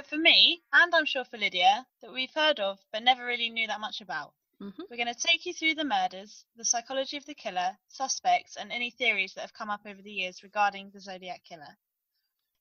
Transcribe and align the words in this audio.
that 0.00 0.08
for 0.08 0.16
me, 0.16 0.62
and 0.72 0.94
I'm 0.94 1.04
sure 1.04 1.26
for 1.26 1.36
Lydia, 1.36 1.86
that 2.00 2.10
we've 2.10 2.32
heard 2.32 2.58
of 2.58 2.78
but 2.90 3.02
never 3.02 3.26
really 3.26 3.50
knew 3.50 3.66
that 3.66 3.82
much 3.82 4.00
about. 4.00 4.32
Mhm. 4.58 4.88
We're 4.88 4.96
going 4.96 5.14
to 5.14 5.26
take 5.28 5.44
you 5.44 5.52
through 5.52 5.74
the 5.74 5.84
murders, 5.84 6.46
the 6.56 6.64
psychology 6.64 7.18
of 7.18 7.26
the 7.26 7.34
killer, 7.34 7.76
suspects, 7.88 8.56
and 8.56 8.72
any 8.72 8.90
theories 8.90 9.34
that 9.34 9.42
have 9.42 9.52
come 9.52 9.68
up 9.68 9.82
over 9.84 10.00
the 10.00 10.10
years 10.10 10.42
regarding 10.42 10.90
the 10.90 11.00
Zodiac 11.00 11.44
Killer. 11.44 11.76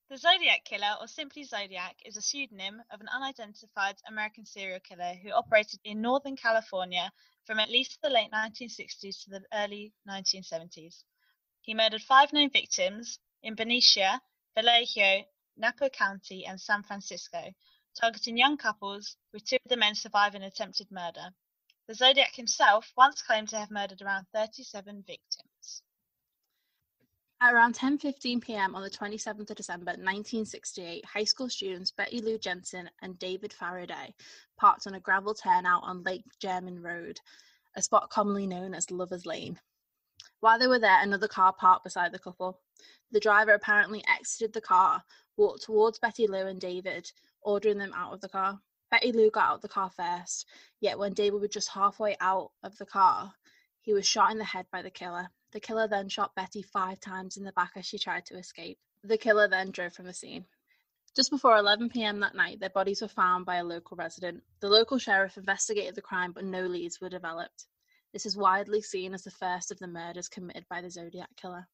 The 0.09 0.17
Zodiac 0.17 0.66
Killer, 0.66 0.97
or 0.99 1.07
simply 1.07 1.45
Zodiac, 1.45 1.95
is 2.03 2.17
a 2.17 2.21
pseudonym 2.21 2.83
of 2.91 2.99
an 2.99 3.07
unidentified 3.07 3.95
American 4.05 4.45
serial 4.45 4.81
killer 4.81 5.13
who 5.13 5.31
operated 5.31 5.80
in 5.85 6.02
Northern 6.02 6.35
California 6.35 7.09
from 7.45 7.59
at 7.59 7.69
least 7.69 8.02
the 8.02 8.09
late 8.09 8.31
1960s 8.31 9.23
to 9.23 9.30
the 9.30 9.45
early 9.53 9.94
1970s. 10.05 11.05
He 11.61 11.73
murdered 11.73 12.02
five 12.02 12.33
known 12.33 12.49
victims 12.49 13.17
in 13.44 13.55
Benicia, 13.55 14.21
Vallejo, 14.55 15.23
Napa 15.59 15.89
County, 15.89 16.45
and 16.45 16.59
San 16.59 16.81
Francisco, 16.83 17.53
targeting 17.99 18.38
young 18.38 18.57
couples, 18.57 19.17
with 19.33 19.43
two 19.43 19.57
of 19.57 19.69
the 19.69 19.77
men 19.77 19.93
surviving 19.93 20.43
attempted 20.43 20.89
murder. 20.89 21.29
The 21.88 21.95
Zodiac 21.95 22.33
himself 22.33 22.93
once 22.95 23.21
claimed 23.21 23.49
to 23.49 23.57
have 23.59 23.69
murdered 23.69 24.01
around 24.01 24.27
37 24.33 25.03
victims. 25.05 25.83
At 27.41 27.53
around 27.53 27.75
10:15 27.75 28.41
p.m. 28.41 28.75
on 28.75 28.83
the 28.83 28.89
27th 28.89 29.49
of 29.49 29.55
December 29.57 29.91
1968, 29.91 31.05
high 31.05 31.23
school 31.23 31.49
students 31.49 31.91
Betty 31.91 32.21
Lou 32.21 32.38
Jensen 32.38 32.89
and 33.01 33.17
David 33.17 33.53
Faraday 33.53 34.13
parked 34.57 34.88
on 34.88 34.95
a 34.95 34.99
gravel 34.99 35.33
turnout 35.33 35.83
on 35.83 36.03
Lake 36.03 36.25
Herman 36.44 36.81
Road, 36.81 37.19
a 37.75 37.81
spot 37.81 38.09
commonly 38.09 38.45
known 38.45 38.73
as 38.73 38.91
Lover's 38.91 39.25
Lane. 39.25 39.59
While 40.41 40.59
they 40.59 40.67
were 40.67 40.79
there, 40.79 41.01
another 41.01 41.27
car 41.27 41.53
parked 41.53 41.83
beside 41.83 42.11
the 42.11 42.19
couple. 42.19 42.61
The 43.11 43.19
driver 43.19 43.53
apparently 43.53 44.03
exited 44.07 44.53
the 44.53 44.61
car, 44.61 45.03
walked 45.39 45.63
towards 45.63 45.97
Betty 45.97 46.27
Lou 46.27 46.45
and 46.45 46.59
David, 46.59 47.09
ordering 47.41 47.77
them 47.77 47.93
out 47.95 48.13
of 48.13 48.19
the 48.19 48.29
car. 48.29 48.59
Betty 48.91 49.13
Lou 49.13 49.31
got 49.31 49.49
out 49.49 49.55
of 49.55 49.61
the 49.61 49.69
car 49.69 49.89
first, 49.89 50.45
yet 50.81 50.99
when 50.99 51.13
David 51.13 51.39
was 51.39 51.49
just 51.49 51.69
halfway 51.69 52.17
out 52.19 52.51
of 52.61 52.77
the 52.77 52.85
car, 52.85 53.33
he 53.79 53.93
was 53.93 54.05
shot 54.05 54.31
in 54.31 54.37
the 54.37 54.43
head 54.43 54.65
by 54.71 54.81
the 54.81 54.91
killer. 54.91 55.29
The 55.51 55.61
killer 55.61 55.87
then 55.87 56.09
shot 56.09 56.35
Betty 56.35 56.61
five 56.61 56.99
times 56.99 57.37
in 57.37 57.45
the 57.45 57.53
back 57.53 57.71
as 57.75 57.85
she 57.85 57.97
tried 57.97 58.25
to 58.25 58.37
escape. 58.37 58.77
The 59.03 59.17
killer 59.17 59.47
then 59.47 59.71
drove 59.71 59.93
from 59.93 60.05
the 60.05 60.13
scene. 60.13 60.45
Just 61.15 61.31
before 61.31 61.57
11 61.57 61.89
pm 61.89 62.19
that 62.19 62.35
night, 62.35 62.59
their 62.59 62.69
bodies 62.69 63.01
were 63.01 63.07
found 63.07 63.45
by 63.45 63.55
a 63.55 63.63
local 63.63 63.95
resident. 63.95 64.43
The 64.59 64.69
local 64.69 64.99
sheriff 64.99 65.37
investigated 65.37 65.95
the 65.95 66.01
crime, 66.01 66.33
but 66.33 66.43
no 66.43 66.65
leads 66.65 66.99
were 66.99 67.09
developed. 67.09 67.65
This 68.11 68.25
is 68.25 68.35
widely 68.35 68.81
seen 68.81 69.13
as 69.13 69.23
the 69.23 69.31
first 69.31 69.71
of 69.71 69.79
the 69.79 69.87
murders 69.87 70.27
committed 70.27 70.65
by 70.69 70.81
the 70.81 70.91
Zodiac 70.91 71.29
Killer. 71.37 71.67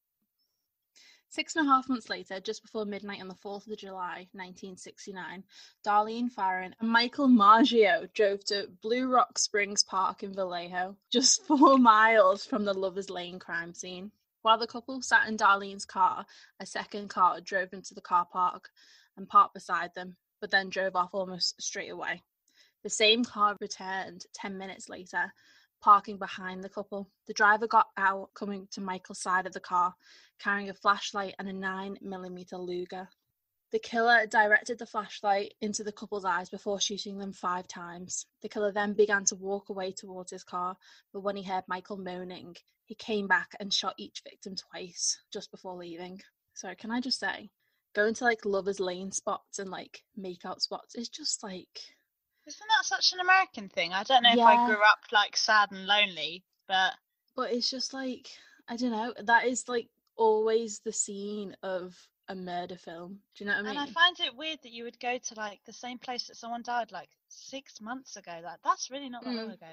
Six 1.30 1.56
and 1.56 1.68
a 1.68 1.70
half 1.70 1.90
months 1.90 2.10
later, 2.10 2.40
just 2.40 2.62
before 2.62 2.86
midnight 2.86 3.20
on 3.20 3.28
the 3.28 3.36
4th 3.36 3.70
of 3.70 3.78
July 3.78 4.28
1969, 4.32 5.44
Darlene 5.84 6.32
Ferrin 6.32 6.76
and 6.80 6.90
Michael 6.90 7.28
Mageau 7.28 8.08
drove 8.14 8.46
to 8.46 8.70
Blue 8.82 9.08
Rock 9.08 9.38
Springs 9.38 9.84
Park 9.84 10.24
in 10.24 10.34
Vallejo, 10.34 10.96
just 11.12 11.44
four 11.48 11.78
miles 11.78 12.46
from 12.46 12.64
the 12.64 12.74
Lover's 12.74 13.10
Lane 13.10 13.40
crime 13.40 13.74
scene. 13.74 14.12
While 14.44 14.60
the 14.60 14.68
couple 14.68 15.02
sat 15.02 15.28
in 15.28 15.38
Darlene's 15.38 15.86
car, 15.86 16.26
a 16.60 16.66
second 16.66 17.10
car 17.10 17.42
drove 17.42 17.74
into 17.74 17.94
the 17.94 18.02
car 18.02 18.26
park 18.26 18.70
and 19.18 19.28
parked 19.28 19.56
beside 19.56 19.94
them, 19.94 20.18
but 20.40 20.52
then 20.52 20.70
drove 20.70 20.96
off 20.96 21.14
almost 21.14 21.62
straight 21.62 21.90
away. 21.90 22.24
The 22.84 22.90
same 22.90 23.26
car 23.26 23.58
returned 23.60 24.26
10 24.34 24.58
minutes 24.58 24.88
later, 24.88 25.34
parking 25.82 26.18
behind 26.18 26.64
the 26.64 26.70
couple. 26.70 27.10
The 27.28 27.34
driver 27.34 27.68
got 27.68 27.88
out, 27.98 28.34
coming 28.34 28.68
to 28.72 28.82
Michael's 28.82 29.22
side 29.22 29.46
of 29.46 29.54
the 29.54 29.60
car, 29.60 29.94
carrying 30.40 30.70
a 30.70 30.74
flashlight 30.74 31.36
and 31.40 31.50
a 31.50 31.54
9mm 31.54 32.52
Luger. 32.54 33.10
The 33.72 33.80
killer 33.80 34.26
directed 34.28 34.80
the 34.80 34.86
flashlight 34.86 35.54
into 35.60 35.84
the 35.84 35.92
couple's 35.92 36.24
eyes 36.24 36.50
before 36.50 36.80
shooting 36.80 37.18
them 37.18 37.34
five 37.34 37.68
times. 37.68 38.26
The 38.42 38.50
killer 38.50 38.72
then 38.72 38.94
began 38.94 39.26
to 39.26 39.36
walk 39.36 39.70
away 39.70 39.92
towards 39.92 40.32
his 40.32 40.44
car, 40.44 40.78
but 41.12 41.22
when 41.22 41.36
he 41.36 41.44
heard 41.44 41.64
Michael 41.68 41.98
moaning, 41.98 42.56
he 42.86 42.96
came 42.96 43.28
back 43.28 43.56
and 43.60 43.74
shot 43.74 43.96
each 43.98 44.22
victim 44.24 44.56
twice 44.56 45.20
just 45.34 45.52
before 45.52 45.76
leaving. 45.76 46.22
So, 46.54 46.74
can 46.76 46.92
I 46.92 47.02
just 47.02 47.20
say, 47.20 47.50
going 47.94 48.14
to 48.14 48.24
like 48.24 48.46
lovers 48.46 48.80
lane 48.80 49.12
spots 49.12 49.60
and 49.60 49.70
like 49.70 50.04
makeout 50.18 50.62
spots 50.62 50.96
is 50.96 51.10
just 51.10 51.44
like 51.44 51.82
Isn't 52.48 52.68
that 52.78 52.86
such 52.86 53.14
an 53.14 53.20
American 53.20 53.70
thing? 53.70 53.92
I 53.94 54.04
don't 54.04 54.24
know 54.24 54.34
if 54.34 54.40
I 54.40 54.66
grew 54.68 54.76
up 54.84 55.00
like 55.12 55.36
sad 55.36 55.72
and 55.72 55.86
lonely, 55.88 56.44
but 56.68 56.94
but 57.36 57.52
it's 57.52 57.70
just 57.70 57.94
like 57.94 58.28
I 58.68 58.76
don't 58.76 58.92
know. 58.92 59.14
That 59.24 59.46
is 59.46 59.68
like 59.68 59.88
always 60.16 60.80
the 60.80 60.94
scene 60.94 61.56
of 61.64 61.96
a 62.28 62.36
murder 62.36 62.78
film. 62.78 63.20
Do 63.36 63.44
you 63.44 63.50
know 63.50 63.58
what 63.58 63.66
I 63.66 63.70
mean? 63.70 63.78
and 63.78 63.90
I 63.90 63.92
find 63.92 64.20
it 64.20 64.36
weird 64.36 64.60
that 64.64 64.72
you 64.72 64.84
would 64.84 65.00
go 65.00 65.18
to 65.18 65.36
like 65.36 65.60
the 65.66 65.74
same 65.74 65.98
place 66.00 66.28
that 66.28 66.38
someone 66.38 66.62
died 66.64 66.92
like 66.92 67.10
six 67.30 67.82
months 67.82 68.16
ago. 68.16 68.40
Like 68.44 68.60
that's 68.64 68.90
really 68.92 69.10
not 69.10 69.24
that 69.24 69.34
long 69.36 69.50
Mm. 69.50 69.54
ago. 69.54 69.68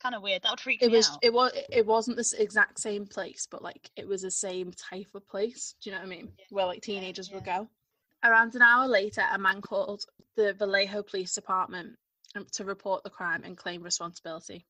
Kind 0.00 0.14
of 0.14 0.22
weird. 0.22 0.42
That 0.42 0.52
would 0.52 0.60
freak 0.60 0.80
it 0.82 0.88
me 0.90 0.96
was 0.96 1.08
out. 1.10 1.18
it 1.22 1.32
was 1.32 1.52
it 1.52 1.58
was. 1.58 1.66
It 1.70 1.86
wasn't 1.86 2.16
this 2.16 2.32
exact 2.32 2.78
same 2.80 3.06
place, 3.06 3.48
but 3.50 3.62
like 3.62 3.90
it 3.96 4.06
was 4.06 4.22
the 4.22 4.30
same 4.30 4.72
type 4.72 5.08
of 5.14 5.26
place. 5.28 5.74
Do 5.82 5.90
you 5.90 5.96
know 5.96 6.00
what 6.02 6.06
I 6.06 6.10
mean? 6.10 6.32
Yeah, 6.38 6.44
Where 6.50 6.66
like 6.66 6.82
teenagers 6.82 7.30
would 7.32 7.46
yeah. 7.46 7.58
go. 7.60 7.68
Around 8.24 8.54
an 8.56 8.62
hour 8.62 8.88
later, 8.88 9.22
a 9.32 9.38
man 9.38 9.60
called 9.60 10.04
the 10.36 10.52
Vallejo 10.54 11.02
Police 11.02 11.34
Department 11.34 11.96
um, 12.34 12.46
to 12.52 12.64
report 12.64 13.04
the 13.04 13.10
crime 13.10 13.42
and 13.44 13.56
claim 13.56 13.82
responsibility. 13.82 14.64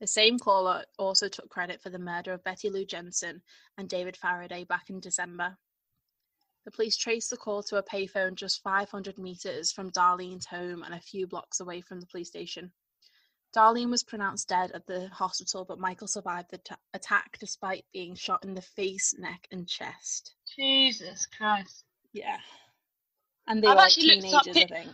The 0.00 0.06
same 0.06 0.38
caller 0.38 0.84
also 0.98 1.28
took 1.28 1.48
credit 1.48 1.80
for 1.80 1.90
the 1.90 1.98
murder 1.98 2.32
of 2.32 2.44
Betty 2.44 2.70
Lou 2.70 2.84
Jensen 2.84 3.42
and 3.78 3.88
David 3.88 4.16
Faraday 4.16 4.64
back 4.64 4.90
in 4.90 5.00
December. 5.00 5.56
The 6.64 6.70
police 6.70 6.96
traced 6.96 7.30
the 7.30 7.36
call 7.36 7.62
to 7.64 7.76
a 7.76 7.82
payphone 7.82 8.34
just 8.34 8.62
500 8.62 9.18
meters 9.18 9.72
from 9.72 9.90
Darlene's 9.90 10.46
home 10.46 10.82
and 10.82 10.94
a 10.94 11.00
few 11.00 11.26
blocks 11.26 11.60
away 11.60 11.80
from 11.80 12.00
the 12.00 12.06
police 12.06 12.28
station. 12.28 12.72
Darlene 13.54 13.90
was 13.90 14.02
pronounced 14.02 14.48
dead 14.48 14.72
at 14.72 14.86
the 14.86 15.08
hospital, 15.08 15.64
but 15.64 15.78
Michael 15.78 16.06
survived 16.06 16.50
the 16.50 16.58
ta- 16.58 16.78
attack 16.94 17.36
despite 17.38 17.84
being 17.92 18.14
shot 18.14 18.44
in 18.44 18.54
the 18.54 18.62
face, 18.62 19.14
neck, 19.18 19.46
and 19.50 19.68
chest. 19.68 20.34
Jesus 20.56 21.26
Christ. 21.26 21.84
Yeah. 22.12 22.38
And 23.46 23.62
they 23.62 23.66
I've 23.68 23.74
were 23.74 23.78
like 23.78 23.86
actually 23.86 24.20
looked 24.20 24.34
up 24.34 24.42
teenagers, 24.44 24.70
I 24.72 24.82
think. 24.82 24.90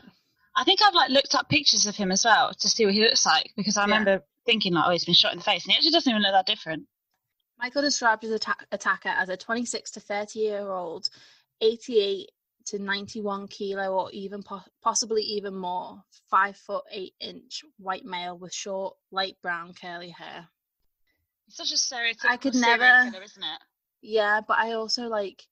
I 0.56 0.64
think 0.64 0.80
I've 0.82 0.94
like 0.94 1.10
looked 1.10 1.34
up 1.34 1.48
pictures 1.48 1.86
of 1.86 1.94
him 1.96 2.10
as 2.10 2.24
well 2.24 2.52
to 2.52 2.68
see 2.68 2.84
what 2.84 2.94
he 2.94 3.00
looks 3.00 3.24
like 3.26 3.52
because 3.56 3.76
I 3.76 3.82
Yeah. 3.82 3.84
remember 3.86 4.24
thinking 4.46 4.72
like, 4.74 4.84
oh, 4.86 4.90
he's 4.90 5.04
been 5.04 5.14
shot 5.14 5.32
in 5.32 5.38
the 5.38 5.44
face, 5.44 5.64
and 5.64 5.72
he 5.72 5.76
actually 5.76 5.92
doesn't 5.92 6.10
even 6.10 6.22
look 6.22 6.32
that 6.32 6.46
different. 6.46 6.86
Michael 7.58 7.82
described 7.82 8.22
his 8.22 8.32
atta- 8.32 8.66
attacker 8.72 9.08
as 9.10 9.28
a 9.28 9.36
26 9.36 9.90
to 9.92 10.00
30 10.00 10.38
year 10.38 10.70
old, 10.70 11.08
88 11.60 12.30
to 12.66 12.78
91 12.78 13.48
kilo, 13.48 13.92
or 13.94 14.10
even 14.12 14.42
po- 14.42 14.62
possibly 14.82 15.22
even 15.22 15.54
more, 15.54 16.02
five 16.30 16.56
foot 16.56 16.84
eight 16.90 17.14
inch 17.20 17.64
white 17.78 18.04
male 18.04 18.36
with 18.38 18.52
short, 18.54 18.96
light 19.10 19.36
brown 19.42 19.74
curly 19.74 20.10
hair. 20.10 20.48
He's 21.46 21.56
such 21.56 21.72
a 21.72 21.76
stereotypical 21.76 22.40
could 22.40 22.54
never- 22.54 23.10
killer, 23.10 23.22
isn't 23.24 23.42
it? 23.42 23.60
Yeah, 24.02 24.40
but 24.46 24.58
I 24.58 24.72
also 24.72 25.08
like, 25.08 25.46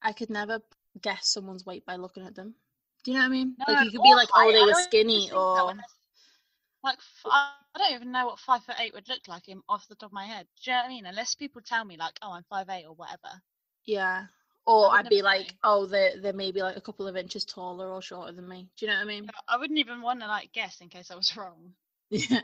I 0.00 0.12
could 0.12 0.30
never 0.30 0.60
guess 1.02 1.28
someone's 1.28 1.66
weight 1.66 1.84
by 1.86 1.96
looking 1.96 2.26
at 2.26 2.34
them. 2.34 2.54
Do 3.04 3.10
you 3.12 3.16
know 3.16 3.22
what 3.22 3.28
I 3.28 3.30
mean? 3.30 3.56
No, 3.58 3.74
like 3.74 3.84
you 3.84 3.90
could 3.92 4.02
be 4.02 4.14
like, 4.14 4.28
oh, 4.34 4.52
they 4.52 4.58
I 4.58 4.64
were 4.66 4.74
skinny, 4.74 5.30
or 5.32 5.74
like 6.84 6.98
I 7.26 7.52
don't 7.76 7.94
even 7.94 8.12
know 8.12 8.26
what 8.26 8.38
five 8.40 8.64
foot 8.64 8.76
eight 8.80 8.94
would 8.94 9.08
look 9.08 9.26
like 9.28 9.48
in, 9.48 9.62
off 9.68 9.88
the 9.88 9.94
top 9.94 10.10
of 10.10 10.12
my 10.14 10.26
head. 10.26 10.46
Do 10.62 10.70
you 10.70 10.76
know 10.76 10.82
what 10.82 10.86
I 10.86 10.88
mean? 10.88 11.06
Unless 11.06 11.34
people 11.36 11.62
tell 11.64 11.84
me 11.84 11.96
like, 11.96 12.14
oh, 12.22 12.32
I'm 12.32 12.44
five 12.50 12.68
eight 12.70 12.86
or 12.86 12.94
whatever. 12.94 13.42
yeah, 13.84 14.26
or 14.66 14.92
I'd 14.92 15.08
be 15.08 15.22
like, 15.22 15.54
oh, 15.64 15.86
they're 15.86 16.20
they're 16.20 16.32
maybe 16.34 16.60
like 16.60 16.76
a 16.76 16.80
couple 16.80 17.08
of 17.08 17.16
inches 17.16 17.44
taller 17.44 17.88
or 17.88 18.02
shorter 18.02 18.32
than 18.32 18.48
me. 18.48 18.68
Do 18.76 18.86
you 18.86 18.92
know 18.92 18.98
what 18.98 19.04
I 19.04 19.06
mean? 19.06 19.28
I 19.48 19.56
wouldn't 19.56 19.78
even 19.78 20.02
want 20.02 20.20
to 20.20 20.26
like 20.26 20.52
guess 20.52 20.80
in 20.80 20.88
case 20.88 21.10
I 21.10 21.16
was 21.16 21.34
wrong. 21.36 21.72
Yeah. 22.10 22.40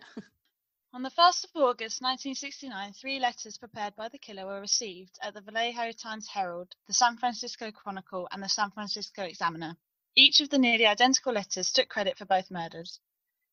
On 0.94 1.02
the 1.02 1.11
1st 1.11 1.46
of 1.46 1.56
August 1.56 2.02
1969, 2.02 2.93
three 2.93 3.19
letters 3.19 3.58
prepared 3.58 3.96
by 3.96 4.08
the 4.08 4.17
killer 4.17 4.46
were 4.46 4.61
received 4.61 5.19
at 5.20 5.35
the 5.35 5.41
Vallejo 5.41 5.91
Times 5.91 6.29
Herald, 6.29 6.76
the 6.87 6.93
San 6.93 7.17
Francisco 7.17 7.73
Chronicle, 7.73 8.29
and 8.31 8.41
the 8.41 8.49
San 8.49 8.70
Francisco 8.70 9.25
Examiner. 9.25 9.76
Each 10.14 10.38
of 10.38 10.50
the 10.50 10.58
nearly 10.58 10.87
identical 10.87 11.32
letters 11.32 11.73
took 11.73 11.88
credit 11.88 12.17
for 12.17 12.26
both 12.26 12.49
murders. 12.49 13.00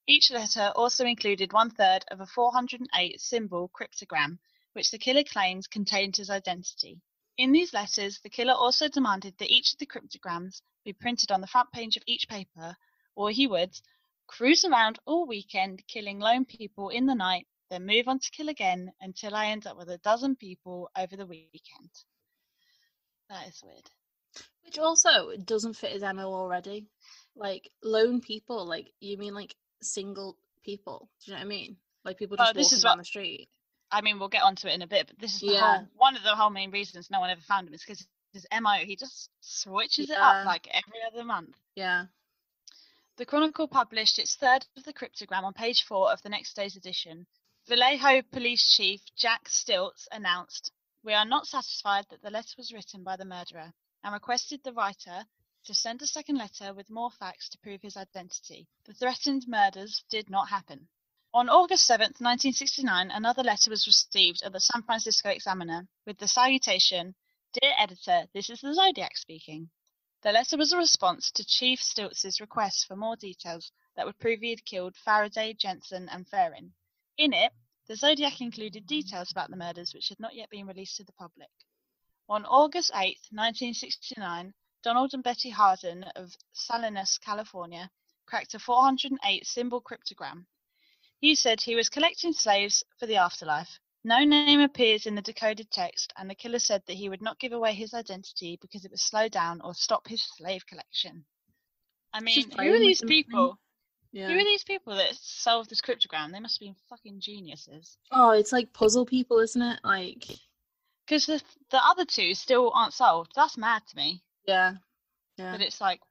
Each 0.06 0.30
letter 0.30 0.72
also 0.76 1.04
included 1.04 1.52
one 1.52 1.72
third 1.72 2.06
of 2.12 2.20
a 2.20 2.28
408 2.28 3.20
symbol 3.20 3.70
cryptogram, 3.70 4.38
which 4.74 4.92
the 4.92 5.00
killer 5.00 5.24
claims 5.24 5.66
contained 5.66 6.18
his 6.18 6.30
identity. 6.30 7.02
In 7.40 7.52
these 7.52 7.74
letters, 7.74 8.20
the 8.20 8.30
killer 8.30 8.54
also 8.54 8.88
demanded 8.88 9.36
that 9.40 9.50
each 9.50 9.74
of 9.74 9.80
the 9.80 9.88
cryptograms 9.88 10.62
be 10.86 10.94
printed 10.94 11.32
on 11.32 11.42
the 11.42 11.48
front 11.48 11.72
page 11.72 11.98
of 11.98 12.04
each 12.06 12.30
paper, 12.30 12.78
or 13.16 13.32
he 13.32 13.48
would 13.48 13.82
cruise 14.32 14.64
around 14.66 15.00
all 15.06 15.28
weekend 15.28 15.84
killing 15.88 16.20
lone 16.20 16.46
people 16.46 16.90
in 16.90 17.06
the 17.06 17.16
night, 17.16 17.48
then 17.70 17.86
move 17.86 18.08
on 18.08 18.20
to 18.20 18.32
kill 18.32 18.50
again 18.50 18.92
until 19.02 19.36
I 19.36 19.48
end 19.48 19.68
up 19.68 19.78
with 19.78 19.90
a 19.90 19.98
dozen 20.00 20.36
people 20.36 20.90
over 20.98 21.16
the 21.16 21.26
weekend. 21.26 21.90
That 23.30 23.48
is 23.48 23.62
weird. 23.64 23.90
Which 24.66 24.80
also 24.80 25.32
doesn't 25.44 25.76
fit 25.76 25.92
his 25.92 26.04
MO 26.04 26.34
already. 26.34 26.88
Like 27.36 27.70
lone 27.84 28.22
people, 28.22 28.66
like 28.66 28.92
you 29.00 29.18
mean 29.18 29.34
like 29.34 29.56
single 29.82 30.38
people. 30.64 31.10
Do 31.24 31.32
you 31.32 31.36
know 31.36 31.40
what 31.40 31.46
I 31.46 31.50
mean? 31.50 31.78
Like 32.06 32.18
people 32.18 32.38
Oh, 32.40 32.44
just 32.44 32.56
this 32.56 32.66
walking 32.66 32.78
is 32.78 32.84
down 32.84 32.98
the 32.98 33.06
street. 33.06 33.50
I 33.92 34.02
mean, 34.02 34.20
we'll 34.20 34.30
get 34.30 34.44
onto 34.44 34.68
it 34.68 34.74
in 34.74 34.82
a 34.82 34.88
bit, 34.88 35.08
but 35.08 35.20
this 35.20 35.36
is 35.36 35.42
the 35.42 35.48
Yeah. 35.48 35.60
whole 35.60 35.88
one 35.98 36.16
of 36.16 36.24
the 36.24 36.36
whole 36.36 36.50
main 36.50 36.72
reasons 36.72 37.10
no 37.12 37.20
one 37.20 37.30
ever 37.30 37.42
found 37.42 37.68
him 37.68 37.74
is 37.74 37.84
because 37.84 38.08
his 38.34 38.46
MO 38.52 38.76
he 38.86 38.96
just 38.96 39.30
switches 39.42 40.10
it 40.10 40.18
up 40.18 40.46
like 40.46 40.68
every 40.68 41.00
other 41.06 41.26
month. 41.26 41.58
Yeah. 41.76 42.06
The 43.18 43.26
Chronicle 43.26 43.68
published 43.68 44.18
its 44.20 44.36
third 44.36 44.66
of 44.78 44.86
the 44.86 44.94
cryptogram 44.94 45.44
on 45.44 45.54
page 45.54 45.84
four 45.84 46.14
of 46.14 46.22
the 46.22 46.30
next 46.30 46.54
day's 46.54 46.78
edition. 46.78 47.28
Vallejo 47.68 48.22
Police 48.22 48.74
Chief 48.74 49.02
Jack 49.16 49.50
Stiltz 49.50 50.08
announced, 50.14 50.72
We 51.04 51.14
are 51.14 51.26
not 51.26 51.46
satisfied 51.46 52.08
that 52.10 52.22
the 52.22 52.30
letter 52.30 52.56
was 52.58 52.72
written 52.72 53.04
by 53.04 53.18
the 53.18 53.26
murderer 53.26 53.74
and 54.02 54.14
requested 54.14 54.64
the 54.64 54.72
writer 54.72 55.28
to 55.66 55.74
send 55.74 56.02
a 56.02 56.08
second 56.08 56.38
letter 56.38 56.74
with 56.74 56.90
more 56.90 57.12
facts 57.12 57.50
to 57.50 57.58
prove 57.58 57.82
his 57.82 57.98
identity. 57.98 58.70
The 58.86 58.94
threatened 58.94 59.46
murders 59.46 60.06
did 60.10 60.30
not 60.30 60.48
happen. 60.48 60.88
On 61.34 61.50
August 61.50 61.86
7, 61.86 62.06
1969, 62.18 63.12
another 63.12 63.44
letter 63.44 63.70
was 63.70 63.88
received 63.88 64.42
at 64.42 64.54
the 64.54 64.62
San 64.62 64.84
Francisco 64.84 65.30
Examiner 65.30 65.86
with 66.06 66.18
the 66.18 66.30
salutation 66.30 67.16
Dear 67.54 67.74
editor, 67.78 68.28
this 68.34 68.50
is 68.50 68.62
the 68.62 68.74
Zodiac 68.74 69.18
speaking. 69.18 69.70
The 70.24 70.32
letter 70.32 70.56
was 70.56 70.72
a 70.72 70.78
response 70.78 71.32
to 71.32 71.44
Chief 71.44 71.82
Stiltz's 71.82 72.40
request 72.40 72.86
for 72.86 72.96
more 72.96 73.16
details 73.16 73.72
that 73.96 74.06
would 74.06 74.20
prove 74.20 74.42
he 74.42 74.52
had 74.52 74.64
killed 74.66 74.96
Faraday, 74.96 75.54
Jensen, 75.54 76.08
and 76.10 76.28
Ferrin. 76.28 76.76
In 77.18 77.34
it, 77.34 77.52
the 77.88 77.96
Zodiac 77.96 78.40
included 78.40 78.86
details 78.86 79.32
about 79.32 79.50
the 79.50 79.58
murders 79.58 79.96
which 79.96 80.10
had 80.10 80.20
not 80.20 80.36
yet 80.36 80.52
been 80.52 80.68
released 80.68 80.98
to 80.98 81.04
the 81.04 81.12
public. 81.12 81.50
On 82.30 82.46
August 82.46 82.92
8, 82.94 83.18
1969, 83.32 84.54
Donald 84.84 85.16
and 85.16 85.24
Betty 85.24 85.50
Harden 85.50 86.04
of 86.16 86.38
Salinas, 86.54 87.18
California, 87.18 87.90
cracked 88.28 88.54
a 88.54 88.60
408 88.60 89.48
symbol 89.48 89.82
cryptogram. 89.82 90.46
He 91.18 91.34
said 91.34 91.62
he 91.62 91.76
was 91.76 91.90
collecting 91.90 92.34
slaves 92.34 92.84
for 93.00 93.08
the 93.08 93.16
afterlife. 93.18 93.80
No 94.04 94.24
name 94.24 94.62
appears 94.62 95.06
in 95.06 95.16
the 95.16 95.22
decoded 95.22 95.70
text, 95.72 96.12
and 96.18 96.30
the 96.30 96.36
killer 96.36 96.60
said 96.60 96.82
that 96.88 96.94
he 96.96 97.08
would 97.10 97.22
not 97.22 97.40
give 97.40 97.52
away 97.52 97.74
his 97.74 97.94
identity 97.94 98.58
because 98.62 98.84
it 98.84 98.92
would 98.92 99.00
slow 99.00 99.30
down 99.30 99.62
or 99.62 99.74
stop 99.76 100.08
his 100.08 100.24
slave 100.24 100.66
collection. 100.66 101.24
I 102.14 102.20
mean, 102.20 102.50
who 102.52 102.74
are 102.74 102.80
these 102.80 103.02
people? 103.02 103.60
Yeah. 104.12 104.28
Who 104.28 104.34
are 104.36 104.44
these 104.44 104.64
people 104.64 104.96
that 104.96 105.16
solved 105.16 105.70
this 105.70 105.82
cryptogram? 105.82 106.32
They 106.32 106.40
must 106.40 106.60
have 106.60 106.66
been 106.68 106.76
fucking 106.90 107.22
geniuses. 107.22 107.98
Oh, 108.12 108.32
it's 108.32 108.52
like 108.52 108.74
puzzle 108.74 109.06
people, 109.06 109.40
isn't 109.40 109.62
it? 109.62 109.80
Like, 109.84 110.26
Because 111.06 111.28
the 111.28 111.42
the 111.70 111.80
other 111.86 112.04
two 112.04 112.34
still 112.34 112.72
aren't 112.76 112.94
solved. 112.94 113.32
That's 113.36 113.58
mad 113.58 113.84
to 113.88 113.96
me. 113.96 114.24
yeah. 114.48 114.74
Yeah. 115.38 115.54
But 115.54 115.62
it's 115.62 115.80
like, 115.80 116.02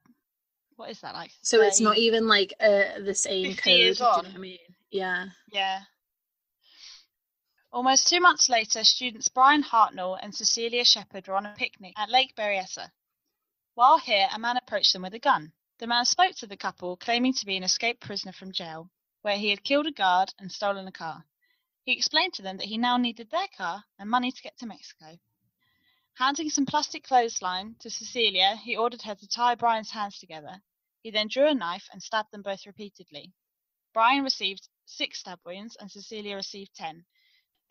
what 0.77 0.89
is 0.89 0.99
that 1.01 1.13
like? 1.13 1.31
So 1.43 1.61
it's 1.61 1.79
not 1.79 1.97
even 1.97 2.27
like 2.27 2.53
uh, 2.59 2.99
the 3.05 3.13
same 3.13 3.53
50 3.53 3.61
code. 3.61 3.99
you 3.99 4.29
know 4.31 4.35
I 4.35 4.37
mean? 4.39 4.57
Yeah. 4.89 5.25
Yeah. 5.51 5.81
Almost 7.73 8.09
two 8.09 8.19
months 8.19 8.49
later, 8.49 8.83
students 8.83 9.29
Brian 9.29 9.63
Hartnell 9.63 10.19
and 10.21 10.35
Cecilia 10.35 10.83
Shepard 10.83 11.25
were 11.25 11.37
on 11.37 11.45
a 11.45 11.53
picnic 11.53 11.93
at 11.95 12.09
Lake 12.09 12.35
Berryessa. 12.35 12.91
While 13.75 13.97
here, 13.97 14.27
a 14.29 14.37
man 14.37 14.57
approached 14.57 14.91
them 14.91 15.03
with 15.03 15.13
a 15.13 15.19
gun. 15.19 15.53
The 15.77 15.87
man 15.87 16.03
spoke 16.03 16.35
to 16.35 16.47
the 16.47 16.57
couple, 16.57 16.97
claiming 16.97 17.31
to 17.33 17.45
be 17.45 17.55
an 17.55 17.63
escaped 17.63 18.01
prisoner 18.01 18.33
from 18.33 18.51
jail, 18.51 18.91
where 19.21 19.37
he 19.37 19.51
had 19.51 19.63
killed 19.63 19.87
a 19.87 19.91
guard 19.91 20.33
and 20.37 20.51
stolen 20.51 20.85
a 20.85 20.91
car. 20.91 21.25
He 21.85 21.93
explained 21.93 22.33
to 22.33 22.41
them 22.41 22.57
that 22.57 22.67
he 22.67 22.77
now 22.77 22.97
needed 22.97 23.31
their 23.31 23.47
car 23.47 23.85
and 23.97 24.09
money 24.09 24.33
to 24.33 24.41
get 24.41 24.57
to 24.57 24.65
Mexico. 24.65 25.17
Handing 26.15 26.49
some 26.49 26.65
plastic 26.65 27.05
clothesline 27.05 27.77
to 27.79 27.89
Cecilia, 27.89 28.57
he 28.57 28.75
ordered 28.75 29.03
her 29.03 29.15
to 29.15 29.27
tie 29.29 29.55
Brian's 29.55 29.91
hands 29.91 30.19
together. 30.19 30.61
He 31.03 31.09
then 31.09 31.29
drew 31.29 31.47
a 31.47 31.55
knife 31.55 31.87
and 31.93 32.03
stabbed 32.03 32.31
them 32.31 32.41
both 32.41 32.65
repeatedly. 32.65 33.31
Brian 33.93 34.25
received 34.25 34.67
six 34.85 35.19
stab 35.21 35.39
wounds 35.45 35.77
and 35.77 35.89
Cecilia 35.89 36.35
received 36.35 36.75
ten. 36.75 37.05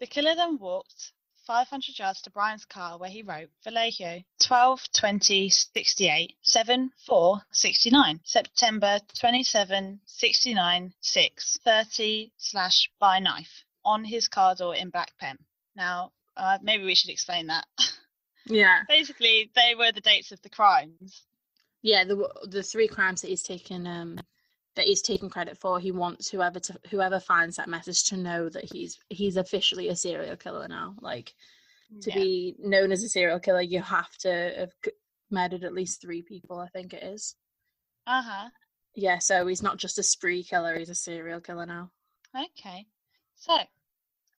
The 0.00 0.06
killer 0.06 0.34
then 0.34 0.58
walked 0.58 1.12
500 1.46 1.98
yards 1.98 2.22
to 2.22 2.30
Brian's 2.30 2.64
car 2.64 2.96
where 2.96 3.10
he 3.10 3.22
wrote 3.22 3.50
Vallejo 3.62 4.22
12 4.42 4.92
20 4.94 5.50
68 5.50 6.36
7 6.40 6.90
4 7.06 7.42
69 7.52 8.20
September 8.24 9.00
27 9.18 10.00
69 10.06 10.94
6 11.00 11.58
30 11.62 12.32
slash 12.38 12.90
by 12.98 13.18
knife 13.18 13.64
on 13.84 14.04
his 14.04 14.26
car 14.26 14.54
door 14.54 14.74
in 14.74 14.88
black 14.88 15.12
pen. 15.18 15.36
Now, 15.76 16.12
uh, 16.34 16.58
maybe 16.62 16.84
we 16.84 16.94
should 16.94 17.10
explain 17.10 17.48
that. 17.48 17.66
Yeah. 18.46 18.82
Basically, 18.88 19.50
they 19.54 19.74
were 19.74 19.92
the 19.92 20.00
dates 20.00 20.32
of 20.32 20.40
the 20.40 20.48
crimes. 20.48 21.26
Yeah. 21.82 22.04
The 22.04 22.28
the 22.44 22.62
three 22.62 22.88
crimes 22.88 23.20
that 23.20 23.28
he's 23.28 23.42
taken 23.42 23.86
um 23.86 24.18
that 24.76 24.86
he's 24.86 25.02
taken 25.02 25.28
credit 25.30 25.58
for. 25.58 25.80
He 25.80 25.92
wants 25.92 26.30
whoever 26.30 26.60
to 26.60 26.80
whoever 26.90 27.20
finds 27.20 27.56
that 27.56 27.68
message 27.68 28.04
to 28.04 28.16
know 28.16 28.48
that 28.48 28.72
he's 28.72 28.98
he's 29.08 29.36
officially 29.36 29.88
a 29.88 29.96
serial 29.96 30.36
killer 30.36 30.68
now. 30.68 30.96
Like 31.00 31.34
to 32.02 32.10
Yeah. 32.10 32.14
be 32.16 32.54
known 32.58 32.92
as 32.92 33.02
a 33.02 33.08
serial 33.08 33.40
killer, 33.40 33.60
you 33.62 33.82
have 33.82 34.16
to 34.18 34.54
have 34.56 34.72
murdered 35.30 35.64
at 35.64 35.74
least 35.74 36.00
three 36.00 36.22
people. 36.22 36.58
I 36.58 36.68
think 36.68 36.92
it 36.92 37.02
is. 37.02 37.34
Uh 38.06 38.22
huh. 38.22 38.48
Yeah. 38.94 39.18
So 39.18 39.46
he's 39.46 39.62
not 39.62 39.78
just 39.78 39.98
a 39.98 40.02
spree 40.02 40.42
killer; 40.44 40.78
he's 40.78 40.90
a 40.90 40.94
serial 40.94 41.40
killer 41.40 41.66
now. 41.66 41.90
Okay. 42.34 42.86
So, 43.36 43.58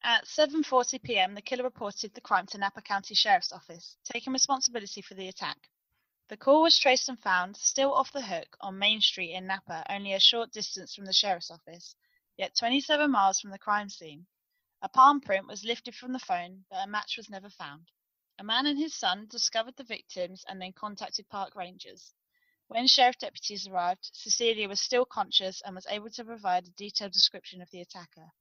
at 0.02 0.24
7:40 0.24 1.02
p.m., 1.02 1.34
the 1.34 1.42
killer 1.42 1.64
reported 1.64 2.14
the 2.14 2.20
crime 2.20 2.46
to 2.46 2.58
Napa 2.58 2.80
County 2.80 3.14
Sheriff's 3.14 3.52
Office, 3.52 3.96
taking 4.04 4.32
responsibility 4.32 5.02
for 5.02 5.14
the 5.14 5.28
attack. 5.28 5.68
The 6.32 6.38
call 6.38 6.62
was 6.62 6.78
traced 6.78 7.10
and 7.10 7.20
found, 7.20 7.58
still 7.58 7.92
off 7.92 8.10
the 8.10 8.22
hook, 8.22 8.56
on 8.62 8.78
Main 8.78 9.02
Street 9.02 9.34
in 9.34 9.46
Napa, 9.46 9.84
only 9.90 10.14
a 10.14 10.18
short 10.18 10.50
distance 10.50 10.94
from 10.94 11.04
the 11.04 11.12
sheriff's 11.12 11.50
office, 11.50 11.94
yet 12.38 12.56
27 12.56 13.10
miles 13.10 13.38
from 13.38 13.50
the 13.50 13.58
crime 13.58 13.90
scene. 13.90 14.26
A 14.80 14.88
palm 14.88 15.20
print 15.20 15.46
was 15.46 15.62
lifted 15.62 15.94
from 15.94 16.14
the 16.14 16.18
phone, 16.18 16.64
but 16.70 16.82
a 16.82 16.86
match 16.86 17.18
was 17.18 17.28
never 17.28 17.50
found. 17.50 17.90
A 18.38 18.44
man 18.44 18.64
and 18.64 18.78
his 18.78 18.94
son 18.94 19.26
discovered 19.26 19.76
the 19.76 19.84
victims 19.84 20.42
and 20.48 20.58
then 20.58 20.72
contacted 20.72 21.28
park 21.28 21.54
rangers. 21.54 22.14
When 22.66 22.86
sheriff 22.86 23.18
deputies 23.18 23.66
arrived, 23.66 24.08
Cecilia 24.14 24.70
was 24.70 24.80
still 24.80 25.04
conscious 25.04 25.60
and 25.60 25.74
was 25.74 25.86
able 25.90 26.08
to 26.12 26.24
provide 26.24 26.66
a 26.66 26.70
detailed 26.70 27.12
description 27.12 27.60
of 27.60 27.70
the 27.70 27.82
attacker. 27.82 28.32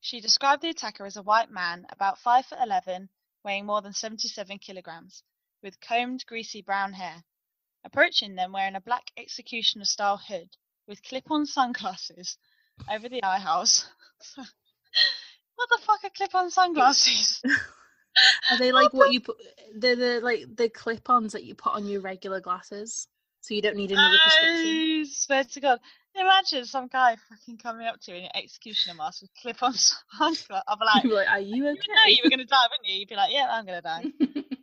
She 0.00 0.20
described 0.20 0.60
the 0.60 0.70
attacker 0.70 1.06
as 1.06 1.16
a 1.16 1.22
white 1.22 1.52
man, 1.52 1.86
about 1.88 2.18
5 2.18 2.46
foot 2.46 2.58
11, 2.60 3.10
weighing 3.44 3.64
more 3.64 3.80
than 3.80 3.92
77 3.92 4.58
kilograms, 4.58 5.22
with 5.66 5.80
combed, 5.80 6.24
greasy 6.26 6.62
brown 6.62 6.92
hair. 6.92 7.24
Approaching 7.84 8.36
them 8.36 8.52
wearing 8.52 8.76
a 8.76 8.80
black 8.80 9.10
executioner 9.16 9.84
style 9.84 10.16
hood, 10.16 10.48
with 10.86 11.02
clip 11.02 11.28
on 11.28 11.44
sunglasses 11.44 12.38
over 12.90 13.08
the 13.08 13.22
eye 13.24 13.40
holes. 13.40 13.88
what 14.36 15.68
the 15.68 15.78
fuck 15.84 16.04
are 16.04 16.10
clip 16.16 16.34
on 16.34 16.50
sunglasses? 16.50 17.42
Are 18.50 18.58
they 18.58 18.72
like 18.72 18.94
what 18.94 19.12
you 19.12 19.20
put? 19.20 19.36
They're 19.74 19.94
the 19.94 20.20
like 20.22 20.46
the 20.56 20.70
clip-ons 20.70 21.34
that 21.34 21.44
you 21.44 21.54
put 21.54 21.74
on 21.74 21.86
your 21.86 22.00
regular 22.00 22.40
glasses, 22.40 23.08
so 23.42 23.52
you 23.52 23.60
don't 23.60 23.76
need 23.76 23.92
another 23.92 24.16
prescription. 24.22 25.02
I 25.02 25.04
swear 25.06 25.44
to 25.44 25.60
God. 25.60 25.80
Imagine 26.14 26.64
some 26.64 26.86
guy 26.88 27.16
fucking 27.28 27.58
coming 27.58 27.86
up 27.86 28.00
to 28.00 28.12
you 28.12 28.18
in 28.18 28.24
an 28.24 28.30
executioner 28.34 28.94
mask 28.94 29.20
with 29.20 29.30
clip 29.42 29.62
on 29.62 29.74
sunglasses. 29.74 30.46
I'll 30.66 30.78
be 30.78 30.84
like, 30.86 31.04
You'd 31.04 31.10
be 31.10 31.14
like, 31.14 31.28
are 31.28 31.40
you 31.40 31.56
you 31.56 31.64
would 31.64 31.74
know 31.74 32.06
you 32.06 32.20
were 32.24 32.30
going 32.30 32.38
to 32.38 32.46
die, 32.46 32.66
wouldn't 32.70 32.88
you? 32.88 33.00
You'd 33.00 33.08
be 33.08 33.16
like, 33.16 33.32
yeah, 33.32 33.48
I'm 33.50 33.66
going 33.66 33.82
to 33.82 33.82
die. 33.82 34.55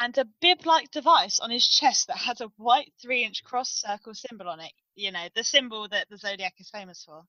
And 0.00 0.16
a 0.16 0.24
bib-like 0.40 0.90
device 0.90 1.40
on 1.40 1.50
his 1.50 1.66
chest 1.66 2.06
that 2.06 2.16
had 2.16 2.40
a 2.40 2.50
white 2.56 2.92
three-inch 3.00 3.42
cross 3.44 3.70
circle 3.70 4.14
symbol 4.14 4.48
on 4.48 4.60
it. 4.60 4.72
You 4.94 5.12
know, 5.12 5.28
the 5.34 5.44
symbol 5.44 5.88
that 5.88 6.08
the 6.08 6.18
zodiac 6.18 6.54
is 6.58 6.70
famous 6.70 7.04
for. 7.04 7.24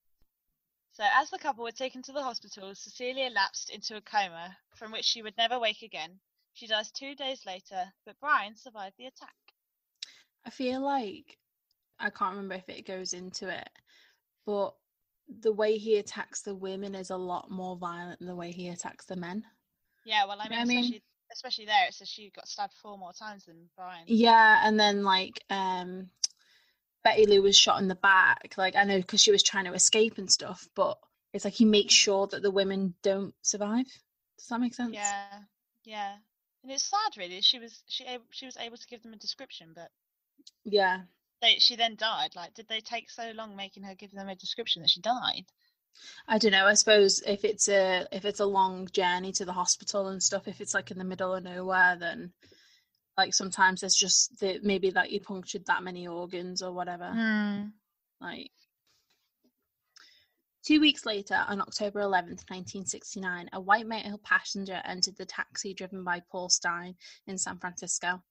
So, 0.93 1.03
as 1.19 1.29
the 1.29 1.39
couple 1.39 1.63
were 1.63 1.71
taken 1.71 2.01
to 2.03 2.11
the 2.11 2.23
hospital, 2.23 2.73
Cecilia 2.75 3.29
lapsed 3.29 3.69
into 3.69 3.95
a 3.95 4.01
coma 4.01 4.55
from 4.75 4.91
which 4.91 5.05
she 5.05 5.21
would 5.21 5.37
never 5.37 5.59
wake 5.59 5.81
again. 5.81 6.19
She 6.53 6.67
dies 6.67 6.91
two 6.91 7.15
days 7.15 7.45
later, 7.45 7.85
but 8.05 8.19
Brian 8.19 8.55
survived 8.55 8.95
the 8.97 9.05
attack. 9.05 9.35
I 10.45 10.49
feel 10.49 10.81
like 10.81 11.37
I 11.99 12.09
can't 12.09 12.35
remember 12.35 12.55
if 12.55 12.69
it 12.69 12.85
goes 12.85 13.13
into 13.13 13.49
it, 13.49 13.69
but 14.45 14.73
the 15.41 15.53
way 15.53 15.77
he 15.77 15.97
attacks 15.97 16.41
the 16.41 16.55
women 16.55 16.95
is 16.95 17.11
a 17.11 17.17
lot 17.17 17.51
more 17.51 17.77
violent 17.77 18.19
than 18.19 18.27
the 18.27 18.35
way 18.35 18.51
he 18.51 18.69
attacks 18.69 19.05
the 19.05 19.15
men. 19.15 19.45
Yeah, 20.05 20.25
well, 20.25 20.39
I 20.41 20.49
mean, 20.49 20.59
I 20.59 20.65
mean? 20.65 21.01
Especially, 21.31 21.65
there, 21.65 21.87
it 21.87 21.93
says 21.93 22.09
she 22.09 22.31
got 22.35 22.47
stabbed 22.47 22.73
four 22.81 22.97
more 22.97 23.13
times 23.13 23.45
than 23.45 23.69
Brian. 23.75 24.05
Yeah, 24.07 24.61
and 24.63 24.79
then 24.79 25.03
like 25.03 25.43
um 25.49 26.09
Betty 27.03 27.25
Lou 27.25 27.41
was 27.41 27.57
shot 27.57 27.81
in 27.81 27.87
the 27.87 27.95
back. 27.95 28.53
Like 28.57 28.75
I 28.75 28.83
know 28.83 28.97
because 28.97 29.21
she 29.21 29.31
was 29.31 29.43
trying 29.43 29.65
to 29.65 29.73
escape 29.73 30.17
and 30.17 30.31
stuff, 30.31 30.67
but 30.75 30.97
it's 31.33 31.45
like 31.45 31.53
he 31.53 31.65
makes 31.65 31.93
sure 31.93 32.27
that 32.27 32.41
the 32.41 32.51
women 32.51 32.95
don't 33.03 33.33
survive. 33.41 33.85
Does 34.37 34.47
that 34.49 34.59
make 34.61 34.73
sense? 34.75 34.95
Yeah, 34.95 35.43
yeah, 35.85 36.15
and 36.63 36.71
it's 36.71 36.83
sad, 36.83 37.17
really. 37.17 37.41
She 37.41 37.59
was 37.59 37.83
she 37.87 38.05
she 38.31 38.45
was 38.45 38.57
able 38.57 38.77
to 38.77 38.87
give 38.87 39.01
them 39.03 39.13
a 39.13 39.17
description, 39.17 39.73
but 39.75 39.91
Yeah. 40.63 41.01
they 41.41 41.59
she 41.59 41.75
then 41.75 41.95
died. 41.95 42.35
Like, 42.35 42.53
did 42.53 42.67
they 42.69 42.79
take 42.79 43.09
so 43.09 43.31
long 43.31 43.55
making 43.55 43.83
her 43.83 43.93
give 43.95 44.11
them 44.11 44.29
a 44.29 44.35
description 44.35 44.81
that 44.81 44.89
she 44.89 45.01
died? 45.01 45.45
I 46.27 46.37
don't 46.37 46.51
know. 46.51 46.65
I 46.65 46.73
suppose 46.73 47.21
if 47.25 47.43
it's 47.43 47.67
a 47.67 48.07
if 48.11 48.25
it's 48.25 48.39
a 48.39 48.45
long 48.45 48.87
journey 48.91 49.31
to 49.33 49.45
the 49.45 49.53
hospital 49.53 50.07
and 50.07 50.21
stuff, 50.21 50.47
if 50.47 50.61
it's 50.61 50.73
like 50.73 50.91
in 50.91 50.97
the 50.97 51.03
middle 51.03 51.33
of 51.33 51.43
nowhere, 51.43 51.97
then 51.99 52.31
like 53.17 53.33
sometimes 53.33 53.81
there's 53.81 53.95
just 53.95 54.39
the, 54.39 54.59
maybe 54.63 54.91
that 54.91 55.11
you 55.11 55.19
punctured 55.19 55.65
that 55.65 55.83
many 55.83 56.07
organs 56.07 56.61
or 56.61 56.71
whatever. 56.71 57.11
Hmm. 57.11 57.67
Like 58.21 58.51
Two 60.69 60.81
weeks 60.81 61.05
later, 61.05 61.43
on 61.47 61.61
October 61.61 62.01
11th, 62.01 62.45
1969, 62.49 63.49
a 63.53 63.59
white 63.59 63.87
male 63.87 64.19
passenger 64.23 64.81
entered 64.85 65.15
the 65.17 65.25
taxi 65.25 65.73
driven 65.73 66.03
by 66.03 66.21
Paul 66.31 66.49
Stine 66.49 66.95
in 67.27 67.37
San 67.37 67.57
Francisco, 67.57 68.21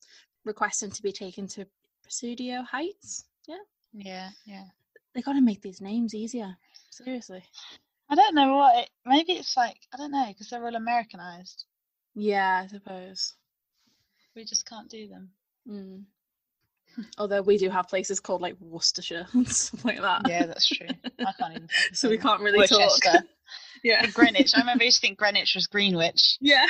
requesting 0.44 0.90
to 0.90 1.02
be 1.02 1.10
taken 1.10 1.48
to 1.48 1.66
Presidio 2.02 2.62
Heights. 2.62 3.24
Yeah, 3.46 3.56
Yeah, 3.92 4.28
yeah. 4.46 4.64
they 5.14 5.22
got 5.22 5.32
to 5.32 5.40
make 5.40 5.62
these 5.62 5.80
names 5.80 6.14
easier. 6.14 6.56
Seriously. 6.90 7.42
I 8.10 8.14
don't 8.14 8.34
know 8.34 8.56
what. 8.56 8.84
It, 8.84 8.90
maybe 9.04 9.32
it's 9.32 9.56
like 9.56 9.76
I 9.92 9.96
don't 9.96 10.12
know 10.12 10.26
because 10.28 10.48
they're 10.48 10.64
all 10.64 10.74
Americanized. 10.74 11.64
Yeah, 12.14 12.62
I 12.64 12.66
suppose. 12.66 13.34
We 14.34 14.44
just 14.44 14.68
can't 14.68 14.88
do 14.88 15.08
them. 15.08 15.30
Mm. 15.68 16.04
Although 17.18 17.42
we 17.42 17.58
do 17.58 17.70
have 17.70 17.88
places 17.88 18.18
called 18.18 18.40
like 18.40 18.56
Worcestershire 18.60 19.26
and 19.32 19.48
stuff 19.48 19.84
like 19.84 20.00
that. 20.00 20.22
Yeah, 20.28 20.46
that's 20.46 20.66
true. 20.66 20.88
I 21.20 21.32
can't 21.38 21.54
even. 21.54 21.68
so 21.92 22.08
we 22.08 22.18
can't 22.18 22.40
really 22.40 22.66
talk. 22.66 22.80
Worcester. 22.80 23.24
yeah. 23.84 24.06
Greenwich. 24.06 24.52
I 24.56 24.60
remember 24.60 24.82
I 24.82 24.86
used 24.86 25.00
to 25.00 25.06
think 25.06 25.18
Greenwich 25.18 25.54
was 25.54 25.66
Greenwich. 25.66 26.38
Yeah. 26.40 26.66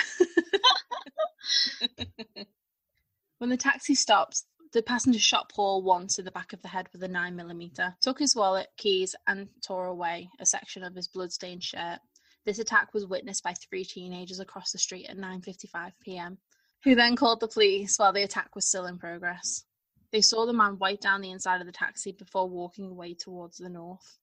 when 3.38 3.48
the 3.48 3.56
taxi 3.56 3.94
stops, 3.94 4.44
the 4.72 4.82
passenger 4.82 5.18
shot 5.18 5.50
Paul 5.50 5.82
once 5.82 6.18
in 6.18 6.24
the 6.24 6.30
back 6.30 6.52
of 6.52 6.62
the 6.62 6.68
head 6.68 6.88
with 6.92 7.02
a 7.02 7.08
9mm, 7.08 8.00
took 8.00 8.18
his 8.18 8.36
wallet, 8.36 8.68
keys, 8.76 9.14
and 9.26 9.48
tore 9.62 9.86
away 9.86 10.30
a 10.38 10.46
section 10.46 10.82
of 10.82 10.94
his 10.94 11.08
bloodstained 11.08 11.64
shirt. 11.64 12.00
This 12.44 12.58
attack 12.58 12.92
was 12.94 13.06
witnessed 13.06 13.42
by 13.42 13.54
three 13.54 13.84
teenagers 13.84 14.40
across 14.40 14.72
the 14.72 14.78
street 14.78 15.06
at 15.08 15.16
9:55 15.16 15.92
p.m., 16.00 16.38
who 16.84 16.94
then 16.94 17.16
called 17.16 17.40
the 17.40 17.48
police 17.48 17.98
while 17.98 18.12
the 18.12 18.22
attack 18.22 18.54
was 18.54 18.68
still 18.68 18.86
in 18.86 18.98
progress. 18.98 19.64
They 20.10 20.22
saw 20.22 20.46
the 20.46 20.52
man 20.52 20.78
wipe 20.78 21.00
down 21.00 21.20
the 21.20 21.30
inside 21.30 21.60
of 21.60 21.66
the 21.66 21.72
taxi 21.72 22.12
before 22.12 22.48
walking 22.48 22.90
away 22.90 23.14
towards 23.14 23.58
the 23.58 23.68
north. 23.68 24.18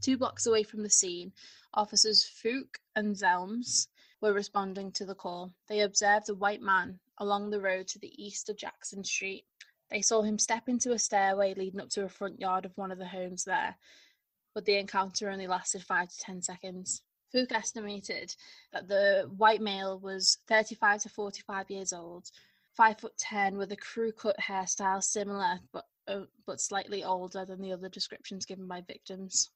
Two 0.00 0.16
blocks 0.16 0.46
away 0.46 0.62
from 0.62 0.82
the 0.82 0.90
scene, 0.90 1.32
officers 1.74 2.24
Fouke 2.24 2.78
and 2.96 3.14
Zelms 3.14 3.86
were 4.20 4.32
responding 4.32 4.92
to 4.92 5.04
the 5.04 5.14
call. 5.14 5.52
They 5.68 5.80
observed 5.80 6.28
a 6.28 6.34
white 6.34 6.62
man 6.62 7.00
along 7.18 7.50
the 7.50 7.60
road 7.60 7.86
to 7.88 7.98
the 7.98 8.12
east 8.22 8.48
of 8.48 8.56
Jackson 8.56 9.04
Street. 9.04 9.44
They 9.90 10.02
saw 10.02 10.22
him 10.22 10.38
step 10.38 10.68
into 10.68 10.92
a 10.92 10.98
stairway 10.98 11.54
leading 11.54 11.80
up 11.80 11.88
to 11.90 12.04
a 12.04 12.08
front 12.08 12.40
yard 12.40 12.64
of 12.64 12.76
one 12.76 12.92
of 12.92 12.98
the 12.98 13.06
homes 13.06 13.44
there, 13.44 13.76
but 14.54 14.64
the 14.64 14.76
encounter 14.76 15.30
only 15.30 15.46
lasted 15.46 15.82
five 15.82 16.08
to 16.08 16.18
ten 16.18 16.42
seconds. 16.42 17.02
Fouke 17.34 17.52
estimated 17.52 18.34
that 18.72 18.88
the 18.88 19.30
white 19.36 19.60
male 19.60 19.98
was 19.98 20.38
35 20.48 21.02
to 21.02 21.08
45 21.08 21.70
years 21.70 21.92
old, 21.92 22.28
five 22.76 22.98
foot 22.98 23.16
ten, 23.18 23.56
with 23.56 23.72
a 23.72 23.76
crew 23.76 24.12
cut 24.12 24.36
hairstyle 24.38 25.02
similar 25.02 25.60
but 25.72 25.84
uh, 26.08 26.22
but 26.46 26.60
slightly 26.60 27.04
older 27.04 27.44
than 27.44 27.60
the 27.60 27.72
other 27.72 27.88
descriptions 27.88 28.46
given 28.46 28.66
by 28.66 28.80
victims. 28.80 29.50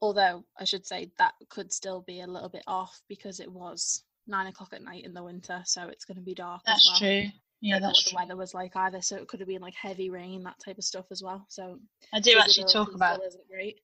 Although 0.00 0.44
I 0.58 0.64
should 0.64 0.86
say 0.86 1.10
that 1.18 1.34
could 1.48 1.72
still 1.72 2.02
be 2.02 2.20
a 2.20 2.26
little 2.26 2.48
bit 2.48 2.64
off 2.66 3.00
because 3.08 3.40
it 3.40 3.50
was 3.50 4.02
nine 4.26 4.46
o'clock 4.46 4.72
at 4.72 4.82
night 4.82 5.04
in 5.04 5.14
the 5.14 5.22
winter, 5.22 5.62
so 5.64 5.88
it's 5.88 6.04
going 6.04 6.16
to 6.16 6.22
be 6.22 6.34
dark. 6.34 6.62
as 6.66 6.74
That's 6.74 6.88
well. 6.90 6.98
true. 6.98 7.30
Yeah, 7.60 7.78
that's 7.78 8.04
what 8.04 8.10
the 8.10 8.16
weather 8.16 8.36
was 8.36 8.54
like 8.54 8.76
either, 8.76 9.00
so 9.00 9.16
it 9.16 9.28
could 9.28 9.40
have 9.40 9.48
been 9.48 9.62
like 9.62 9.74
heavy 9.74 10.10
rain, 10.10 10.42
that 10.44 10.58
type 10.64 10.78
of 10.78 10.84
stuff 10.84 11.06
as 11.10 11.22
well. 11.22 11.46
So 11.48 11.78
I 12.12 12.20
do 12.20 12.36
actually 12.38 12.66
talk 12.66 12.94
about. 12.94 13.20
great. 13.50 13.80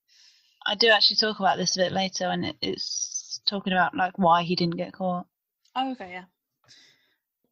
I 0.66 0.74
do 0.74 0.88
actually 0.88 1.16
talk 1.16 1.40
about 1.40 1.56
this 1.56 1.76
a 1.76 1.80
bit 1.80 1.92
later, 1.92 2.26
and 2.26 2.44
it, 2.44 2.56
it's 2.60 3.40
talking 3.46 3.72
about 3.72 3.96
like 3.96 4.18
why 4.18 4.42
he 4.42 4.54
didn't 4.54 4.76
get 4.76 4.92
caught. 4.92 5.26
Oh, 5.74 5.92
okay, 5.92 6.10
yeah. 6.12 6.24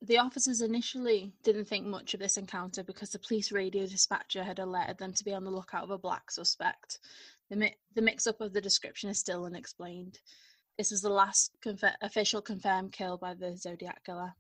The 0.02 0.18
officers 0.18 0.60
initially 0.60 1.32
didn't 1.42 1.66
think 1.66 1.86
much 1.86 2.14
of 2.14 2.20
this 2.20 2.36
encounter 2.36 2.82
because 2.82 3.10
the 3.10 3.18
police 3.18 3.52
radio 3.52 3.86
dispatcher 3.86 4.44
had 4.44 4.58
alerted 4.58 4.98
them 4.98 5.12
to 5.12 5.24
be 5.24 5.34
on 5.34 5.44
the 5.44 5.50
lookout 5.50 5.84
of 5.84 5.90
a 5.90 5.98
black 5.98 6.30
suspect. 6.30 6.98
The, 7.50 7.56
mi- 7.56 7.76
the 7.94 8.02
mix 8.02 8.26
up 8.26 8.40
of 8.40 8.52
the 8.52 8.60
description 8.62 9.10
is 9.10 9.18
still 9.18 9.44
unexplained. 9.44 10.18
This 10.78 10.90
was 10.90 11.02
the 11.02 11.10
last 11.10 11.52
conf- 11.62 11.96
official 12.00 12.40
confirmed 12.40 12.92
kill 12.92 13.18
by 13.18 13.34
the 13.34 13.56
Zodiac 13.56 14.04
killer. 14.04 14.34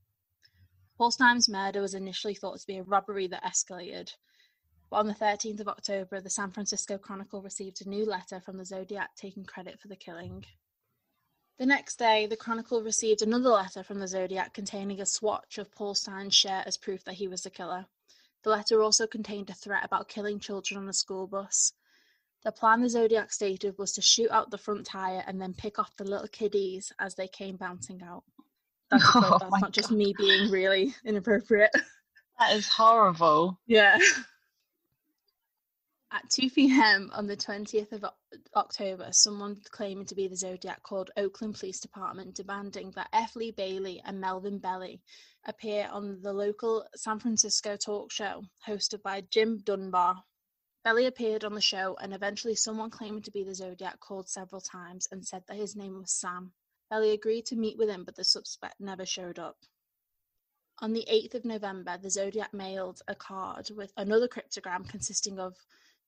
Paul 1.00 1.10
Stine's 1.10 1.48
murder 1.48 1.80
was 1.80 1.94
initially 1.94 2.34
thought 2.34 2.60
to 2.60 2.66
be 2.66 2.76
a 2.76 2.82
robbery 2.82 3.26
that 3.28 3.42
escalated. 3.42 4.12
But 4.90 4.98
on 4.98 5.06
the 5.06 5.14
13th 5.14 5.60
of 5.60 5.68
October, 5.68 6.20
the 6.20 6.28
San 6.28 6.50
Francisco 6.50 6.98
Chronicle 6.98 7.40
received 7.40 7.80
a 7.80 7.88
new 7.88 8.04
letter 8.04 8.38
from 8.38 8.58
the 8.58 8.66
Zodiac 8.66 9.16
taking 9.16 9.46
credit 9.46 9.80
for 9.80 9.88
the 9.88 9.96
killing. 9.96 10.44
The 11.58 11.64
next 11.64 11.98
day, 11.98 12.26
the 12.26 12.36
Chronicle 12.36 12.82
received 12.82 13.22
another 13.22 13.48
letter 13.48 13.82
from 13.82 13.98
the 13.98 14.08
Zodiac 14.08 14.52
containing 14.52 15.00
a 15.00 15.06
swatch 15.06 15.56
of 15.56 15.72
Paul 15.72 15.94
Stine's 15.94 16.34
shirt 16.34 16.66
as 16.66 16.76
proof 16.76 17.02
that 17.04 17.14
he 17.14 17.26
was 17.26 17.44
the 17.44 17.50
killer. 17.50 17.86
The 18.42 18.50
letter 18.50 18.82
also 18.82 19.06
contained 19.06 19.48
a 19.48 19.54
threat 19.54 19.86
about 19.86 20.08
killing 20.08 20.38
children 20.38 20.82
on 20.82 20.86
a 20.86 20.92
school 20.92 21.26
bus. 21.26 21.72
The 22.44 22.52
plan 22.52 22.82
the 22.82 22.90
Zodiac 22.90 23.32
stated 23.32 23.78
was 23.78 23.92
to 23.92 24.02
shoot 24.02 24.30
out 24.30 24.50
the 24.50 24.58
front 24.58 24.84
tire 24.84 25.24
and 25.26 25.40
then 25.40 25.54
pick 25.54 25.78
off 25.78 25.96
the 25.96 26.04
little 26.04 26.28
kiddies 26.28 26.92
as 26.98 27.14
they 27.14 27.26
came 27.26 27.56
bouncing 27.56 28.02
out. 28.02 28.24
That's, 28.90 29.04
Oh 29.14 29.38
that's 29.40 29.60
not 29.60 29.72
just 29.72 29.88
God. 29.90 29.98
me 29.98 30.14
being 30.16 30.50
really 30.50 30.94
inappropriate. 31.04 31.70
That 32.38 32.56
is 32.56 32.68
horrible. 32.68 33.58
Yeah. 33.66 33.98
At 36.12 36.28
2 36.30 36.50
p.m. 36.50 37.10
on 37.14 37.28
the 37.28 37.36
20th 37.36 37.92
of 37.92 38.04
October, 38.56 39.08
someone 39.12 39.60
claiming 39.70 40.06
to 40.06 40.16
be 40.16 40.26
the 40.26 40.36
Zodiac 40.36 40.82
called 40.82 41.10
Oakland 41.16 41.54
Police 41.54 41.78
Department 41.78 42.34
demanding 42.34 42.90
that 42.96 43.08
F. 43.12 43.36
Lee 43.36 43.52
Bailey 43.52 44.02
and 44.04 44.20
Melvin 44.20 44.58
Belli 44.58 45.02
appear 45.46 45.88
on 45.92 46.20
the 46.20 46.32
local 46.32 46.84
San 46.96 47.20
Francisco 47.20 47.76
talk 47.76 48.10
show 48.10 48.42
hosted 48.66 49.02
by 49.02 49.20
Jim 49.30 49.58
Dunbar. 49.58 50.24
Belli 50.82 51.06
appeared 51.06 51.44
on 51.44 51.54
the 51.54 51.60
show, 51.60 51.96
and 52.00 52.12
eventually, 52.12 52.56
someone 52.56 52.90
claiming 52.90 53.22
to 53.22 53.30
be 53.30 53.44
the 53.44 53.54
Zodiac 53.54 54.00
called 54.00 54.28
several 54.28 54.62
times 54.62 55.06
and 55.12 55.24
said 55.24 55.44
that 55.46 55.58
his 55.58 55.76
name 55.76 56.00
was 56.00 56.10
Sam. 56.10 56.52
Belli 56.90 57.12
agreed 57.12 57.46
to 57.46 57.56
meet 57.56 57.78
with 57.78 57.88
him, 57.88 58.04
but 58.04 58.16
the 58.16 58.24
suspect 58.24 58.80
never 58.80 59.06
showed 59.06 59.38
up. 59.38 59.56
On 60.80 60.92
the 60.92 61.06
8th 61.10 61.34
of 61.34 61.44
November, 61.44 61.96
the 61.96 62.10
Zodiac 62.10 62.52
mailed 62.52 63.00
a 63.06 63.14
card 63.14 63.70
with 63.70 63.92
another 63.96 64.26
cryptogram 64.26 64.88
consisting 64.88 65.38
of 65.38 65.56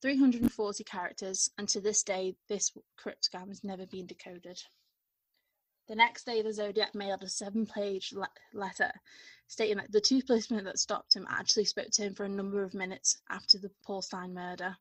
340 0.01 0.83
characters, 0.85 1.51
and 1.57 1.69
to 1.69 1.81
this 1.81 2.03
day, 2.03 2.35
this 2.49 2.73
cryptogram 2.99 3.49
has 3.49 3.63
never 3.63 3.87
been 3.87 4.07
decoded. 4.07 4.61
The 5.89 5.95
next 5.95 6.25
day, 6.25 6.43
the 6.43 6.53
Zodiac 6.53 6.95
mailed 6.95 7.23
a 7.23 7.29
seven 7.29 7.67
page 7.67 8.13
le- 8.13 8.29
letter 8.53 8.93
stating 9.47 9.77
that 9.77 9.93
the 9.93 10.01
two 10.01 10.23
policemen 10.23 10.65
that 10.65 10.79
stopped 10.79 11.15
him 11.15 11.27
actually 11.29 11.67
spoke 11.67 11.91
to 11.91 12.03
him 12.03 12.15
for 12.15 12.25
a 12.25 12.29
number 12.29 12.63
of 12.63 12.73
minutes 12.73 13.21
after 13.29 13.59
the 13.59 13.71
Paul 13.85 14.01
Stine 14.01 14.33
murder. 14.33 14.77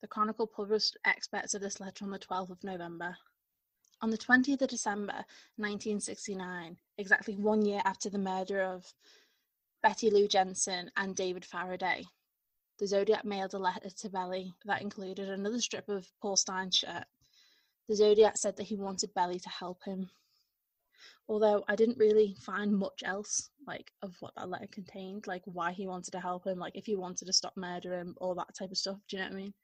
The 0.00 0.08
Chronicle 0.08 0.46
published 0.46 0.96
excerpts 1.04 1.52
of 1.52 1.60
this 1.60 1.80
letter 1.80 2.04
on 2.04 2.10
the 2.10 2.18
12th 2.18 2.50
of 2.50 2.64
November. 2.64 3.14
On 4.02 4.10
the 4.10 4.18
20th 4.18 4.62
of 4.62 4.68
December 4.68 5.24
1969, 5.56 6.76
exactly 6.96 7.36
one 7.36 7.64
year 7.66 7.82
after 7.84 8.08
the 8.08 8.18
murder 8.18 8.62
of 8.62 8.94
Betty 9.82 10.10
Lou 10.10 10.26
Jensen 10.26 10.90
and 10.96 11.14
David 11.14 11.44
Faraday, 11.44 12.04
the 12.78 12.86
Zodiac 12.86 13.26
mailed 13.26 13.52
a 13.52 13.58
letter 13.58 13.90
to 13.90 14.08
Belli 14.08 14.54
that 14.64 14.80
included 14.80 15.28
another 15.28 15.60
strip 15.60 15.88
of 15.90 16.10
Paul 16.22 16.36
Stine's 16.36 16.76
shirt. 16.76 17.04
The 17.88 17.96
Zodiac 17.96 18.38
said 18.38 18.56
that 18.56 18.66
he 18.66 18.76
wanted 18.76 19.12
Belli 19.12 19.38
to 19.38 19.48
help 19.50 19.84
him. 19.84 20.08
Although 21.28 21.62
I 21.68 21.76
didn't 21.76 21.98
really 21.98 22.34
find 22.40 22.74
much 22.76 23.02
else 23.04 23.50
like 23.66 23.92
of 24.00 24.16
what 24.20 24.34
that 24.36 24.48
letter 24.48 24.68
contained, 24.72 25.26
like 25.26 25.42
why 25.44 25.72
he 25.72 25.86
wanted 25.86 26.12
to 26.12 26.20
help 26.20 26.46
him, 26.46 26.58
like 26.58 26.74
if 26.74 26.86
he 26.86 26.96
wanted 26.96 27.26
to 27.26 27.32
stop 27.34 27.52
murdering, 27.56 28.14
all 28.16 28.34
that 28.34 28.54
type 28.58 28.70
of 28.70 28.78
stuff. 28.78 28.98
Do 29.08 29.16
you 29.16 29.22
know 29.22 29.28
what 29.28 29.34
I 29.34 29.36
mean? 29.36 29.54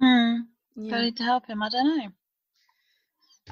Hmm. 0.00 0.36
Yeah. 0.74 0.90
Belli 0.90 1.12
to 1.12 1.22
help 1.22 1.46
him. 1.46 1.62
I 1.62 1.68
don't 1.68 1.98
know. 1.98 2.08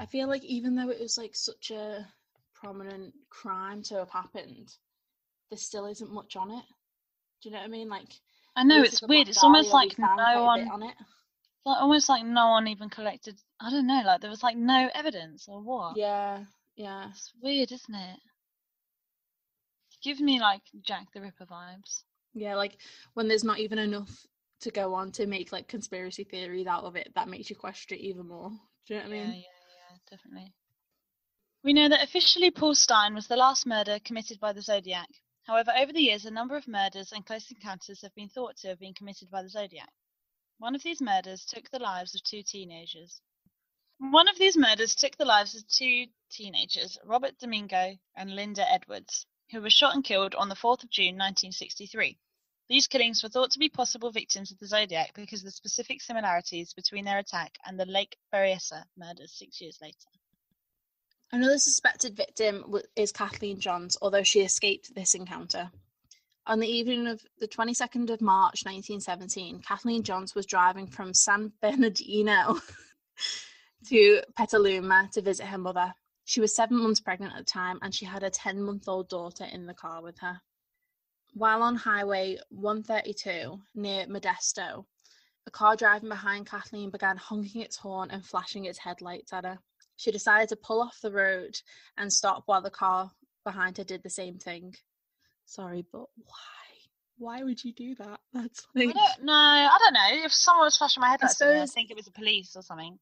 I 0.00 0.06
feel 0.06 0.28
like 0.28 0.42
even 0.44 0.74
though 0.74 0.88
it 0.88 0.98
was 0.98 1.18
like 1.18 1.36
such 1.36 1.70
a 1.70 2.06
prominent 2.54 3.12
crime 3.28 3.82
to 3.84 3.96
have 3.96 4.08
happened, 4.08 4.74
there 5.50 5.58
still 5.58 5.84
isn't 5.84 6.10
much 6.10 6.36
on 6.36 6.50
it. 6.50 6.64
Do 7.42 7.48
you 7.48 7.50
know 7.50 7.58
what 7.58 7.66
I 7.66 7.68
mean? 7.68 7.90
Like 7.90 8.08
I 8.56 8.64
know 8.64 8.82
it's 8.82 9.02
weird. 9.02 9.28
It's 9.28 9.44
almost 9.44 9.74
like 9.74 9.98
no 9.98 10.44
one, 10.44 10.68
on 10.70 10.82
it. 10.84 10.94
like 11.66 11.82
almost 11.82 12.08
like 12.08 12.24
no 12.24 12.48
one 12.48 12.66
even 12.66 12.88
collected. 12.88 13.36
I 13.60 13.68
don't 13.68 13.86
know. 13.86 14.02
Like 14.04 14.22
there 14.22 14.30
was 14.30 14.42
like 14.42 14.56
no 14.56 14.88
evidence 14.94 15.46
or 15.48 15.60
what. 15.60 15.98
Yeah, 15.98 16.44
yeah, 16.76 17.10
It's 17.10 17.34
weird, 17.42 17.70
isn't 17.70 17.94
it? 17.94 18.20
Gives 20.02 20.22
me 20.22 20.40
like 20.40 20.62
Jack 20.80 21.08
the 21.12 21.20
Ripper 21.20 21.44
vibes. 21.44 22.04
yeah. 22.32 22.56
Like 22.56 22.78
when 23.12 23.28
there's 23.28 23.44
not 23.44 23.58
even 23.58 23.78
enough 23.78 24.26
to 24.60 24.70
go 24.70 24.94
on 24.94 25.12
to 25.12 25.26
make 25.26 25.52
like 25.52 25.68
conspiracy 25.68 26.24
theories 26.24 26.66
out 26.66 26.84
of 26.84 26.96
it, 26.96 27.12
that 27.14 27.28
makes 27.28 27.50
you 27.50 27.56
question 27.56 27.98
it 27.98 28.00
even 28.00 28.26
more. 28.28 28.48
Do 28.86 28.94
you 28.94 29.00
know 29.00 29.06
what 29.06 29.14
I 29.14 29.18
mean? 29.18 29.28
yeah, 29.28 29.34
yeah, 29.34 29.59
definitely. 30.08 30.54
We 31.62 31.72
know 31.72 31.88
that 31.88 32.02
officially 32.02 32.50
Paul 32.50 32.74
Stine 32.74 33.14
was 33.14 33.26
the 33.26 33.36
last 33.36 33.66
murder 33.66 33.98
committed 33.98 34.40
by 34.40 34.52
the 34.52 34.62
Zodiac. 34.62 35.08
However, 35.44 35.72
over 35.76 35.92
the 35.92 36.02
years, 36.02 36.24
a 36.24 36.30
number 36.30 36.56
of 36.56 36.68
murders 36.68 37.12
and 37.12 37.26
close 37.26 37.50
encounters 37.50 38.02
have 38.02 38.14
been 38.14 38.28
thought 38.28 38.56
to 38.58 38.68
have 38.68 38.78
been 38.78 38.94
committed 38.94 39.30
by 39.30 39.42
the 39.42 39.48
Zodiac. 39.48 39.92
One 40.58 40.74
of 40.74 40.82
these 40.82 41.00
murders 41.00 41.44
took 41.44 41.70
the 41.70 41.78
lives 41.78 42.14
of 42.14 42.22
two 42.22 42.42
teenagers. 42.42 43.20
One 43.98 44.28
of 44.28 44.38
these 44.38 44.56
murders 44.56 44.94
took 44.94 45.16
the 45.16 45.24
lives 45.24 45.54
of 45.54 45.66
two 45.68 46.06
teenagers, 46.30 46.98
Robert 47.04 47.38
Domingo 47.38 47.98
and 48.16 48.34
Linda 48.34 48.70
Edwards, 48.70 49.26
who 49.50 49.60
were 49.60 49.70
shot 49.70 49.94
and 49.94 50.04
killed 50.04 50.34
on 50.34 50.48
the 50.48 50.54
4th 50.54 50.84
of 50.84 50.90
June 50.90 51.16
1963. 51.16 52.18
These 52.70 52.86
killings 52.86 53.20
were 53.20 53.28
thought 53.28 53.50
to 53.50 53.58
be 53.58 53.68
possible 53.68 54.12
victims 54.12 54.52
of 54.52 54.58
the 54.60 54.66
Zodiac 54.68 55.12
because 55.14 55.40
of 55.40 55.46
the 55.46 55.50
specific 55.50 56.00
similarities 56.00 56.72
between 56.72 57.04
their 57.04 57.18
attack 57.18 57.58
and 57.66 57.78
the 57.78 57.84
Lake 57.84 58.16
Berryessa 58.32 58.84
murders 58.96 59.32
six 59.32 59.60
years 59.60 59.78
later. 59.82 60.06
Another 61.32 61.58
suspected 61.58 62.16
victim 62.16 62.64
is 62.94 63.10
Kathleen 63.10 63.58
Johns, 63.58 63.98
although 64.00 64.22
she 64.22 64.42
escaped 64.42 64.94
this 64.94 65.14
encounter. 65.14 65.72
On 66.46 66.60
the 66.60 66.68
evening 66.68 67.08
of 67.08 67.20
the 67.40 67.48
22nd 67.48 68.08
of 68.08 68.20
March 68.20 68.62
1917, 68.64 69.62
Kathleen 69.66 70.04
Johns 70.04 70.36
was 70.36 70.46
driving 70.46 70.86
from 70.86 71.12
San 71.12 71.52
Bernardino 71.60 72.60
to 73.88 74.22
Petaluma 74.36 75.10
to 75.14 75.22
visit 75.22 75.46
her 75.46 75.58
mother. 75.58 75.92
She 76.24 76.40
was 76.40 76.54
seven 76.54 76.80
months 76.80 77.00
pregnant 77.00 77.32
at 77.32 77.40
the 77.40 77.44
time 77.50 77.80
and 77.82 77.92
she 77.92 78.04
had 78.04 78.22
a 78.22 78.30
10 78.30 78.62
month 78.62 78.86
old 78.86 79.08
daughter 79.08 79.44
in 79.44 79.66
the 79.66 79.74
car 79.74 80.02
with 80.02 80.20
her. 80.20 80.40
While 81.32 81.62
on 81.62 81.76
Highway 81.76 82.38
132 82.50 83.60
near 83.74 84.06
Modesto, 84.06 84.84
a 85.46 85.50
car 85.50 85.76
driving 85.76 86.08
behind 86.08 86.46
Kathleen 86.46 86.90
began 86.90 87.16
honking 87.16 87.62
its 87.62 87.76
horn 87.76 88.10
and 88.10 88.24
flashing 88.24 88.64
its 88.64 88.78
headlights 88.78 89.32
at 89.32 89.44
her. 89.44 89.58
She 89.96 90.10
decided 90.10 90.48
to 90.48 90.56
pull 90.56 90.82
off 90.82 91.00
the 91.00 91.12
road 91.12 91.56
and 91.96 92.12
stop 92.12 92.42
while 92.46 92.62
the 92.62 92.70
car 92.70 93.10
behind 93.44 93.78
her 93.78 93.84
did 93.84 94.02
the 94.02 94.10
same 94.10 94.38
thing. 94.38 94.74
Sorry, 95.44 95.84
but 95.92 96.06
why? 96.16 96.60
Why 97.18 97.42
would 97.44 97.62
you 97.62 97.72
do 97.72 97.94
that? 97.96 98.20
That's 98.32 98.66
I 98.76 98.84
like 98.84 98.94
don't 98.94 99.24
know. 99.24 99.32
I 99.32 99.76
don't 99.78 99.94
know. 99.94 100.24
If 100.24 100.32
someone 100.32 100.66
was 100.66 100.76
flashing 100.76 101.00
my 101.00 101.10
headlights 101.10 101.40
at 101.40 101.50
me, 101.50 101.60
I 101.60 101.66
think 101.66 101.90
it 101.90 101.96
was 101.96 102.06
the 102.06 102.12
police 102.12 102.56
or 102.56 102.62
something. 102.62 102.98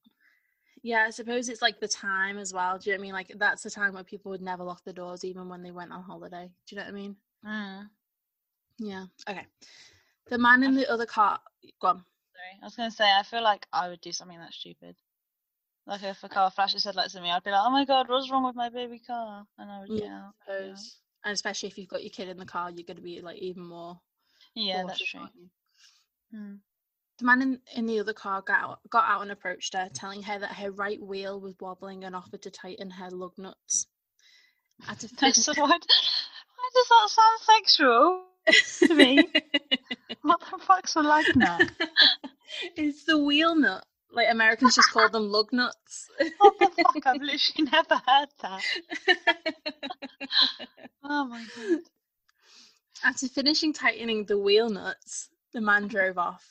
yeah, 0.83 1.05
I 1.07 1.11
suppose 1.11 1.49
it's 1.49 1.63
like 1.63 1.81
the 1.81 1.89
time 1.89 2.39
as 2.39 2.53
well. 2.53 2.79
Do 2.79 2.91
you 2.91 2.97
know 2.97 3.01
what 3.01 3.03
I 3.03 3.07
mean? 3.07 3.13
Like 3.13 3.33
that's 3.37 3.63
the 3.63 3.71
time 3.71 3.95
where 3.95 4.05
people 4.05 4.31
would 4.31 4.43
never 4.43 4.65
lock 4.65 4.83
the 4.85 4.93
doors 4.93 5.25
even 5.25 5.49
when 5.49 5.63
they 5.63 5.71
went 5.71 5.93
on 5.93 6.03
holiday. 6.03 6.51
Do 6.67 6.75
you 6.75 6.81
know 6.81 6.85
what 6.85 6.95
I 6.95 6.95
mean? 6.95 7.17
Mm. 7.47 7.89
Yeah. 8.79 9.07
Okay. 9.29 9.47
The 10.31 10.39
man 10.39 10.63
in 10.63 10.75
the 10.75 10.91
other 10.91 11.07
car 11.07 11.41
go 11.81 11.89
on. 11.89 11.97
Sorry, 11.97 12.61
I 12.63 12.67
was 12.67 12.77
going 12.77 12.91
to 12.91 12.97
say, 12.97 13.11
I 13.11 13.23
feel 13.23 13.43
like 13.43 13.67
I 13.73 13.89
would 13.89 14.01
do 14.01 14.13
something 14.13 14.39
that 14.39 14.53
stupid. 14.53 14.97
Like 15.87 16.03
if 16.03 16.23
a 16.23 16.29
car 16.29 16.51
flashes 16.51 16.85
headlights 16.85 17.17
at 17.17 17.23
me, 17.23 17.31
I'd 17.31 17.43
be 17.43 17.51
like, 17.51 17.63
"Oh 17.65 17.71
my 17.71 17.87
god, 17.87 18.11
what's 18.11 18.31
wrong 18.31 18.45
with 18.45 18.55
my 18.55 18.69
baby 18.69 18.99
car?" 18.99 19.47
And 19.57 19.71
I 19.71 19.81
would 19.81 19.89
get 19.89 20.03
Yeah, 20.03 20.19
out. 20.19 20.35
I 20.47 20.53
suppose. 20.53 20.97
And 21.25 21.33
especially 21.33 21.71
if 21.71 21.79
you've 21.79 21.89
got 21.89 22.03
your 22.03 22.11
kid 22.11 22.29
in 22.29 22.37
the 22.37 22.45
car, 22.45 22.71
you're 22.71 22.85
gonna 22.87 23.01
be 23.01 23.23
like 23.23 23.39
even 23.39 23.65
more 23.65 23.99
Yeah, 24.55 24.85
that's 24.87 25.03
true. 25.03 25.21
aren't 25.21 25.35
you? 25.35 25.49
Mm. 26.35 26.59
The 27.19 27.25
man 27.25 27.43
in, 27.43 27.61
in 27.75 27.87
the 27.87 28.01
other 28.01 28.13
car 28.13 28.43
got 28.43 28.61
out, 28.61 28.81
got 28.91 29.05
out 29.09 29.23
and 29.23 29.33
approached 29.33 29.75
her, 29.75 29.89
telling 29.95 30.23
her 30.25 30.39
that 30.39 30.53
her 30.53 30.71
right 30.71 31.01
wheel 31.03 31.41
was 31.41 31.55
wobbling 31.59 32.05
and 32.05 32.15
offered 32.15 32.43
to 32.43 32.51
tighten 32.51 32.91
her 32.91 33.11
lug 33.11 33.33
nuts. 33.39 33.87
At 34.89 35.03
a 35.05 35.09
so 35.33 35.53
why, 35.55 35.69
why 35.69 36.71
does 36.75 36.89
that 36.89 37.09
sound 37.09 37.41
sexual? 37.41 38.25
To 38.53 38.95
me. 38.95 39.29
What 40.23 40.41
the 40.51 40.59
fuck's 40.59 40.97
a 40.97 41.01
lug 41.01 41.25
nut? 41.37 41.71
it's 42.77 43.05
the 43.05 43.17
wheel 43.19 43.55
nut. 43.55 43.85
Like 44.13 44.27
Americans 44.31 44.75
just 44.75 44.91
call 44.91 45.09
them 45.09 45.31
lug 45.31 45.53
nuts. 45.53 46.09
What 46.39 46.59
the 46.59 46.67
fuck? 46.83 47.07
I've 47.07 47.23
literally 47.23 47.71
never 47.71 47.95
heard 48.07 48.29
that. 48.43 48.63
Oh 51.05 51.25
my 51.27 51.45
god. 51.57 51.81
After 53.05 53.29
finishing 53.29 53.73
tightening 53.73 54.25
the 54.25 54.37
wheel 54.39 54.69
nuts, 54.69 55.29
the 55.55 55.61
man 55.61 55.87
drove 55.89 56.19
off. 56.19 56.45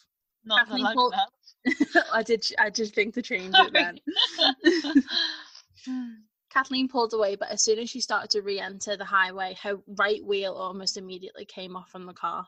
Not 0.46 0.70
the 0.70 0.78
lug 0.78 0.96
Paul- 0.96 1.12
nut. 1.12 1.76
I 2.14 2.24
did. 2.24 2.46
I 2.58 2.70
did 2.70 2.94
think 2.94 3.14
to 3.16 3.22
change 3.22 3.54
it 3.56 3.74
then. 3.74 4.00
Hmm. 5.86 6.14
Kathleen 6.50 6.88
pulled 6.88 7.14
away, 7.14 7.36
but 7.36 7.50
as 7.50 7.64
soon 7.64 7.80
as 7.80 7.90
she 7.90 8.00
started 8.00 8.30
to 8.32 8.42
re-enter 8.42 8.96
the 8.96 9.06
highway, 9.06 9.58
her 9.62 9.80
right 9.88 10.24
wheel 10.24 10.54
almost 10.54 10.98
immediately 10.98 11.46
came 11.46 11.76
off 11.76 11.90
from 11.90 12.06
the 12.06 12.14
car. 12.14 12.48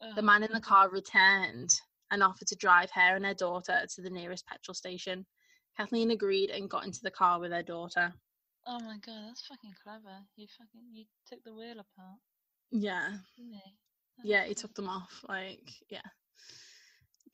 The 0.00 0.20
oh. 0.20 0.22
man 0.22 0.42
in 0.42 0.52
the 0.52 0.60
car 0.60 0.88
returned 0.88 1.70
and 2.10 2.22
offered 2.22 2.48
to 2.48 2.56
drive 2.56 2.90
her 2.92 3.16
and 3.16 3.24
her 3.24 3.34
daughter 3.34 3.86
to 3.94 4.02
the 4.02 4.10
nearest 4.10 4.46
petrol 4.46 4.74
station. 4.74 5.26
Kathleen 5.76 6.10
agreed 6.10 6.50
and 6.50 6.68
got 6.68 6.84
into 6.84 7.00
the 7.02 7.10
car 7.10 7.40
with 7.40 7.52
her 7.52 7.62
daughter. 7.62 8.12
Oh 8.66 8.78
my 8.80 8.98
god, 9.04 9.24
that's 9.28 9.46
fucking 9.46 9.74
clever. 9.82 10.18
You 10.36 10.46
fucking 10.58 10.88
you 10.92 11.04
took 11.28 11.42
the 11.44 11.54
wheel 11.54 11.72
apart, 11.72 12.18
Yeah, 12.70 13.08
didn't 13.36 13.60
yeah, 14.24 14.44
he 14.44 14.54
took 14.54 14.74
them 14.74 14.88
off. 14.88 15.24
Like, 15.28 15.68
yeah. 15.88 16.00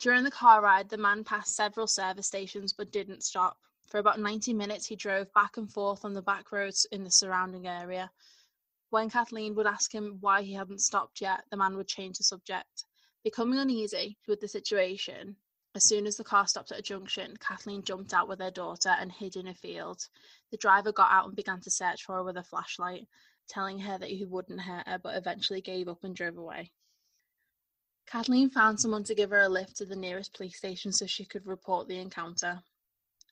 During 0.01 0.25
the 0.25 0.31
car 0.31 0.62
ride, 0.62 0.88
the 0.88 0.97
man 0.97 1.25
passed 1.25 1.57
several 1.57 1.87
service 1.87 2.27
stations 2.27 2.73
but 2.73 2.92
didn't 2.92 3.25
stop. 3.25 3.59
For 3.88 3.98
about 3.98 4.20
90 4.20 4.53
minutes, 4.53 4.87
he 4.87 4.96
drove 4.96 5.33
back 5.33 5.57
and 5.57 5.72
forth 5.72 6.05
on 6.05 6.12
the 6.12 6.22
back 6.22 6.53
roads 6.53 6.87
in 6.92 7.05
the 7.05 7.11
surrounding 7.11 7.66
area. 7.66 8.11
When 8.90 9.11
Kathleen 9.11 9.55
would 9.55 9.66
ask 9.66 9.94
him 9.94 10.18
why 10.20 10.42
he 10.42 10.53
hadn't 10.53 10.81
stopped 10.81 11.20
yet, 11.20 11.44
the 11.51 11.57
man 11.57 11.77
would 11.77 11.88
change 11.88 12.18
the 12.18 12.24
subject. 12.24 12.85
Becoming 13.24 13.59
uneasy 13.59 14.18
with 14.27 14.40
the 14.40 14.48
situation, 14.48 15.37
as 15.74 15.87
soon 15.87 16.07
as 16.07 16.16
the 16.16 16.24
car 16.24 16.46
stopped 16.46 16.72
at 16.72 16.79
a 16.79 16.83
junction, 16.83 17.37
Kathleen 17.37 17.83
jumped 17.83 18.12
out 18.12 18.29
with 18.29 18.40
her 18.40 18.51
daughter 18.51 18.88
and 18.88 19.12
hid 19.12 19.37
in 19.37 19.46
a 19.46 19.55
field. 19.55 20.09
The 20.51 20.57
driver 20.57 20.92
got 20.92 21.11
out 21.11 21.27
and 21.27 21.37
began 21.37 21.61
to 21.61 21.70
search 21.70 22.05
for 22.05 22.16
her 22.16 22.24
with 22.24 22.37
a 22.37 22.42
flashlight, 22.42 23.07
telling 23.48 23.79
her 23.81 23.98
that 23.98 24.11
he 24.11 24.24
wouldn't 24.24 24.62
hurt 24.62 24.88
her, 24.88 24.98
but 24.98 25.16
eventually 25.16 25.61
gave 25.61 25.88
up 25.88 26.05
and 26.05 26.16
drove 26.16 26.37
away. 26.37 26.72
Kathleen 28.07 28.51
found 28.51 28.81
someone 28.81 29.05
to 29.05 29.14
give 29.14 29.31
her 29.31 29.42
a 29.42 29.48
lift 29.48 29.77
to 29.77 29.85
the 29.85 29.96
nearest 29.96 30.35
police 30.35 30.57
station 30.57 30.92
so 30.92 31.07
she 31.07 31.24
could 31.24 31.46
report 31.46 31.88
the 31.88 31.98
encounter. 31.98 32.62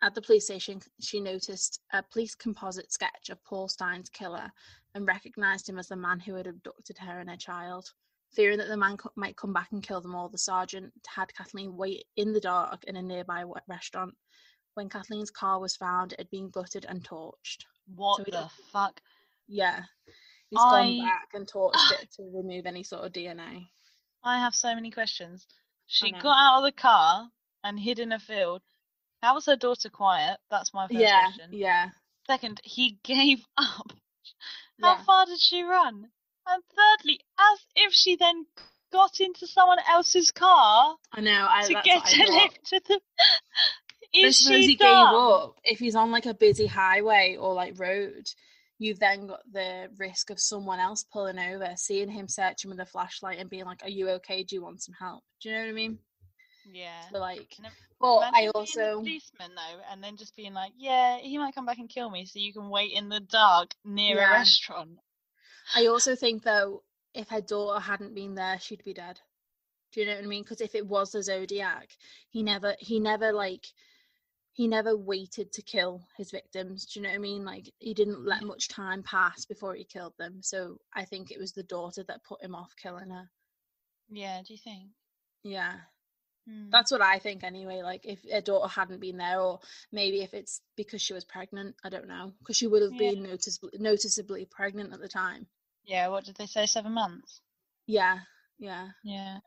At 0.07 0.15
the 0.15 0.23
police 0.23 0.45
station, 0.45 0.81
she 1.01 1.19
noticed 1.19 1.81
a 1.93 2.01
police 2.01 2.37
composite 2.37 2.93
sketch 2.93 3.29
of 3.29 3.43
Paul 3.43 3.67
Stine's 3.67 4.09
killer 4.09 4.53
and 4.95 5.05
recognized 5.05 5.69
him 5.69 5.81
as 5.81 5.89
the 5.89 5.97
man 5.97 6.21
who 6.21 6.37
had 6.37 6.47
abducted 6.47 6.97
her 6.99 7.19
and 7.19 7.29
her 7.29 7.37
child. 7.37 7.91
Fearing 8.33 8.59
that 8.59 8.69
the 8.69 8.77
man 8.77 8.99
co- 8.99 9.11
might 9.17 9.37
come 9.37 9.53
back 9.53 9.73
and 9.73 9.83
kill 9.83 10.01
them 10.01 10.15
all, 10.15 10.29
the 10.29 10.39
sergeant 10.39 10.93
had 11.09 11.35
Kathleen 11.35 11.77
wait 11.77 12.05
in 12.15 12.33
the 12.33 12.39
dark 12.39 12.85
in 12.85 12.95
a 12.95 13.03
nearby 13.03 13.43
restaurant. 13.67 14.15
When 14.75 14.89
Kathleen's 14.89 15.33
car 15.33 15.59
was 15.59 15.75
found, 15.75 16.13
it 16.13 16.21
had 16.21 16.31
been 16.31 16.51
gutted 16.51 16.85
and 16.89 17.03
torched. 17.03 17.65
What 17.93 18.19
So 18.19 18.25
the 18.31 18.49
fuck? 18.71 19.01
Yeah, 19.49 19.83
he's 20.51 20.61
I- 20.63 20.85
gone 20.85 20.99
back 21.01 21.29
and 21.35 21.49
torched 21.49 22.01
it 22.01 22.13
to 22.17 22.31
remove 22.33 22.67
any 22.67 22.85
sort 22.85 23.05
of 23.05 23.13
DNA. 23.13 23.67
I 24.23 24.39
have 24.39 24.55
so 24.55 24.73
many 24.73 24.93
questions. 24.93 25.49
She 25.89 26.13
got 26.13 26.37
out 26.39 26.59
of 26.59 26.65
the 26.65 26.71
car 26.81 27.29
and 27.65 27.81
hid 27.81 27.99
in 27.99 28.13
a 28.13 28.21
field. 28.21 28.63
How 29.23 29.35
was 29.35 29.47
her 29.47 29.57
daughter 29.57 29.89
quiet? 29.89 30.39
That's 30.51 30.73
my 30.75 30.87
first 30.87 31.01
Yeah, 31.01 31.25
question. 31.25 31.51
yeah, 31.53 31.91
Second, 32.27 32.61
he 32.65 32.99
gave 33.05 33.45
up. 33.57 33.93
How 34.83 34.97
yeah. 34.97 35.03
far 35.05 35.27
did 35.27 35.41
she 35.41 35.63
run? 35.63 36.07
And 36.49 36.63
thirdly, 36.77 37.21
as 37.39 37.59
if 37.75 37.93
she 37.93 38.17
then 38.17 38.47
got 38.93 39.21
into 39.21 39.47
someone 39.47 39.79
else's 39.89 40.31
car 40.31 40.97
I 41.13 41.21
know. 41.21 41.47
I, 41.49 41.67
to 41.67 41.75
get 41.75 41.87
what 41.97 42.07
I 42.07 42.11
to 42.13 42.27
thought. 42.27 42.43
lift 42.43 42.67
to 42.67 42.81
the. 42.89 43.01
Is 44.13 44.39
she 44.39 44.67
he 44.67 44.75
gave 44.77 44.89
up. 44.89 45.57
If 45.65 45.79
he's 45.79 45.97
on 45.97 46.11
like 46.11 46.27
a 46.27 46.35
busy 46.35 46.67
highway 46.67 47.37
or 47.39 47.53
like 47.55 47.79
road, 47.79 48.27
you've 48.79 48.99
then 48.99 49.27
got 49.27 49.41
the 49.53 49.89
risk 49.99 50.31
of 50.31 50.41
someone 50.41 50.79
else 50.79 51.05
pulling 51.13 51.39
over, 51.39 51.73
seeing 51.77 52.09
him 52.09 52.29
searching 52.29 52.71
with 52.71 52.81
a 52.81 52.87
flashlight 52.87 53.39
and 53.39 53.51
being 53.51 53.65
like, 53.65 53.83
"Are 53.83 53.91
you 53.91 54.09
okay? 54.11 54.43
Do 54.45 54.55
you 54.55 54.63
want 54.63 54.83
some 54.83 54.95
help?" 54.99 55.23
Do 55.43 55.49
you 55.49 55.55
know 55.55 55.63
what 55.63 55.69
I 55.71 55.73
mean? 55.73 55.99
Yeah. 56.73 57.09
So 57.13 57.19
like, 57.19 57.57
but 58.01 58.35
I 58.35 58.49
also 58.55 58.99
policeman 58.99 59.53
though, 59.55 59.81
and 59.91 60.03
then 60.03 60.17
just 60.17 60.37
being 60.37 60.55
like, 60.55 60.73
"Yeah, 60.77 61.19
he 61.19 61.39
might 61.39 61.55
come 61.55 61.67
back 61.67 61.79
and 61.79 61.89
kill 61.89 62.11
me, 62.11 62.27
so 62.27 62.39
you 62.39 62.53
can 62.53 62.69
wait 62.69 62.93
in 62.93 63.09
the 63.09 63.21
dark 63.21 63.75
near 63.85 64.17
Yeah. 64.17 64.31
a 64.31 64.33
restaurant." 64.33 64.99
I 65.75 65.87
also 65.87 66.15
think 66.15 66.43
though, 66.43 66.83
if 67.15 67.29
her 67.29 67.41
daughter 67.41 67.81
hadn't 67.81 68.15
been 68.15 68.35
there, 68.35 68.59
she'd 68.61 68.85
be 68.85 68.95
dead. 68.95 69.21
Do 69.93 70.01
you 70.01 70.07
know 70.07 70.15
what 70.15 70.25
I 70.25 70.27
mean? 70.27 70.43
Because 70.43 70.61
if 70.61 70.75
it 70.75 70.87
was 70.87 71.13
the 71.13 71.23
Zodiac, 71.23 71.89
he 72.29 72.43
never, 72.43 72.77
he 72.79 73.01
never 73.01 73.33
like, 73.33 73.67
he 74.53 74.69
never 74.69 74.97
waited 74.97 75.53
to 75.53 75.63
kill 75.63 76.07
his 76.17 76.31
victims. 76.31 76.87
Do 76.87 77.01
you 77.01 77.05
know 77.05 77.11
what 77.11 77.17
I 77.17 77.21
mean? 77.21 77.45
Like 77.45 77.73
he 77.79 77.95
didn't 77.95 78.25
let 78.25 78.43
mm. 78.43 78.49
much 78.49 78.69
time 78.69 79.03
pass 79.03 79.45
before 79.45 79.75
he 79.75 79.85
killed 79.85 80.15
them. 80.19 80.43
So 80.43 80.79
I 80.93 81.05
think 81.05 81.31
it 81.31 81.39
was 81.39 81.53
the 81.53 81.63
daughter 81.63 82.05
that 82.05 82.25
put 82.25 82.43
him 82.43 82.55
off 82.55 82.75
killing 82.77 83.11
her. 83.11 83.31
Yeah. 84.11 84.43
Do 84.47 84.53
you 84.53 84.59
think? 84.59 84.91
Yeah, 85.43 85.77
Hmm. 86.49 86.71
that's 86.71 86.93
what 86.93 87.03
I 87.03 87.19
think 87.19 87.43
anyway. 87.45 87.83
Like 87.83 88.05
if 88.05 88.19
her 88.31 88.41
daughter 88.41 88.69
hadn't 88.69 89.01
been 89.01 89.17
there, 89.17 89.41
or 89.41 89.61
maybe 89.93 90.23
if 90.23 90.33
it's 90.35 90.61
because 90.77 91.03
she 91.03 91.13
was 91.13 91.25
pregnant, 91.25 91.75
I 91.85 91.89
don't 91.89 92.09
know, 92.09 92.33
because 92.39 92.57
she 92.57 92.67
would 92.67 92.83
have 92.83 92.93
Yeah. 92.93 93.13
been 93.13 93.23
noticeably 93.25 93.79
noticeably 93.79 94.45
pregnant 94.47 94.93
at 94.93 95.01
the 95.01 95.09
time. 95.09 95.47
Yeah. 95.85 96.09
What 96.09 96.25
did 96.25 96.37
they 96.37 96.47
say? 96.47 96.67
Seven 96.67 96.93
months. 96.93 97.41
Yeah, 97.87 98.19
yeah. 98.59 98.89
Yeah. 99.05 99.39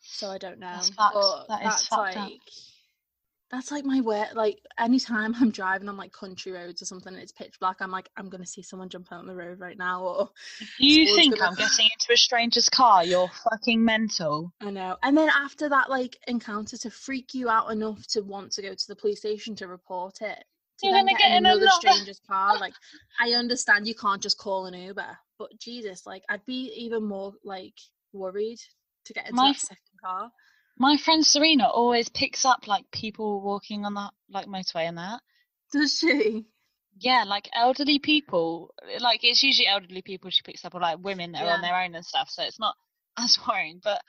so 0.00 0.30
I 0.30 0.38
don't 0.38 0.58
know. 0.58 0.72
That's. 0.72 0.90
But 0.90 1.46
That 1.48 1.60
is 1.60 1.64
that's 1.66 1.92
like 1.92 2.16
up. 2.16 2.30
That's 3.50 3.70
like 3.70 3.84
my 3.84 4.00
way. 4.00 4.24
Like 4.34 4.58
anytime 4.78 5.34
I'm 5.40 5.50
driving 5.50 5.88
on 5.88 5.96
like 5.96 6.12
country 6.12 6.52
roads 6.52 6.82
or 6.82 6.84
something, 6.84 7.12
and 7.12 7.22
it's 7.22 7.32
pitch 7.32 7.58
black. 7.60 7.76
I'm 7.80 7.90
like, 7.90 8.10
I'm 8.16 8.28
gonna 8.28 8.46
see 8.46 8.62
someone 8.62 8.88
jump 8.88 9.10
out 9.12 9.20
on 9.20 9.26
the 9.26 9.34
road 9.34 9.58
right 9.60 9.78
now. 9.78 10.02
Or 10.04 10.30
you 10.78 11.14
think 11.14 11.40
I'm 11.40 11.54
getting 11.54 11.86
into 11.86 12.12
a 12.12 12.16
stranger's 12.16 12.68
car, 12.68 13.04
you're 13.04 13.30
fucking 13.50 13.82
mental. 13.84 14.52
I 14.60 14.70
know. 14.70 14.96
And 15.02 15.16
then 15.16 15.30
after 15.30 15.68
that 15.68 15.88
like 15.90 16.18
encounter, 16.26 16.76
to 16.78 16.90
freak 16.90 17.34
you 17.34 17.48
out 17.48 17.70
enough 17.70 18.06
to 18.08 18.20
want 18.20 18.52
to 18.52 18.62
go 18.62 18.74
to 18.74 18.86
the 18.88 18.96
police 18.96 19.20
station 19.20 19.54
to 19.56 19.66
report 19.66 20.20
it. 20.20 20.44
To 20.80 20.86
You're 20.86 20.94
gonna 20.96 21.10
get 21.12 21.12
in 21.12 21.18
get 21.18 21.30
in 21.32 21.36
another 21.46 21.62
another- 21.62 21.70
stranger's 21.80 22.20
car. 22.28 22.58
Like 22.58 22.74
I 23.20 23.30
understand 23.32 23.86
you 23.88 23.94
can't 23.94 24.22
just 24.22 24.38
call 24.38 24.66
an 24.66 24.74
Uber, 24.74 25.18
but 25.38 25.58
Jesus, 25.58 26.06
like 26.06 26.22
I'd 26.28 26.44
be 26.44 26.72
even 26.76 27.02
more 27.04 27.32
like 27.44 27.74
worried 28.12 28.60
to 29.06 29.12
get 29.14 29.24
into 29.24 29.36
My 29.36 29.52
that 29.52 29.58
second 29.60 29.78
car. 30.04 30.30
My 30.78 30.96
friend 30.96 31.26
Serena 31.26 31.68
always 31.68 32.08
picks 32.08 32.44
up 32.44 32.66
like 32.66 32.90
people 32.92 33.40
walking 33.40 33.84
on 33.84 33.94
the 33.94 34.10
like 34.30 34.46
motorway 34.46 34.88
and 34.88 34.98
that. 34.98 35.20
Does 35.72 35.98
she? 35.98 36.46
Yeah, 37.00 37.24
like 37.26 37.48
elderly 37.54 37.98
people. 37.98 38.74
Like 39.00 39.20
it's 39.24 39.42
usually 39.42 39.66
elderly 39.68 40.02
people 40.02 40.30
she 40.30 40.42
picks 40.42 40.64
up, 40.64 40.74
or 40.74 40.80
like 40.80 40.98
women 41.02 41.32
that 41.32 41.42
are 41.44 41.54
on 41.54 41.60
their 41.62 41.76
own 41.80 41.94
and 41.94 42.04
stuff. 42.04 42.28
So 42.30 42.42
it's 42.42 42.58
not 42.60 42.74
as 43.18 43.38
worrying. 43.48 43.80
But 43.82 44.00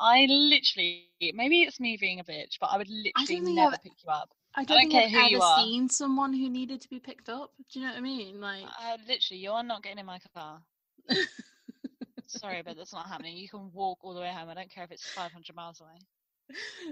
I 0.00 0.26
literally, 0.28 1.06
maybe 1.34 1.62
it's 1.62 1.80
me 1.80 1.96
being 2.00 2.20
a 2.20 2.24
bitch, 2.24 2.58
but 2.60 2.66
I 2.66 2.78
would 2.78 2.88
literally 2.88 3.54
never 3.54 3.72
I've- 3.74 3.82
pick 3.82 3.92
you 4.04 4.10
up. 4.10 4.30
I 4.54 4.64
don't 4.64 4.78
don't, 4.80 4.90
care 4.90 5.08
who 5.08 5.18
I've 5.18 5.30
you 5.30 5.36
ever 5.36 5.44
are. 5.46 5.62
seen 5.62 5.88
someone 5.88 6.32
who 6.32 6.48
needed 6.48 6.80
to 6.80 6.88
be 6.88 6.98
picked 6.98 7.28
up. 7.28 7.52
Do 7.72 7.78
you 7.78 7.86
know 7.86 7.92
what 7.92 7.98
I 7.98 8.00
mean? 8.02 8.40
Like, 8.40 8.64
Uh, 8.64 8.96
literally, 9.06 9.40
you're 9.40 9.62
not 9.62 9.82
getting 9.82 9.98
in 9.98 10.06
my 10.06 10.18
car. 10.34 10.60
Sorry, 12.26 12.62
but 12.64 12.76
that's 12.76 12.92
not 12.92 13.06
happening. 13.06 13.36
You 13.36 13.48
can 13.48 13.70
walk 13.72 13.98
all 14.02 14.14
the 14.14 14.20
way 14.20 14.30
home. 14.32 14.48
I 14.48 14.54
don't 14.54 14.70
care 14.70 14.84
if 14.84 14.90
it's 14.90 15.06
500 15.14 15.54
miles 15.54 15.80
away. 15.80 15.98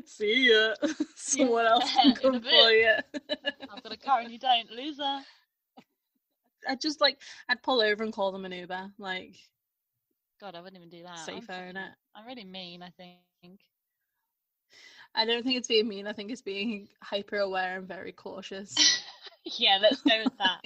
See 0.04 0.50
ya. 0.50 0.74
Someone 1.16 1.66
else 1.66 1.90
can 2.02 2.14
come 2.14 2.40
for 2.40 2.70
you. 2.70 2.94
I've 3.70 3.82
got 3.82 3.92
a 3.92 3.96
car 3.96 4.20
and 4.20 4.30
you 4.30 4.38
don't, 4.38 4.70
loser. 4.70 5.20
I'd 6.68 6.80
just 6.80 7.00
like, 7.00 7.18
I'd 7.48 7.62
pull 7.62 7.80
over 7.80 8.02
and 8.02 8.12
call 8.12 8.32
them 8.32 8.44
an 8.44 8.52
Uber. 8.52 8.90
Like, 8.98 9.36
God, 10.40 10.54
I 10.54 10.60
wouldn't 10.60 10.76
even 10.76 10.90
do 10.90 11.02
that. 11.04 11.18
I'm 11.18 11.24
safer, 11.24 11.52
innit? 11.52 11.92
I'm 12.14 12.26
really 12.26 12.44
mean, 12.44 12.82
I 12.82 12.90
think. 12.90 13.60
I 15.14 15.24
don't 15.24 15.42
think 15.44 15.56
it's 15.56 15.68
being 15.68 15.88
mean. 15.88 16.06
I 16.06 16.12
think 16.12 16.30
it's 16.30 16.42
being 16.42 16.88
hyper 17.02 17.38
aware 17.38 17.78
and 17.78 17.88
very 17.88 18.12
cautious. 18.12 18.74
yeah, 19.44 19.78
let's 19.80 20.02
go 20.02 20.22
with 20.24 20.36
that. 20.38 20.60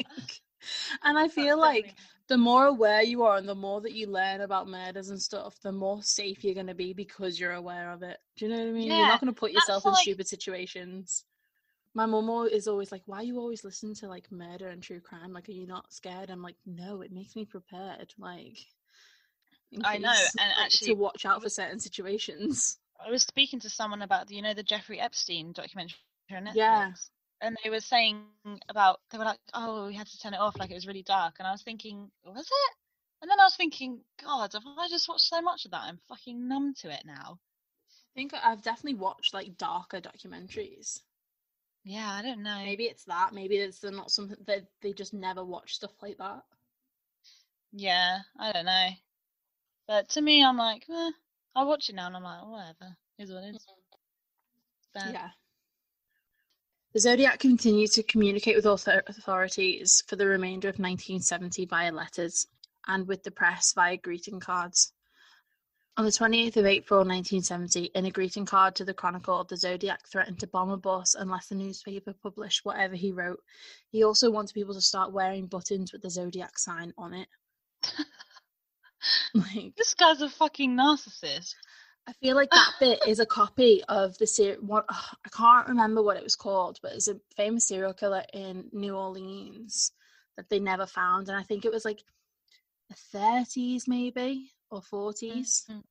And 1.03 1.19
I 1.19 1.23
That's 1.23 1.35
feel 1.35 1.59
like 1.59 1.85
definitely- 1.87 2.05
the 2.29 2.39
more 2.39 2.67
aware 2.67 3.03
you 3.03 3.25
are 3.25 3.37
and 3.37 3.49
the 3.49 3.55
more 3.57 3.81
that 3.81 3.93
you 3.93 4.07
learn 4.07 4.41
about 4.41 4.69
murders 4.69 5.09
and 5.11 5.21
stuff, 5.21 5.59
the 5.63 5.73
more 5.73 6.01
safe 6.03 6.45
you're 6.45 6.55
going 6.55 6.69
to 6.69 6.75
be 6.75 6.93
because 6.93 7.41
you're 7.41 7.55
aware 7.55 7.91
of 7.91 8.03
it. 8.05 8.19
Do 8.37 8.45
you 8.45 8.51
know 8.53 8.59
what 8.59 8.69
I 8.69 8.73
mean? 8.73 8.87
You're 8.87 9.07
not 9.09 9.21
going 9.21 9.35
to 9.35 9.39
put 9.39 9.53
that's 9.53 9.67
yourself 9.67 9.85
in 9.87 9.93
like- 9.93 10.03
stupid 10.03 10.29
situations. 10.29 11.25
My 11.93 12.07
mum 12.07 12.47
is 12.53 12.69
always 12.69 12.93
like, 12.93 13.03
"Why 13.07 13.17
are 13.17 13.25
you 13.25 13.39
always 13.39 13.65
listen 13.65 13.95
to 13.95 14.07
like 14.07 14.31
murder 14.31 14.69
and 14.69 14.81
true 14.81 15.01
crime? 15.01 15.33
Like, 15.33 15.49
are 15.49 15.53
you 15.53 15.67
not 15.67 15.93
scared?" 15.93 16.31
I'm 16.31 16.41
like, 16.41 16.55
"No, 16.65 17.01
it 17.01 17.11
makes 17.11 17.35
me 17.35 17.45
prepared. 17.47 18.15
Like, 18.17 18.59
I 19.85 19.99
know, 19.99 20.11
and 20.39 20.51
like, 20.51 20.59
actually, 20.67 20.89
to 20.89 20.95
watch 20.95 21.27
out 21.27 21.43
for 21.43 21.49
certain 21.49 21.81
situations." 21.81 22.79
I 23.05 23.11
was 23.11 23.25
speaking 23.25 23.59
to 23.61 23.71
someone 23.71 24.03
about, 24.03 24.29
the- 24.29 24.37
you 24.37 24.43
know, 24.43 24.55
the 24.55 24.63
Jeffrey 24.63 25.01
Epstein 25.01 25.51
documentary 25.53 25.97
on 26.31 26.45
Netflix. 26.45 26.55
Yeah. 26.55 26.93
And 27.41 27.57
they 27.65 27.71
were 27.71 27.81
saying 27.81 28.23
about, 28.69 29.01
they 29.11 29.19
were 29.19 29.25
like, 29.25 29.39
oh, 29.55 29.87
we 29.87 29.95
had 29.95 30.07
to 30.07 30.19
turn 30.19 30.35
it 30.35 30.41
off, 30.41 30.59
like 30.59 30.71
it 30.71 30.75
was 30.75 30.87
really 30.87 31.03
dark. 31.03 31.37
And 31.39 31.49
I 31.49 31.53
was 31.53 31.63
thinking, 31.63 32.11
was 32.25 32.47
it? 32.47 32.77
And 33.23 33.31
then 33.31 33.41
I 33.41 33.45
was 33.45 33.57
thinking, 33.57 34.01
God, 34.23 34.53
have 34.53 34.63
I 34.79 34.89
just 34.89 35.09
watched 35.09 35.23
so 35.25 35.41
much 35.41 35.65
of 35.65 35.71
that? 35.71 35.83
I'm 35.85 35.99
fucking 36.09 36.49
numb 36.49 36.75
to 36.81 36.91
it 36.91 37.03
now. 37.05 37.39
I 37.89 38.13
think 38.15 38.33
I've 38.35 38.63
definitely 38.63 38.99
watched 38.99 39.33
like 39.33 39.57
darker 39.57 40.01
documentaries. 40.01 41.01
Yeah, 41.85 42.11
I 42.11 42.23
don't 42.23 42.43
know. 42.43 42.59
Maybe 42.59 42.85
it's 42.85 43.05
that. 43.05 43.33
Maybe 43.33 43.57
it's 43.57 43.79
they're 43.79 43.91
not 43.91 44.11
something 44.11 44.37
that 44.47 44.67
they 44.83 44.93
just 44.93 45.15
never 45.15 45.45
watch 45.45 45.75
stuff 45.75 45.93
like 46.03 46.19
that. 46.19 46.43
Yeah, 47.73 48.19
I 48.39 48.53
don't 48.53 48.67
know. 48.67 48.89
But 49.87 50.09
to 50.11 50.21
me, 50.21 50.45
I'm 50.45 50.57
like, 50.57 50.85
eh. 50.91 51.11
I 51.55 51.65
watch 51.65 51.89
it 51.89 51.95
now 51.95 52.07
and 52.07 52.17
I'm 52.17 52.23
like, 52.23 52.47
whatever. 52.47 52.97
Is 53.19 53.33
what 53.33 53.45
it 53.45 53.57
is. 53.57 53.67
Bad. 54.95 55.13
Yeah. 55.13 55.29
The 56.93 56.99
Zodiac 56.99 57.39
continued 57.39 57.93
to 57.93 58.03
communicate 58.03 58.57
with 58.57 58.67
author- 58.67 59.05
authorities 59.07 60.03
for 60.09 60.17
the 60.17 60.27
remainder 60.27 60.69
of 60.69 60.81
1970 60.81 61.67
via 61.67 61.93
letters 61.93 62.49
and 62.89 63.07
with 63.07 63.23
the 63.23 63.31
press 63.31 63.73
via 63.73 63.97
greeting 63.97 64.41
cards. 64.41 64.93
On 65.97 66.05
the 66.05 66.11
28th 66.11 66.57
of 66.57 66.67
April 66.67 67.01
1970, 67.01 67.93
in 67.95 68.07
a 68.07 68.11
greeting 68.11 68.45
card 68.45 68.75
to 68.75 68.85
the 68.85 68.95
Chronicle, 68.95 69.45
the 69.45 69.57
Zodiac 69.57 70.09
threatened 70.09 70.41
to 70.41 70.49
bomb 70.49 70.71
a 70.71 70.77
bus 70.77 71.15
unless 71.15 71.47
the 71.47 71.55
newspaper 71.55 72.13
published 72.13 72.65
whatever 72.65 72.97
he 72.97 73.13
wrote. 73.13 73.41
He 73.91 74.03
also 74.03 74.29
wanted 74.29 74.55
people 74.55 74.75
to 74.75 74.81
start 74.81 75.13
wearing 75.13 75.47
buttons 75.47 75.93
with 75.93 76.03
the 76.03 76.11
Zodiac 76.11 76.59
sign 76.59 76.93
on 76.99 77.15
it. 77.15 77.29
like, 79.35 79.77
This 79.77 79.95
guy's 79.95 80.23
a 80.23 80.29
fucking 80.29 80.77
narcissist. 80.77 81.55
I 82.07 82.13
feel 82.15 82.35
like 82.37 82.51
that 82.51 82.73
bit 82.81 83.01
is 83.07 83.21
a 83.21 83.27
copy 83.27 83.83
of 83.89 84.19
the 84.19 84.27
ser- 84.27 84.57
what 84.61 84.87
I 84.91 85.29
can't 85.31 85.69
remember 85.69 86.03
what 86.03 86.17
it 86.17 86.25
was 86.25 86.37
called, 86.37 86.79
but 86.83 86.93
it's 86.93 87.09
a 87.09 87.21
famous 87.37 87.69
serial 87.69 87.95
killer 87.95 88.25
in 88.33 88.69
New 88.73 88.97
Orleans 88.97 89.93
that 90.37 90.49
they 90.49 90.59
never 90.59 90.87
found, 90.87 91.29
and 91.29 91.37
I 91.37 91.43
think 91.43 91.65
it 91.65 91.73
was 91.73 91.85
like 91.85 92.03
the 92.89 92.97
thirties 92.97 93.87
maybe 93.89 94.53
or 94.71 94.83
40s 94.83 95.67
Mhm. 95.69 95.85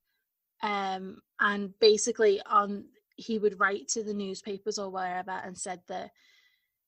Um, 0.62 1.22
and 1.40 1.78
basically, 1.80 2.40
on 2.42 2.86
he 3.16 3.38
would 3.38 3.60
write 3.60 3.88
to 3.88 4.02
the 4.02 4.14
newspapers 4.14 4.78
or 4.78 4.90
wherever 4.90 5.30
and 5.32 5.58
said 5.58 5.82
that 5.88 6.12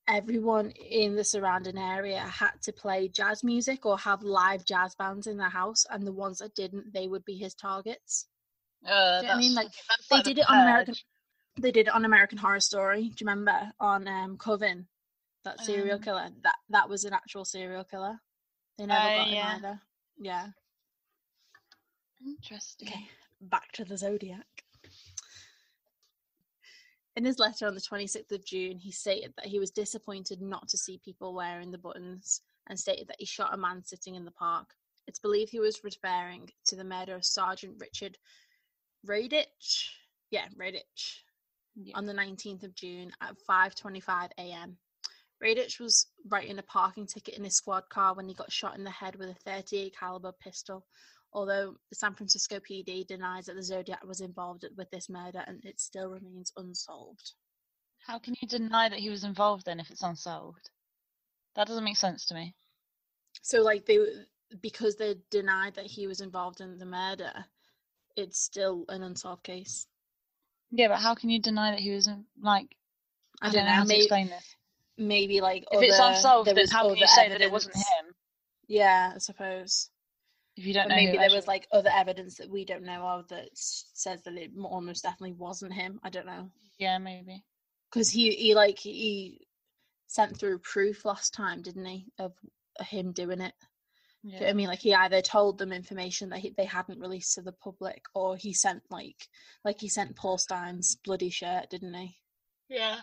everyone 0.07 0.71
in 0.71 1.15
the 1.15 1.23
surrounding 1.23 1.77
area 1.77 2.19
had 2.19 2.61
to 2.63 2.73
play 2.73 3.07
jazz 3.07 3.43
music 3.43 3.85
or 3.85 3.97
have 3.99 4.23
live 4.23 4.65
jazz 4.65 4.95
bands 4.95 5.27
in 5.27 5.37
their 5.37 5.49
house, 5.49 5.85
and 5.89 6.05
the 6.07 6.11
ones 6.13 6.39
that 6.39 6.55
didn't, 6.55 6.93
they 6.93 7.07
would 7.07 7.25
be 7.25 7.37
his 7.37 7.53
targets. 7.55 8.27
Uh, 8.87 9.21
Do 9.21 9.25
you 9.27 9.31
know 9.31 9.35
I 9.35 9.39
mean? 9.39 9.53
Like, 9.55 9.71
they 10.11 10.21
did 10.21 10.37
it 10.39 10.49
on 10.49 10.59
American- 10.61 10.95
they 11.57 11.71
did 11.71 11.87
it 11.87 11.93
on 11.93 12.03
American 12.05 12.37
Horror 12.39 12.59
Story. 12.59 13.03
Do 13.03 13.07
you 13.09 13.27
remember 13.27 13.71
on 13.79 14.07
um, 14.07 14.37
Coven? 14.37 14.87
That 15.43 15.59
serial 15.59 15.95
Um, 15.97 16.01
killer. 16.01 16.29
That 16.43 16.55
that 16.69 16.89
was 16.89 17.03
an 17.03 17.13
actual 17.13 17.43
serial 17.45 17.83
killer. 17.83 18.19
They 18.77 18.85
never 18.85 19.05
Oh, 19.05 19.17
got 19.17 19.27
him 19.27 19.33
yeah. 19.35 19.55
either. 19.57 19.81
Yeah. 20.17 20.47
Interesting. 22.25 22.87
Okay. 22.87 23.09
Back 23.41 23.71
to 23.73 23.83
the 23.85 23.97
Zodiac. 23.97 24.45
In 27.15 27.25
his 27.25 27.37
letter 27.37 27.67
on 27.67 27.75
the 27.75 27.81
26th 27.81 28.31
of 28.31 28.43
June, 28.45 28.79
he 28.79 28.91
stated 28.91 29.33
that 29.35 29.45
he 29.45 29.59
was 29.59 29.69
disappointed 29.69 30.41
not 30.41 30.67
to 30.69 30.77
see 30.77 30.97
people 30.97 31.33
wearing 31.35 31.69
the 31.71 31.77
buttons 31.77 32.41
and 32.67 32.79
stated 32.79 33.07
that 33.09 33.17
he 33.19 33.25
shot 33.25 33.53
a 33.53 33.57
man 33.57 33.83
sitting 33.83 34.15
in 34.15 34.25
the 34.25 34.31
park. 34.31 34.73
It's 35.05 35.19
believed 35.19 35.51
he 35.51 35.59
was 35.59 35.83
referring 35.83 36.49
to 36.67 36.75
the 36.75 36.83
murder 36.85 37.13
of 37.13 37.25
Sergeant 37.25 37.75
Richard 37.79 38.17
Radich. 39.05 39.89
Yeah, 40.29 40.47
Radich 40.57 41.23
Yeah. 41.75 41.97
on 41.97 42.05
the 42.05 42.13
19th 42.13 42.63
of 42.63 42.75
June 42.75 43.11
at 43.21 43.37
5:25 43.47 44.31
a.m. 44.37 44.77
Radich 45.41 45.79
was 45.79 46.07
writing 46.27 46.59
a 46.59 46.63
parking 46.63 47.05
ticket 47.05 47.35
in 47.35 47.43
his 47.43 47.57
squad 47.57 47.89
car 47.89 48.13
when 48.13 48.27
he 48.27 48.33
got 48.33 48.51
shot 48.51 48.77
in 48.77 48.83
the 48.83 48.91
head 48.91 49.15
with 49.15 49.29
a 49.29 49.33
38 49.33 49.95
caliber 49.97 50.31
pistol. 50.31 50.85
Although 51.33 51.77
the 51.89 51.95
San 51.95 52.13
Francisco 52.13 52.59
PD 52.59 53.05
denies 53.05 53.47
that 53.47 53.55
the 53.55 53.63
Zodiac 53.63 54.03
was 54.05 54.21
involved 54.21 54.65
with 54.77 54.89
this 54.91 55.09
murder 55.09 55.43
and 55.47 55.65
it 55.65 55.79
still 55.79 56.09
remains 56.09 56.53
unsolved. 56.55 57.33
How 57.97 58.19
can 58.19 58.35
you 58.39 58.47
deny 58.47 58.87
that 58.87 58.99
he 58.99 59.09
was 59.09 59.23
involved 59.23 59.65
then 59.65 59.79
if 59.79 59.89
it's 59.89 60.03
unsolved? 60.03 60.69
That 61.55 61.67
doesn't 61.67 61.83
make 61.83 61.97
sense 61.97 62.25
to 62.25 62.35
me. 62.35 62.55
So 63.41 63.61
like 63.61 63.85
they 63.85 63.99
because 64.61 64.95
they 64.95 65.15
denied 65.31 65.73
that 65.75 65.87
he 65.87 66.05
was 66.05 66.21
involved 66.21 66.61
in 66.61 66.77
the 66.77 66.85
murder, 66.85 67.45
it's 68.15 68.39
still 68.39 68.85
an 68.89 69.03
unsolved 69.03 69.43
case. 69.43 69.87
Yeah, 70.71 70.87
but 70.87 70.99
how 70.99 71.15
can 71.15 71.29
you 71.29 71.39
deny 71.39 71.71
that 71.71 71.79
he 71.79 71.91
was 71.91 72.09
like? 72.41 72.75
I, 73.41 73.49
I, 73.49 73.51
don't 73.51 73.65
know, 73.65 73.71
how 73.71 73.81
to 73.83 73.87
maybe, 73.87 74.01
explain 74.01 74.27
this. 74.29 74.55
maybe 74.97 75.41
like 75.41 75.65
If 75.71 75.81
it's 75.83 75.99
unsolved, 75.99 76.47
then 76.47 76.67
how 76.71 76.87
can 76.87 76.97
you 76.97 77.03
other 77.03 77.07
say 77.07 77.29
that 77.29 77.41
it 77.41 77.51
wasn't 77.51 77.75
him 77.75 78.13
Yeah, 78.67 79.13
I 79.15 79.17
suppose. 79.17 79.89
if 80.55 80.65
you 80.65 80.73
don't 80.73 80.83
But 80.85 80.89
know? 80.89 80.95
maybe 80.95 81.17
there 81.17 81.29
was 81.31 81.47
like 81.47 81.67
other 81.71 81.89
evidence 81.93 82.37
that 82.37 82.49
we 82.49 82.65
don't 82.65 82.83
know 82.83 83.01
of 83.05 83.27
that 83.29 83.49
says 83.53 84.21
that 84.23 84.35
it 84.35 84.51
almost 84.63 85.03
definitely 85.03 85.33
wasn't 85.33 85.73
him. 85.73 85.99
I 86.03 86.09
don't 86.09 86.25
know 86.25 86.49
Yeah, 86.77 86.97
maybe. 86.99 87.43
because 87.91 88.09
he 88.09 88.31
he 88.31 88.55
like 88.55 88.79
he 88.79 89.47
sent 90.07 90.37
through 90.37 90.59
proof 90.59 91.05
last 91.05 91.33
time, 91.33 91.61
didn't 91.61 91.85
he, 91.85 92.07
of 92.19 92.33
him 92.87 93.11
doing 93.11 93.41
it? 93.41 93.53
Do 94.23 94.29
you 94.35 94.39
know. 94.39 94.47
I 94.47 94.53
mean, 94.53 94.67
like 94.67 94.79
he 94.79 94.93
either 94.93 95.21
told 95.21 95.57
them 95.57 95.73
information 95.73 96.29
that 96.29 96.39
he, 96.39 96.53
they 96.55 96.65
hadn't 96.65 96.99
released 96.99 97.35
to 97.35 97.41
the 97.41 97.51
public, 97.51 98.05
or 98.13 98.37
he 98.37 98.53
sent 98.53 98.83
like 98.89 99.27
like 99.65 99.81
he 99.81 99.89
sent 99.89 100.15
Paul 100.15 100.37
Stine's 100.37 100.95
bloody 100.95 101.29
shirt, 101.29 101.69
didn't 101.69 101.93
he? 101.93 102.17
Yeah. 102.69 102.97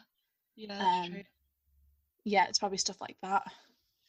Yeah, 0.56 0.78
that's 0.78 1.06
Um, 1.08 1.12
true. 1.12 1.24
Yeah, 2.24 2.46
it's 2.48 2.58
probably 2.58 2.78
stuff 2.78 3.00
like 3.00 3.16
that. 3.22 3.42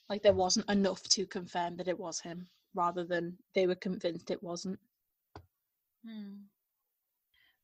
Like 0.09 0.23
there 0.23 0.33
wasn't 0.33 0.69
enough 0.69 1.03
to 1.09 1.25
confirm 1.25 1.77
that 1.77 1.87
it 1.87 1.99
was 1.99 2.19
him, 2.19 2.47
rather 2.73 3.03
than 3.03 3.37
they 3.55 3.67
were 3.67 3.75
convinced 3.75 4.31
it 4.31 4.43
wasn't. 4.43 4.79
Hmm. 6.05 6.43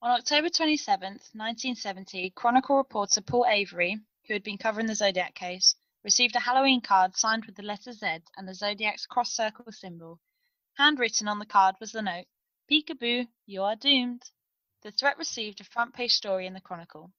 On 0.02 0.12
October 0.12 0.50
27th, 0.50 1.34
1970, 1.34 2.30
Chronicle 2.36 2.78
reporter 2.78 3.22
Paul 3.22 3.46
Avery, 3.50 3.98
who 4.28 4.34
had 4.34 4.44
been 4.44 4.58
covering 4.60 4.86
the 4.86 4.94
Zodiac 4.96 5.34
case, 5.34 5.76
received 6.04 6.36
a 6.36 6.40
Halloween 6.40 6.82
card 6.82 7.16
signed 7.16 7.46
with 7.46 7.56
the 7.56 7.64
letter 7.64 7.92
Z 7.92 8.24
and 8.36 8.48
the 8.48 8.54
Zodiac's 8.54 9.06
cross 9.06 9.32
circle 9.32 9.72
symbol. 9.72 10.20
Handwritten 10.76 11.28
on 11.28 11.40
the 11.40 11.46
card 11.46 11.76
was 11.80 11.92
the 11.92 12.02
note 12.02 12.28
Peekaboo, 12.70 13.28
you 13.46 13.64
are 13.64 13.76
doomed. 13.76 14.32
The 14.82 14.92
threat 14.92 15.18
received 15.18 15.62
a 15.62 15.64
front 15.64 15.94
page 15.94 16.14
story 16.14 16.46
in 16.46 16.54
the 16.54 16.62
Chronicle. 16.62 17.14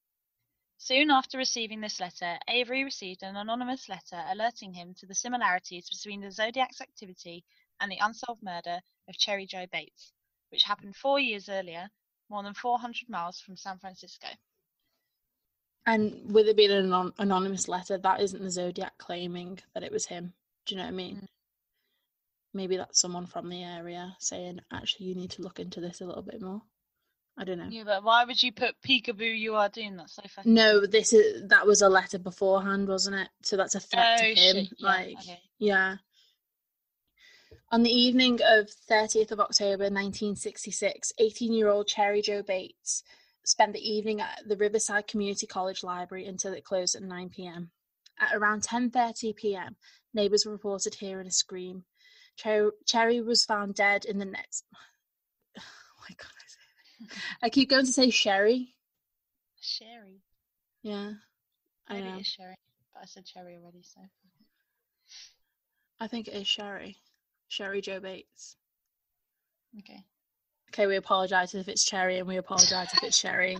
Soon 0.77 1.11
after 1.11 1.37
receiving 1.37 1.81
this 1.81 1.99
letter, 1.99 2.39
Avery 2.47 2.83
received 2.83 3.23
an 3.23 3.35
anonymous 3.35 3.89
letter 3.89 4.25
alerting 4.27 4.73
him 4.73 4.93
to 4.95 5.05
the 5.05 5.15
similarities 5.15 5.89
between 5.89 6.21
the 6.21 6.31
Zodiac's 6.31 6.81
activity 6.81 7.45
and 7.79 7.91
the 7.91 7.99
unsolved 7.99 8.43
murder 8.43 8.81
of 9.07 9.17
Cherry 9.17 9.45
Jo 9.45 9.65
Bates 9.67 10.13
which 10.51 10.63
happened 10.63 10.95
four 10.95 11.19
years 11.19 11.47
earlier 11.47 11.91
more 12.27 12.41
than 12.41 12.53
400 12.53 13.07
miles 13.07 13.39
from 13.39 13.55
San 13.55 13.77
Francisco. 13.77 14.27
And 15.91 16.31
with 16.31 16.47
it 16.47 16.55
being 16.55 16.69
an 16.71 16.85
anon- 16.85 17.13
anonymous 17.17 17.67
letter, 17.67 17.97
that 17.97 18.21
isn't 18.21 18.43
the 18.43 18.51
Zodiac 18.51 18.97
claiming 18.99 19.59
that 19.73 19.81
it 19.83 19.91
was 19.91 20.05
him. 20.05 20.33
Do 20.67 20.75
you 20.75 20.77
know 20.77 20.85
what 20.85 20.93
I 20.93 20.95
mean? 20.95 21.15
Mm. 21.15 21.27
Maybe 22.53 22.77
that's 22.77 22.99
someone 23.01 23.25
from 23.25 23.49
the 23.49 23.63
area 23.63 24.15
saying, 24.19 24.59
actually, 24.71 25.07
you 25.07 25.15
need 25.15 25.31
to 25.31 25.41
look 25.41 25.59
into 25.59 25.81
this 25.81 26.01
a 26.01 26.05
little 26.05 26.21
bit 26.21 26.41
more. 26.41 26.61
I 27.39 27.43
don't 27.43 27.57
know. 27.57 27.69
Yeah, 27.69 27.85
but 27.85 28.03
why 28.03 28.23
would 28.25 28.41
you 28.43 28.51
put 28.51 28.75
peekaboo 28.87 29.39
you 29.39 29.55
are 29.55 29.69
doing 29.69 29.95
that 29.97 30.09
so 30.11 30.21
fucking 30.27 30.53
No, 30.53 30.85
this 30.85 31.11
is 31.13 31.47
that 31.47 31.65
was 31.65 31.81
a 31.81 31.89
letter 31.89 32.19
beforehand, 32.19 32.87
wasn't 32.87 33.15
it? 33.15 33.29
So 33.41 33.57
that's 33.57 33.75
a 33.75 33.79
threat 33.79 34.19
Oh, 34.19 34.23
to 34.23 34.27
him. 34.29 34.35
shit, 34.35 34.69
yeah, 34.77 34.87
like, 34.87 35.17
okay. 35.21 35.39
yeah. 35.57 35.95
On 37.71 37.81
the 37.83 37.91
evening 37.91 38.39
of 38.43 38.69
30th 38.89 39.31
of 39.31 39.39
October 39.39 39.85
1966, 39.85 41.13
18-year-old 41.19 41.87
Cherry 41.87 42.21
Jo 42.21 42.43
Bates 42.43 43.03
spent 43.45 43.73
the 43.73 43.89
evening 43.89 44.21
at 44.21 44.41
the 44.47 44.57
Riverside 44.57 45.07
Community 45.07 45.47
College 45.47 45.83
Library 45.83 46.25
until 46.25 46.53
it 46.53 46.63
closed 46.63 46.95
at 46.95 47.01
9 47.01 47.29
p.m. 47.29 47.71
At 48.19 48.35
around 48.35 48.63
10:30 48.63 49.35
p.m., 49.35 49.75
neighbors 50.13 50.45
reported 50.45 50.95
hearing 50.95 51.27
a 51.27 51.31
scream. 51.31 51.85
Cherry, 52.35 52.71
Cherry 52.85 53.21
was 53.21 53.45
found 53.45 53.75
dead 53.75 54.05
in 54.05 54.17
the 54.19 54.25
next. 54.25 54.65
Oh 55.57 56.01
my 56.09 56.15
god! 56.17 57.11
I 57.41 57.47
I 57.47 57.49
keep 57.49 57.69
going 57.69 57.85
to 57.85 57.91
say 57.91 58.09
Sherry. 58.09 58.75
Sherry. 59.59 60.21
Yeah, 60.81 61.13
I 61.87 61.95
Maybe 61.95 62.09
know. 62.09 62.15
it 62.15 62.21
is 62.21 62.27
Sherry. 62.27 62.55
But 62.93 63.03
I 63.03 63.05
said 63.05 63.25
Cherry 63.25 63.57
already, 63.57 63.83
so. 63.83 64.01
I 65.99 66.07
think 66.07 66.27
it 66.27 66.33
is 66.33 66.47
Sherry. 66.47 66.97
Sherry 67.49 67.81
Jo 67.81 67.99
Bates. 67.99 68.55
Okay. 69.79 70.03
Okay, 70.69 70.87
we 70.87 70.95
apologise 70.95 71.53
if 71.55 71.67
it's 71.67 71.83
Cherry, 71.83 72.19
and 72.19 72.27
we 72.27 72.37
apologise 72.37 72.93
if 72.93 73.03
it's 73.03 73.17
Sherry. 73.17 73.57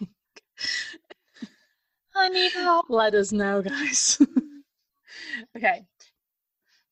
I 2.14 2.28
need 2.28 2.52
help. 2.52 2.86
Let 2.90 3.14
us 3.14 3.32
know, 3.32 3.62
guys. 3.62 4.20
okay. 5.56 5.86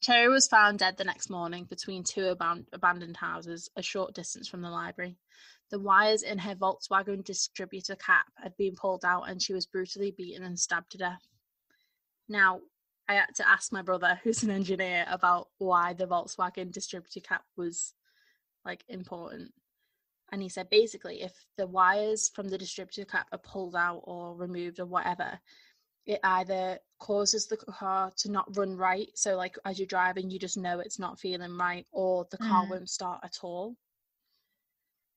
Cherry 0.02 0.28
was 0.28 0.48
found 0.48 0.78
dead 0.78 0.96
the 0.96 1.04
next 1.04 1.28
morning 1.28 1.64
between 1.64 2.04
two 2.04 2.34
aban- 2.34 2.64
abandoned 2.72 3.18
houses 3.18 3.68
a 3.76 3.82
short 3.82 4.14
distance 4.14 4.48
from 4.48 4.62
the 4.62 4.70
library. 4.70 5.18
The 5.70 5.78
wires 5.78 6.22
in 6.22 6.38
her 6.38 6.54
Volkswagen 6.54 7.22
distributor 7.22 7.96
cap 7.96 8.24
had 8.42 8.56
been 8.56 8.74
pulled 8.74 9.04
out 9.04 9.28
and 9.28 9.42
she 9.42 9.52
was 9.52 9.66
brutally 9.66 10.10
beaten 10.10 10.42
and 10.42 10.58
stabbed 10.58 10.92
to 10.92 10.98
death. 10.98 11.28
Now, 12.30 12.60
I 13.08 13.14
had 13.14 13.34
to 13.36 13.48
ask 13.48 13.72
my 13.72 13.82
brother, 13.82 14.20
who's 14.22 14.42
an 14.42 14.50
engineer, 14.50 15.04
about 15.08 15.48
why 15.58 15.92
the 15.92 16.06
Volkswagen 16.06 16.72
distributor 16.72 17.20
cap 17.20 17.42
was 17.56 17.92
like 18.64 18.84
important. 18.88 19.52
And 20.32 20.42
he 20.42 20.48
said 20.48 20.70
basically, 20.70 21.22
if 21.22 21.32
the 21.56 21.66
wires 21.66 22.28
from 22.28 22.48
the 22.48 22.58
distributor 22.58 23.04
cap 23.04 23.28
are 23.32 23.38
pulled 23.38 23.74
out 23.74 24.02
or 24.04 24.36
removed 24.36 24.78
or 24.80 24.86
whatever, 24.86 25.38
it 26.06 26.20
either 26.22 26.78
causes 26.98 27.46
the 27.46 27.56
car 27.56 28.10
to 28.18 28.30
not 28.30 28.56
run 28.56 28.76
right. 28.76 29.08
So, 29.14 29.36
like 29.36 29.56
as 29.64 29.78
you're 29.78 29.86
driving, 29.86 30.30
you 30.30 30.38
just 30.38 30.56
know 30.56 30.80
it's 30.80 30.98
not 30.98 31.18
feeling 31.20 31.56
right, 31.56 31.86
or 31.92 32.26
the 32.30 32.38
car 32.38 32.64
Mm. 32.64 32.70
won't 32.70 32.90
start 32.90 33.20
at 33.24 33.38
all. 33.42 33.76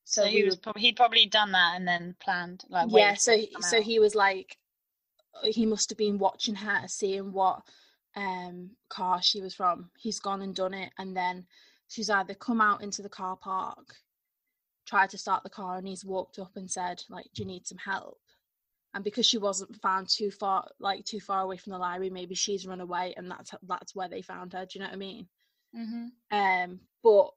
So, 0.04 0.22
So, 0.22 0.28
he 0.28 0.42
was 0.44 0.56
probably 0.56 0.82
he'd 0.82 0.96
probably 0.96 1.26
done 1.26 1.52
that 1.52 1.74
and 1.76 1.86
then 1.88 2.14
planned 2.20 2.64
like 2.68 2.88
yeah 2.90 3.14
so 3.14 3.36
he, 3.36 3.50
so 3.60 3.78
out. 3.78 3.84
he 3.84 3.98
was 3.98 4.14
like 4.14 4.58
uh, 5.42 5.46
he 5.46 5.66
must 5.66 5.90
have 5.90 5.98
been 5.98 6.18
watching 6.18 6.54
her 6.54 6.86
seeing 6.88 7.32
what 7.32 7.62
um 8.16 8.70
car 8.88 9.22
she 9.22 9.40
was 9.40 9.54
from 9.54 9.90
he's 9.98 10.20
gone 10.20 10.42
and 10.42 10.54
done 10.54 10.74
it 10.74 10.92
and 10.98 11.16
then 11.16 11.46
she's 11.88 12.10
either 12.10 12.34
come 12.34 12.60
out 12.60 12.82
into 12.82 13.02
the 13.02 13.08
car 13.08 13.36
park 13.36 13.96
tried 14.86 15.10
to 15.10 15.18
start 15.18 15.42
the 15.42 15.50
car 15.50 15.78
and 15.78 15.88
he's 15.88 16.04
walked 16.04 16.38
up 16.38 16.52
and 16.56 16.70
said 16.70 17.02
like 17.08 17.26
do 17.34 17.42
you 17.42 17.48
need 17.48 17.66
some 17.66 17.78
help? 17.78 18.18
And 18.92 19.02
because 19.02 19.26
she 19.26 19.38
wasn't 19.38 19.80
found 19.80 20.08
too 20.08 20.30
far 20.30 20.68
like 20.78 21.04
too 21.04 21.20
far 21.20 21.40
away 21.42 21.56
from 21.56 21.72
the 21.72 21.78
library 21.78 22.10
maybe 22.10 22.34
she's 22.34 22.66
run 22.66 22.80
away 22.80 23.14
and 23.16 23.30
that's 23.30 23.52
that's 23.66 23.94
where 23.94 24.08
they 24.08 24.22
found 24.22 24.52
her. 24.52 24.66
Do 24.66 24.78
you 24.78 24.80
know 24.80 24.86
what 24.88 24.94
i 24.94 24.98
mean? 24.98 25.28
Mhm. 25.74 26.10
um 26.30 26.80
but 27.02 27.30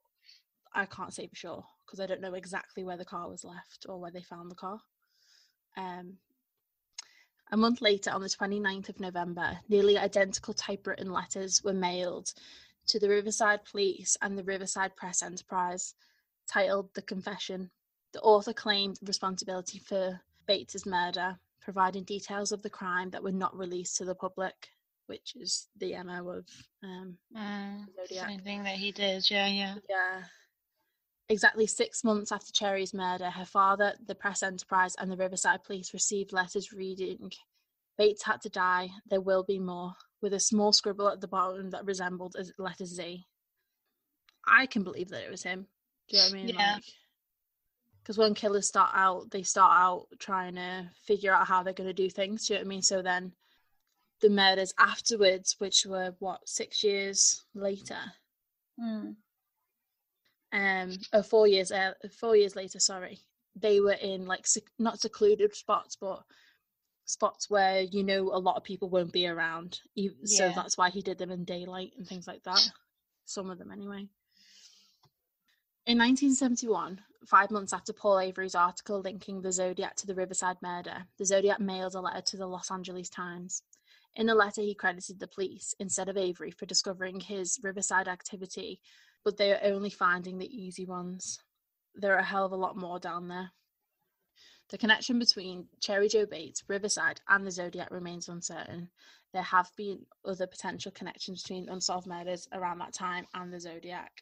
i 0.74 0.86
can't 0.86 1.14
say 1.14 1.28
for 1.28 1.36
sure 1.36 1.66
because 1.86 2.00
i 2.00 2.06
don't 2.06 2.22
know 2.22 2.36
exactly 2.36 2.84
where 2.84 2.98
the 2.98 3.06
car 3.06 3.28
was 3.28 3.44
left 3.44 3.88
or 3.90 4.00
where 4.00 4.12
they 4.12 4.22
found 4.22 4.52
the 4.52 4.56
car. 4.56 4.80
Um 5.76 6.18
a 7.52 7.58
month 7.58 7.82
later 7.82 8.12
on 8.12 8.22
the 8.22 8.28
29th 8.28 8.90
of 8.90 9.00
november 9.00 9.58
nearly 9.70 9.98
identical 9.98 10.54
typewritten 10.54 11.12
letters 11.12 11.64
were 11.64 11.74
mailed 11.74 12.34
to 12.88 13.00
the 13.00 13.10
riverside 13.10 13.64
police 13.66 14.18
and 14.22 14.38
the 14.38 14.44
riverside 14.44 14.96
press 14.96 15.22
enterprise 15.22 15.94
titled 16.52 16.90
the 16.94 17.02
confession 17.02 17.70
the 18.14 18.22
author 18.22 18.54
claimed 18.54 18.98
responsibility 19.04 19.80
for 19.80 20.20
bates's 20.48 20.86
murder 20.86 21.38
providing 21.62 22.04
details 22.04 22.52
of 22.52 22.62
the 22.62 22.70
crime 22.70 23.10
that 23.10 23.24
were 23.24 23.32
not 23.32 23.58
released 23.58 23.98
to 23.98 24.06
the 24.06 24.16
public 24.16 24.70
which 25.08 25.36
is 25.36 25.68
the 25.78 25.96
mo 26.04 26.30
of 26.30 26.46
um, 26.84 27.18
Zodiac. 27.96 28.30
same 28.30 28.40
thing 28.42 28.64
that 28.64 28.76
he 28.76 28.92
did. 28.92 29.30
Yeah, 29.30 29.48
yeah. 29.48 29.76
Yeah. 29.90 30.24
Exactly 31.30 31.68
six 31.68 32.04
months 32.04 32.32
after 32.32 32.54
Cherry's 32.54 32.94
murder, 32.94 33.30
her 33.30 33.46
father, 33.46 33.94
the 34.06 34.16
Press 34.16 34.44
Enterprise, 34.44 34.96
and 34.98 35.12
the 35.12 35.18
Riverside 35.18 35.64
Police 35.64 35.94
received 35.94 36.32
letters 36.32 36.72
reading, 36.72 37.32
Bates 37.98 38.24
had 38.24 38.42
to 38.42 38.50
die, 38.50 38.90
there 39.10 39.22
will 39.22 39.44
be 39.44 39.60
more, 39.60 39.94
with 40.22 40.34
a 40.34 40.40
small 40.40 40.72
scribble 40.72 41.10
at 41.10 41.22
the 41.22 41.28
bottom 41.28 41.72
that 41.72 41.86
resembled 41.86 42.36
a 42.38 42.62
letter 42.62 42.86
Z. 42.86 43.26
I 44.46 44.66
can 44.66 44.84
believe 44.84 45.10
that 45.10 45.24
it 45.24 45.32
was 45.32 45.44
him. 45.44 45.68
Do 46.10 46.18
you 46.18 46.24
know 46.24 46.30
what 46.30 46.34
I 46.34 46.36
mean? 46.38 46.48
Yeah. 46.50 46.74
Like, 46.76 46.84
because 48.02 48.18
when 48.18 48.34
killers 48.36 48.68
start 48.68 48.92
out, 48.94 49.32
they 49.32 49.44
start 49.44 49.74
out 49.76 50.08
trying 50.20 50.56
to 50.56 50.90
figure 51.04 51.34
out 51.34 51.48
how 51.48 51.64
they're 51.64 51.74
going 51.74 51.90
to 51.90 51.94
do 51.94 52.10
things. 52.10 52.48
Do 52.48 52.54
you 52.54 52.60
know 52.60 52.62
what 52.62 52.68
I 52.68 52.70
mean? 52.70 52.82
So 52.82 53.02
then 53.02 53.34
the 54.22 54.30
murders 54.30 54.74
afterwards, 54.80 55.56
which 55.60 55.86
were 55.86 56.16
what, 56.20 56.48
six 56.48 56.84
years 56.84 57.44
later, 57.54 57.98
Mm. 58.80 59.16
um 60.54 60.92
oh, 61.14 61.24
four 61.24 61.48
years 61.48 61.72
uh, 61.72 61.94
four 62.20 62.36
years 62.36 62.56
later 62.56 62.80
sorry 62.80 63.18
they 63.56 63.80
were 63.80 63.94
in 63.94 64.28
like 64.28 64.46
sec- 64.46 64.72
not 64.78 65.00
secluded 65.00 65.56
spots 65.56 65.98
but 66.00 66.22
spots 67.08 67.50
where 67.50 67.82
you 67.82 68.04
know 68.04 68.30
a 68.34 68.38
lot 68.40 68.56
of 68.58 68.64
people 68.64 68.90
won't 68.90 69.12
be 69.12 69.28
around 69.28 69.80
so 69.96 70.46
Yeah. 70.46 70.54
that's 70.56 70.78
why 70.78 70.90
he 70.90 71.02
did 71.02 71.18
them 71.18 71.32
in 71.32 71.44
daylight 71.46 71.94
and 71.98 72.08
things 72.08 72.28
like 72.28 72.44
that 72.44 72.62
some 73.26 73.50
of 73.50 73.58
them 73.58 73.72
anyway 73.72 74.08
in 75.86 75.98
1971 75.98 77.02
five 77.26 77.50
months 77.50 77.74
after 77.74 77.94
paul 77.94 78.20
avery's 78.20 78.56
article 78.56 79.02
linking 79.02 79.42
the 79.42 79.52
zodiac 79.52 79.96
to 79.96 80.06
the 80.06 80.16
riverside 80.16 80.58
murder 80.62 81.06
the 81.18 81.26
zodiac 81.26 81.60
mailed 81.60 81.96
a 81.96 82.02
letter 82.02 82.22
to 82.22 82.38
the 82.38 82.46
los 82.48 82.70
angeles 82.70 83.10
times 83.10 83.64
in 84.16 84.28
the 84.28 84.36
letter 84.36 84.62
he 84.62 84.76
credited 84.76 85.20
the 85.20 85.28
police 85.28 85.74
instead 85.80 86.10
of 86.10 86.18
avery 86.18 86.52
for 86.52 86.66
discovering 86.66 87.20
his 87.20 87.60
riverside 87.64 88.08
activity 88.08 88.80
but 89.24 89.36
they 89.38 89.52
are 89.52 89.60
only 89.64 89.90
finding 89.90 90.38
the 90.38 90.46
easy 90.46 90.86
ones. 90.86 91.40
There 91.96 92.16
are 92.16 92.20
a 92.20 92.24
hell 92.24 92.46
of 92.46 92.54
a 92.54 92.56
lot 92.56 92.78
more 92.78 92.98
down 92.98 93.28
there. 93.28 93.52
The 94.70 94.78
connection 94.78 95.18
between 95.18 95.70
Cherry 95.80 96.10
Jo 96.10 96.26
Bates, 96.26 96.62
Riverside, 96.68 97.22
and 97.30 97.48
the 97.48 97.52
Zodiac 97.52 97.90
remains 97.90 98.28
uncertain. 98.28 98.90
There 99.32 99.44
have 99.44 99.74
been 99.78 100.06
other 100.26 100.46
potential 100.46 100.92
connections 100.92 101.42
between 101.42 101.70
unsolved 101.70 102.06
murders 102.06 102.50
around 102.52 102.80
that 102.80 102.94
time 102.94 103.28
and 103.34 103.54
the 103.54 103.62
Zodiac. 103.62 104.22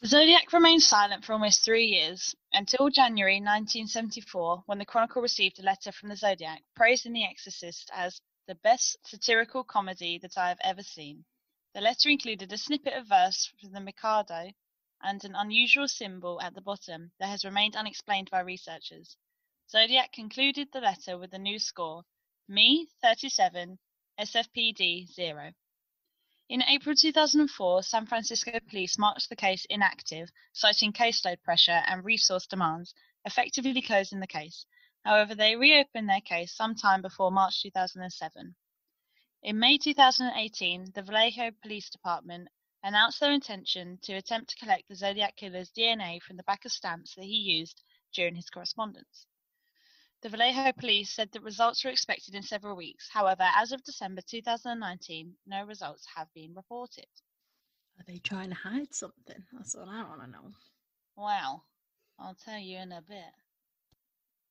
The 0.00 0.08
Zodiac 0.08 0.52
remained 0.54 0.82
silent 0.82 1.24
for 1.24 1.34
almost 1.34 1.64
three 1.64 1.86
years, 1.86 2.34
until 2.52 2.88
January 2.88 3.36
1974, 3.36 4.62
when 4.66 4.78
the 4.78 4.86
Chronicle 4.86 5.20
received 5.20 5.58
a 5.58 5.62
letter 5.62 5.92
from 5.92 6.08
the 6.08 6.16
Zodiac 6.16 6.62
praising 6.74 7.12
The 7.12 7.24
Exorcist 7.24 7.90
as 7.92 8.22
the 8.46 8.54
best 8.54 8.96
satirical 9.06 9.64
comedy 9.64 10.18
that 10.18 10.38
I 10.38 10.48
have 10.48 10.60
ever 10.62 10.82
seen. 10.82 11.26
The 11.74 11.82
letter 11.82 12.08
included 12.08 12.52
a 12.52 12.58
snippet 12.58 12.94
of 12.94 13.06
verse 13.06 13.52
from 13.60 13.72
the 13.72 13.80
Mikado 13.80 14.52
and 15.04 15.22
an 15.22 15.34
unusual 15.36 15.86
symbol 15.86 16.40
at 16.40 16.54
the 16.54 16.60
bottom 16.60 17.12
that 17.20 17.28
has 17.28 17.44
remained 17.44 17.76
unexplained 17.76 18.30
by 18.30 18.40
researchers. 18.40 19.16
Zodiac 19.70 20.12
concluded 20.12 20.72
the 20.72 20.80
letter 20.80 21.18
with 21.18 21.32
a 21.34 21.38
new 21.38 21.58
score 21.58 22.04
Me 22.48 22.88
37, 23.02 23.78
SFPD 24.18 25.06
0. 25.06 25.52
In 26.48 26.62
April 26.62 26.94
2004, 26.94 27.82
San 27.82 28.06
Francisco 28.06 28.58
police 28.68 28.98
marked 28.98 29.28
the 29.28 29.36
case 29.36 29.64
inactive, 29.70 30.30
citing 30.52 30.92
caseload 30.92 31.42
pressure 31.42 31.82
and 31.86 32.04
resource 32.04 32.46
demands, 32.46 32.94
effectively 33.24 33.80
closing 33.80 34.20
the 34.20 34.26
case. 34.26 34.66
However, 35.04 35.34
they 35.34 35.56
reopened 35.56 36.08
their 36.08 36.20
case 36.20 36.54
sometime 36.54 37.02
before 37.02 37.30
March 37.30 37.62
2007. 37.62 38.56
In 39.42 39.58
May 39.58 39.76
2018, 39.78 40.92
the 40.94 41.02
Vallejo 41.02 41.50
Police 41.62 41.90
Department 41.90 42.48
announced 42.84 43.18
their 43.18 43.32
intention 43.32 43.98
to 44.02 44.12
attempt 44.12 44.50
to 44.50 44.56
collect 44.56 44.84
the 44.88 44.94
Zodiac 44.94 45.36
Killer's 45.36 45.72
DNA 45.76 46.22
from 46.22 46.36
the 46.36 46.42
back 46.42 46.64
of 46.64 46.70
stamps 46.70 47.14
that 47.14 47.24
he 47.24 47.58
used 47.58 47.82
during 48.12 48.36
his 48.36 48.50
correspondence. 48.50 49.26
The 50.22 50.28
Vallejo 50.28 50.72
police 50.78 51.10
said 51.10 51.30
that 51.32 51.42
results 51.42 51.84
were 51.84 51.90
expected 51.90 52.34
in 52.34 52.42
several 52.42 52.76
weeks. 52.76 53.08
However, 53.10 53.46
as 53.56 53.72
of 53.72 53.82
December 53.84 54.20
2019, 54.26 55.34
no 55.46 55.64
results 55.64 56.06
have 56.14 56.28
been 56.34 56.54
reported. 56.54 57.06
Are 57.98 58.04
they 58.06 58.18
trying 58.18 58.50
to 58.50 58.54
hide 58.56 58.94
something? 58.94 59.42
That's 59.52 59.74
what 59.74 59.88
I 59.88 60.02
want 60.02 60.20
to 60.22 60.30
know. 60.30 60.52
Wow. 61.16 61.62
I'll 62.18 62.36
tell 62.44 62.58
you 62.58 62.78
in 62.78 62.92
a 62.92 63.02
bit. 63.02 63.32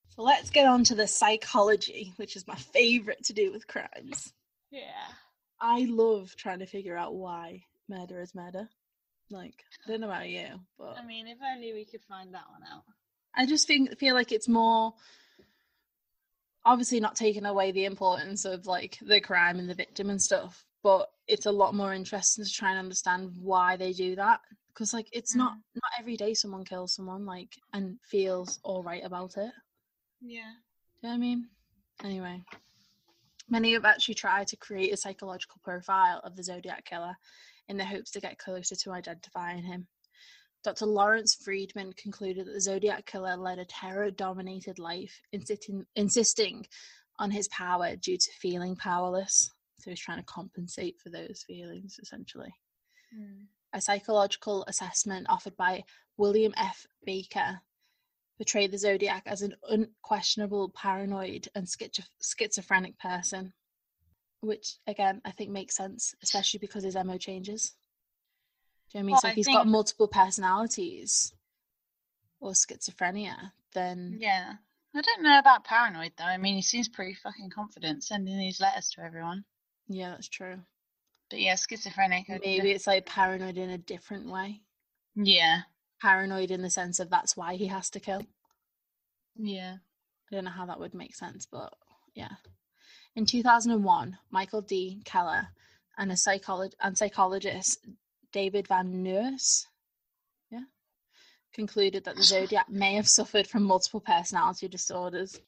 So 0.09 0.21
let's 0.21 0.49
get 0.49 0.67
on 0.67 0.83
to 0.85 0.95
the 0.95 1.07
psychology, 1.07 2.13
which 2.17 2.35
is 2.35 2.47
my 2.47 2.55
favorite 2.55 3.23
to 3.25 3.33
do 3.33 3.51
with 3.51 3.67
crimes. 3.67 4.33
Yeah. 4.71 5.07
I 5.59 5.87
love 5.89 6.35
trying 6.35 6.59
to 6.59 6.65
figure 6.65 6.97
out 6.97 7.15
why 7.15 7.63
murder 7.89 8.21
is 8.21 8.35
murder. 8.35 8.69
Like, 9.29 9.63
I 9.85 9.91
don't 9.91 10.01
know 10.01 10.07
about 10.07 10.29
you, 10.29 10.47
but 10.77 10.97
I 10.97 11.05
mean, 11.05 11.27
if 11.27 11.37
only 11.41 11.73
we 11.73 11.85
could 11.85 12.03
find 12.03 12.33
that 12.33 12.49
one 12.49 12.61
out. 12.71 12.83
I 13.35 13.45
just 13.45 13.67
think 13.67 13.97
feel 13.97 14.13
like 14.13 14.31
it's 14.31 14.47
more 14.47 14.93
obviously 16.65 16.99
not 16.99 17.15
taking 17.15 17.45
away 17.45 17.71
the 17.71 17.85
importance 17.85 18.45
of 18.45 18.67
like 18.67 18.97
the 19.01 19.19
crime 19.19 19.59
and 19.59 19.69
the 19.69 19.73
victim 19.73 20.09
and 20.09 20.21
stuff, 20.21 20.65
but 20.83 21.09
it's 21.27 21.45
a 21.45 21.51
lot 21.51 21.73
more 21.73 21.93
interesting 21.93 22.43
to 22.43 22.51
try 22.51 22.69
and 22.69 22.79
understand 22.79 23.31
why 23.41 23.75
they 23.75 23.93
do 23.93 24.15
that 24.15 24.39
because 24.73 24.93
like 24.93 25.07
it's 25.11 25.35
mm. 25.35 25.39
not 25.39 25.53
not 25.75 25.91
every 25.99 26.17
day 26.17 26.33
someone 26.33 26.65
kills 26.65 26.93
someone 26.93 27.25
like 27.25 27.49
and 27.73 27.97
feels 28.03 28.59
all 28.63 28.83
right 28.83 29.03
about 29.05 29.37
it. 29.37 29.51
Yeah. 30.21 30.51
Do 31.01 31.07
you 31.07 31.09
know 31.09 31.09
what 31.09 31.15
I 31.15 31.17
mean? 31.17 31.47
Anyway, 32.03 32.41
many 33.49 33.73
have 33.73 33.85
actually 33.85 34.15
tried 34.15 34.47
to 34.47 34.57
create 34.57 34.93
a 34.93 34.97
psychological 34.97 35.59
profile 35.63 36.21
of 36.23 36.35
the 36.35 36.43
Zodiac 36.43 36.85
killer 36.85 37.15
in 37.67 37.77
the 37.77 37.85
hopes 37.85 38.11
to 38.11 38.21
get 38.21 38.37
closer 38.37 38.75
to 38.75 38.91
identifying 38.91 39.63
him. 39.63 39.87
Dr. 40.63 40.85
Lawrence 40.85 41.35
Friedman 41.35 41.93
concluded 41.93 42.47
that 42.47 42.53
the 42.53 42.61
Zodiac 42.61 43.05
killer 43.05 43.35
led 43.35 43.59
a 43.59 43.65
terror 43.65 44.09
dominated 44.11 44.79
life, 44.79 45.21
insisting, 45.33 45.85
insisting 45.95 46.65
on 47.19 47.31
his 47.31 47.49
power 47.49 47.95
due 47.95 48.17
to 48.17 48.31
feeling 48.39 48.75
powerless. 48.75 49.51
So 49.79 49.89
he's 49.89 49.99
trying 49.99 50.19
to 50.19 50.25
compensate 50.25 50.99
for 51.01 51.09
those 51.09 51.43
feelings, 51.45 51.99
essentially. 52.01 52.53
Mm. 53.13 53.47
A 53.73 53.81
psychological 53.81 54.63
assessment 54.67 55.27
offered 55.29 55.57
by 55.57 55.83
William 56.17 56.53
F. 56.55 56.85
Baker 57.05 57.59
portrayed 58.37 58.71
the 58.71 58.77
Zodiac 58.77 59.23
as 59.25 59.41
an 59.41 59.55
unquestionable 59.69 60.69
paranoid 60.69 61.49
and 61.55 61.67
schizo- 61.67 62.07
schizophrenic 62.21 62.97
person, 62.99 63.53
which 64.43 64.75
again 64.87 65.21
I 65.25 65.31
think 65.31 65.49
makes 65.51 65.75
sense, 65.75 66.13
especially 66.21 66.59
because 66.59 66.83
his 66.83 66.95
MO 66.95 67.17
changes. 67.17 67.73
Do 68.91 68.97
you 68.99 69.03
know 69.03 69.03
what 69.03 69.03
I 69.03 69.05
mean? 69.05 69.11
Well, 69.13 69.21
so 69.21 69.27
I 69.27 69.31
if 69.31 69.35
he's 69.35 69.47
got 69.47 69.67
multiple 69.67 70.07
personalities 70.07 71.33
or 72.39 72.51
schizophrenia, 72.51 73.51
then 73.73 74.17
Yeah. 74.19 74.53
I 74.95 75.01
don't 75.01 75.23
know 75.23 75.39
about 75.39 75.63
paranoid 75.63 76.11
though. 76.17 76.25
I 76.25 76.37
mean, 76.37 76.55
he 76.55 76.61
seems 76.61 76.87
pretty 76.87 77.15
fucking 77.15 77.49
confident 77.49 78.03
sending 78.03 78.37
these 78.37 78.61
letters 78.61 78.89
to 78.91 79.01
everyone. 79.01 79.45
yeah, 79.87 80.11
that's 80.11 80.27
true. 80.29 80.59
But 81.29 81.39
yeah, 81.39 81.55
schizophrenic. 81.55 82.29
Maybe 82.29 82.71
it's 82.71 82.85
like 82.85 83.05
paranoid 83.07 83.57
in 83.57 83.71
a 83.71 83.77
different 83.77 84.29
way. 84.29 84.61
Yeah. 85.15 85.61
Paranoid 86.01 86.51
in 86.51 86.61
the 86.61 86.69
sense 86.69 86.99
of 86.99 87.09
that's 87.09 87.35
why 87.35 87.55
he 87.55 87.67
has 87.67 87.89
to 87.91 87.99
kill. 87.99 88.23
Yeah. 89.35 89.77
I 90.31 90.35
don't 90.35 90.43
know 90.45 90.51
how 90.51 90.67
that 90.67 90.79
would 90.79 90.93
make 90.93 91.15
sense, 91.15 91.47
but 91.47 91.73
yeah. 92.13 92.33
In 93.15 93.27
2001, 93.27 94.17
Michael 94.31 94.61
D. 94.61 95.03
Kelleher 95.05 95.49
and 95.99 96.11
a 96.11 96.17
psychologist 96.17 96.75
and 96.81 96.97
psychologist 96.97 97.85
David 98.31 98.67
Van 98.67 99.03
Nuys, 99.03 99.67
yeah, 100.49 100.63
concluded 101.53 102.05
that 102.05 102.15
the 102.15 102.23
Zodiac 102.23 102.69
may 102.69 102.95
have 102.95 103.07
suffered 103.07 103.45
from 103.45 103.63
multiple 103.63 103.99
personality 103.99 104.67
disorders. 104.67 105.39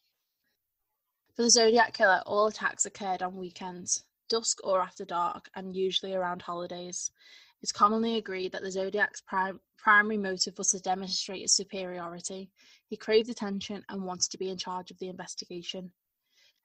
For 1.35 1.41
the 1.41 1.49
Zodiac 1.49 1.93
killer, 1.93 2.21
all 2.27 2.45
attacks 2.45 2.85
occurred 2.85 3.23
on 3.23 3.35
weekends, 3.35 4.05
dusk 4.29 4.59
or 4.63 4.79
after 4.79 5.03
dark, 5.03 5.49
and 5.55 5.75
usually 5.75 6.13
around 6.13 6.43
holidays. 6.43 7.09
It's 7.63 7.71
commonly 7.71 8.17
agreed 8.17 8.51
that 8.51 8.61
the 8.61 8.69
Zodiac's 8.69 9.21
prim- 9.21 9.59
primary 9.79 10.17
motive 10.17 10.59
was 10.59 10.69
to 10.69 10.79
demonstrate 10.79 11.41
his 11.41 11.55
superiority. 11.55 12.51
He 12.85 12.95
craved 12.95 13.29
attention 13.29 13.83
and 13.89 14.03
wanted 14.03 14.29
to 14.29 14.37
be 14.37 14.51
in 14.51 14.57
charge 14.59 14.91
of 14.91 14.99
the 14.99 15.09
investigation. 15.09 15.91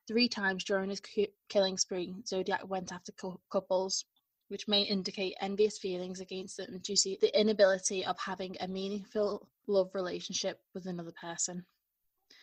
Three 0.06 0.28
times 0.28 0.64
during 0.64 0.90
his 0.90 1.00
ki- 1.00 1.32
killing 1.48 1.78
spree, 1.78 2.14
Zodiac 2.26 2.68
went 2.68 2.92
after 2.92 3.12
cou- 3.12 3.40
couples, 3.50 4.04
which 4.48 4.66
may 4.66 4.82
indicate 4.82 5.36
envious 5.40 5.78
feelings 5.78 6.20
against 6.20 6.56
them 6.56 6.78
due 6.82 6.96
to 6.96 7.16
the 7.20 7.40
inability 7.40 8.04
of 8.04 8.18
having 8.18 8.56
a 8.60 8.66
meaningful 8.66 9.48
love 9.66 9.94
relationship 9.94 10.60
with 10.74 10.86
another 10.86 11.12
person. 11.12 11.64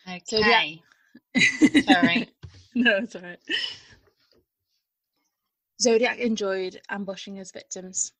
Okay. 0.06 0.22
Zodiac- 1.34 1.84
Sorry. 1.84 2.28
no, 2.74 2.96
it's 2.96 3.16
alright. 3.16 3.40
Zodiac 5.80 6.18
enjoyed 6.18 6.80
ambushing 6.88 7.36
his 7.36 7.52
victims. 7.52 8.12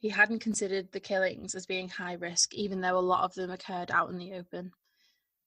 He 0.00 0.10
hadn't 0.10 0.40
considered 0.40 0.92
the 0.92 1.00
killings 1.00 1.54
as 1.54 1.66
being 1.66 1.88
high 1.88 2.12
risk, 2.12 2.54
even 2.54 2.80
though 2.80 2.98
a 2.98 3.00
lot 3.00 3.24
of 3.24 3.34
them 3.34 3.50
occurred 3.50 3.90
out 3.90 4.10
in 4.10 4.18
the 4.18 4.34
open. 4.34 4.72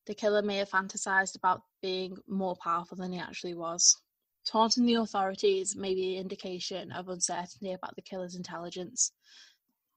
The 0.06 0.16
killer 0.16 0.42
may 0.42 0.58
have 0.58 0.70
fantasized 0.70 1.36
about 1.36 1.64
being 1.82 2.18
more 2.28 2.56
powerful 2.56 2.98
than 2.98 3.14
he 3.14 3.20
actually 3.20 3.54
was. 3.54 4.02
Taunting 4.44 4.86
the 4.86 4.96
authorities 4.96 5.76
may 5.76 5.94
be 5.94 6.16
an 6.16 6.22
indication 6.22 6.92
of 6.92 7.10
uncertainty 7.10 7.72
about 7.72 7.96
the 7.96 8.02
killer's 8.02 8.36
intelligence. 8.36 9.12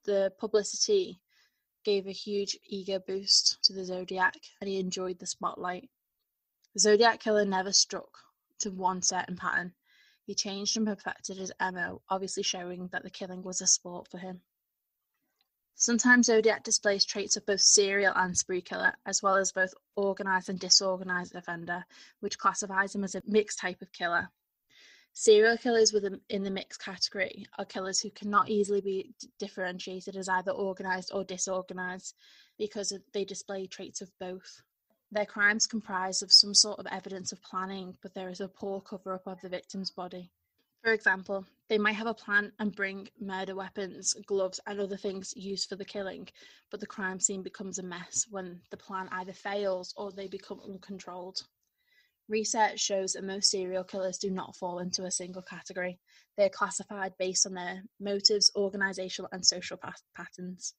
The 0.04 0.34
publicity 0.38 1.22
gave 1.84 2.06
a 2.06 2.12
huge 2.12 2.58
ego 2.66 2.98
boost 2.98 3.62
to 3.64 3.72
the 3.72 3.84
Zodiac, 3.84 4.36
and 4.60 4.68
he 4.68 4.78
enjoyed 4.78 5.18
the 5.18 5.26
spotlight. 5.26 5.88
The 6.74 6.80
Zodiac 6.80 7.20
killer 7.20 7.46
never 7.46 7.72
struck 7.72 8.18
to 8.58 8.70
one 8.70 9.00
certain 9.00 9.36
pattern. 9.36 9.74
He 10.26 10.34
changed 10.34 10.76
and 10.76 10.86
perfected 10.86 11.38
his 11.38 11.52
MO, 11.60 12.02
obviously 12.10 12.42
showing 12.42 12.88
that 12.88 13.02
the 13.02 13.10
killing 13.10 13.42
was 13.42 13.62
a 13.62 13.66
sport 13.66 14.08
for 14.10 14.18
him. 14.18 14.42
Sometimes 15.76 16.26
Zodiac 16.26 16.62
displays 16.62 17.04
traits 17.04 17.36
of 17.36 17.44
both 17.46 17.60
serial 17.60 18.12
and 18.14 18.36
spree 18.36 18.62
killer, 18.62 18.94
as 19.06 19.22
well 19.22 19.36
as 19.36 19.52
both 19.52 19.74
organized 19.96 20.48
and 20.48 20.58
disorganized 20.58 21.34
offender, 21.34 21.84
which 22.20 22.38
classifies 22.38 22.94
him 22.94 23.02
as 23.02 23.14
a 23.14 23.22
mixed 23.26 23.58
type 23.58 23.82
of 23.82 23.92
killer. 23.92 24.30
Serial 25.12 25.56
killers 25.56 25.92
within 25.92 26.20
in 26.28 26.42
the 26.42 26.50
mixed 26.50 26.80
category 26.80 27.46
are 27.58 27.64
killers 27.64 28.00
who 28.00 28.10
cannot 28.10 28.48
easily 28.48 28.80
be 28.80 29.14
differentiated 29.38 30.16
as 30.16 30.28
either 30.28 30.52
organized 30.52 31.10
or 31.12 31.24
disorganized 31.24 32.14
because 32.58 32.92
they 33.12 33.24
display 33.24 33.66
traits 33.66 34.00
of 34.00 34.10
both. 34.18 34.62
Their 35.10 35.26
crimes 35.26 35.66
comprise 35.66 36.22
of 36.22 36.32
some 36.32 36.54
sort 36.54 36.80
of 36.80 36.86
evidence 36.86 37.30
of 37.30 37.42
planning, 37.42 37.96
but 38.02 38.14
there 38.14 38.28
is 38.28 38.40
a 38.40 38.48
poor 38.48 38.80
cover 38.80 39.14
up 39.14 39.26
of 39.26 39.40
the 39.40 39.48
victim's 39.48 39.90
body. 39.90 40.30
For 40.82 40.92
example, 40.92 41.46
they 41.68 41.78
might 41.78 41.94
have 41.94 42.06
a 42.06 42.14
plan 42.14 42.52
and 42.58 42.74
bring 42.74 43.08
murder 43.18 43.54
weapons, 43.54 44.14
gloves, 44.26 44.60
and 44.66 44.80
other 44.80 44.96
things 44.96 45.32
used 45.36 45.68
for 45.68 45.76
the 45.76 45.84
killing, 45.84 46.28
but 46.70 46.80
the 46.80 46.86
crime 46.86 47.18
scene 47.18 47.42
becomes 47.42 47.78
a 47.78 47.82
mess 47.82 48.26
when 48.30 48.60
the 48.70 48.76
plan 48.76 49.08
either 49.12 49.32
fails 49.32 49.94
or 49.96 50.12
they 50.12 50.28
become 50.28 50.60
uncontrolled. 50.60 51.42
Research 52.28 52.80
shows 52.80 53.12
that 53.12 53.24
most 53.24 53.50
serial 53.50 53.84
killers 53.84 54.18
do 54.18 54.30
not 54.30 54.56
fall 54.56 54.78
into 54.78 55.04
a 55.04 55.10
single 55.10 55.42
category. 55.42 55.98
They 56.36 56.44
are 56.44 56.50
classified 56.50 57.12
based 57.18 57.46
on 57.46 57.54
their 57.54 57.82
motives, 58.00 58.50
organizational, 58.56 59.28
and 59.32 59.44
social 59.44 59.76
pa- 59.76 59.92
patterns. 60.16 60.74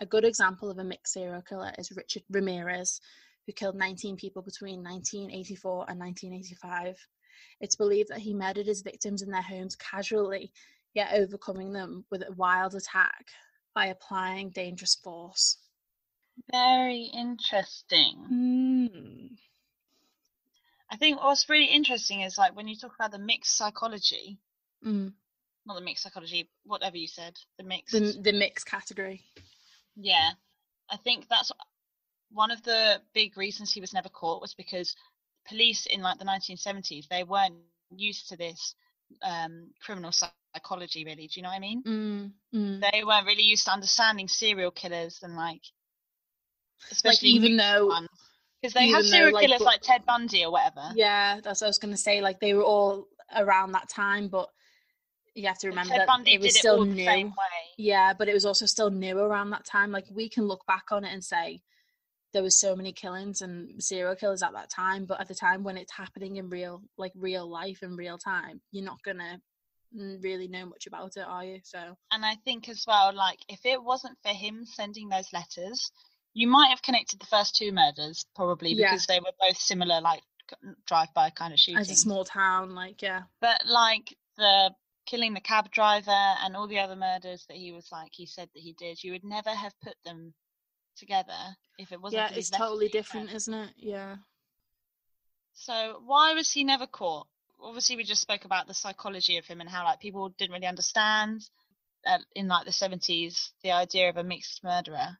A 0.00 0.06
good 0.06 0.24
example 0.24 0.70
of 0.70 0.78
a 0.78 0.84
mixed 0.84 1.12
serial 1.12 1.42
killer 1.42 1.72
is 1.78 1.92
Richard 1.94 2.22
Ramirez, 2.30 3.00
who 3.46 3.52
killed 3.52 3.76
19 3.76 4.16
people 4.16 4.42
between 4.42 4.82
1984 4.82 5.86
and 5.90 5.98
1985. 5.98 6.96
It's 7.60 7.76
believed 7.76 8.10
that 8.10 8.20
he 8.20 8.34
murdered 8.34 8.66
his 8.66 8.82
victims 8.82 9.22
in 9.22 9.30
their 9.30 9.42
homes 9.42 9.76
casually, 9.76 10.52
yet 10.94 11.14
overcoming 11.14 11.72
them 11.72 12.04
with 12.10 12.22
a 12.22 12.32
wild 12.32 12.74
attack 12.74 13.26
by 13.74 13.86
applying 13.86 14.50
dangerous 14.50 14.94
force. 14.94 15.58
Very 16.50 17.10
interesting. 17.12 18.26
Mm. 18.32 19.36
I 20.90 20.96
think 20.96 21.22
what's 21.22 21.48
really 21.48 21.66
interesting 21.66 22.22
is 22.22 22.36
like 22.38 22.56
when 22.56 22.66
you 22.66 22.76
talk 22.76 22.94
about 22.94 23.12
the 23.12 23.18
mixed 23.18 23.56
psychology, 23.56 24.38
Mm. 24.84 25.12
not 25.66 25.74
the 25.74 25.82
mixed 25.82 26.02
psychology, 26.02 26.48
whatever 26.64 26.96
you 26.96 27.06
said, 27.06 27.36
the 27.58 27.64
mixed. 27.64 27.92
The, 27.92 28.18
the 28.20 28.32
mixed 28.32 28.66
category. 28.66 29.24
Yeah, 29.94 30.32
I 30.88 30.96
think 30.96 31.28
that's 31.28 31.52
one 32.30 32.50
of 32.50 32.62
the 32.62 33.02
big 33.12 33.36
reasons 33.36 33.72
he 33.72 33.80
was 33.80 33.92
never 33.92 34.08
caught 34.08 34.40
was 34.40 34.54
because 34.54 34.96
police 35.48 35.86
in 35.86 36.00
like 36.02 36.18
the 36.18 36.24
1970s 36.24 37.08
they 37.08 37.24
weren't 37.24 37.54
used 37.96 38.28
to 38.28 38.36
this 38.36 38.74
um, 39.22 39.68
criminal 39.84 40.12
psychology. 40.12 41.04
Really, 41.04 41.26
do 41.26 41.32
you 41.40 41.42
know 41.42 41.48
what 41.48 41.56
I 41.56 41.60
mean? 41.60 41.82
Mm. 41.82 42.30
Mm. 42.54 42.80
They 42.92 43.04
weren't 43.04 43.26
really 43.26 43.42
used 43.42 43.64
to 43.66 43.72
understanding 43.72 44.28
serial 44.28 44.70
killers 44.70 45.20
and 45.22 45.36
like, 45.36 45.62
Like 46.82 46.92
especially 46.92 47.30
even 47.30 47.56
though, 47.56 47.92
because 48.62 48.74
they 48.74 48.88
have 48.88 49.02
though, 49.02 49.08
serial 49.08 49.32
like, 49.34 49.46
killers 49.46 49.58
bu- 49.58 49.64
like 49.64 49.80
Ted 49.82 50.06
Bundy 50.06 50.44
or 50.44 50.52
whatever. 50.52 50.90
yeah, 50.94 51.40
that's 51.42 51.60
what 51.60 51.66
I 51.66 51.70
was 51.70 51.78
going 51.78 51.94
to 51.94 52.00
say. 52.00 52.20
Like 52.20 52.40
they 52.40 52.54
were 52.54 52.62
all 52.64 53.06
around 53.36 53.72
that 53.72 53.88
time, 53.88 54.28
but 54.28 54.48
you 55.34 55.46
have 55.46 55.58
to 55.58 55.68
remember 55.68 55.90
Ted 55.90 56.00
that 56.00 56.06
Bundy 56.06 56.34
it 56.34 56.40
was 56.40 56.52
did 56.52 56.58
still 56.58 56.74
it 56.74 56.78
all 56.78 56.84
new. 56.84 56.94
the 56.96 57.04
same 57.04 57.28
way. 57.28 57.34
Yeah, 57.78 58.12
but 58.14 58.28
it 58.28 58.34
was 58.34 58.44
also 58.46 58.66
still 58.66 58.90
new 58.90 59.18
around 59.18 59.50
that 59.50 59.64
time. 59.64 59.90
Like 59.90 60.06
we 60.10 60.28
can 60.28 60.44
look 60.46 60.66
back 60.66 60.84
on 60.90 61.04
it 61.04 61.12
and 61.12 61.24
say 61.24 61.62
there 62.32 62.42
was 62.42 62.58
so 62.58 62.76
many 62.76 62.92
killings 62.92 63.40
and 63.40 63.82
serial 63.82 64.14
killers 64.14 64.42
at 64.42 64.52
that 64.52 64.70
time, 64.70 65.04
but 65.04 65.20
at 65.20 65.28
the 65.28 65.34
time 65.34 65.64
when 65.64 65.76
it's 65.76 65.92
happening 65.92 66.36
in 66.36 66.48
real, 66.48 66.82
like 66.96 67.12
real 67.16 67.48
life 67.50 67.82
in 67.82 67.96
real 67.96 68.18
time, 68.18 68.60
you're 68.70 68.84
not 68.84 69.02
gonna 69.04 69.40
really 69.92 70.46
know 70.46 70.66
much 70.66 70.86
about 70.86 71.16
it, 71.16 71.24
are 71.26 71.44
you? 71.44 71.60
So 71.64 71.96
And 72.12 72.24
I 72.24 72.36
think 72.44 72.68
as 72.68 72.84
well, 72.86 73.12
like 73.14 73.38
if 73.48 73.64
it 73.64 73.82
wasn't 73.82 74.16
for 74.22 74.32
him 74.32 74.64
sending 74.64 75.08
those 75.08 75.32
letters, 75.32 75.90
you 76.32 76.46
might 76.46 76.68
have 76.70 76.82
connected 76.82 77.20
the 77.20 77.26
first 77.26 77.56
two 77.56 77.72
murders 77.72 78.24
probably 78.36 78.72
Yeah. 78.72 78.90
because 78.90 79.06
they 79.06 79.18
were 79.18 79.32
both 79.40 79.56
similar, 79.56 80.00
like 80.00 80.22
drive-by 80.86 81.30
kind 81.30 81.52
of 81.52 81.58
shootings. 81.58 81.90
As 81.90 81.98
a 81.98 82.00
small 82.00 82.24
town, 82.24 82.74
like 82.74 83.02
yeah. 83.02 83.22
but 83.40 83.66
like 83.66 84.16
the 84.36 84.72
killing 85.06 85.34
the 85.34 85.40
cab 85.40 85.70
driver 85.72 86.10
and 86.10 86.56
all 86.56 86.68
the 86.68 86.78
other 86.78 86.94
murders 86.94 87.44
that 87.48 87.56
he 87.56 87.72
was 87.72 87.88
like 87.90 88.10
he 88.12 88.26
said 88.26 88.48
that 88.54 88.60
he 88.60 88.72
did, 88.74 89.02
you 89.02 89.10
would 89.12 89.24
never 89.24 89.50
have 89.50 89.72
put 89.80 89.96
them 90.04 90.32
together 91.00 91.56
if 91.78 91.90
it 91.90 92.00
wasn't. 92.00 92.30
Yeah, 92.30 92.36
it's 92.38 92.50
totally 92.50 92.88
different, 92.88 93.30
friends. 93.30 93.48
isn't 93.48 93.54
it? 93.54 93.70
Yeah. 93.76 94.16
So 95.54 96.00
why 96.06 96.34
was 96.34 96.52
he 96.52 96.62
never 96.62 96.86
caught? 96.86 97.26
Obviously, 97.60 97.96
we 97.96 98.04
just 98.04 98.22
spoke 98.22 98.44
about 98.44 98.66
the 98.66 98.74
psychology 98.74 99.36
of 99.38 99.46
him 99.46 99.60
and 99.60 99.68
how 99.68 99.84
like 99.84 100.00
people 100.00 100.28
didn't 100.38 100.52
really 100.52 100.66
understand 100.66 101.42
uh, 102.06 102.18
in 102.34 102.48
like 102.48 102.66
the 102.66 102.72
seventies 102.72 103.52
the 103.62 103.72
idea 103.72 104.08
of 104.08 104.16
a 104.16 104.24
mixed 104.24 104.62
murderer. 104.62 105.18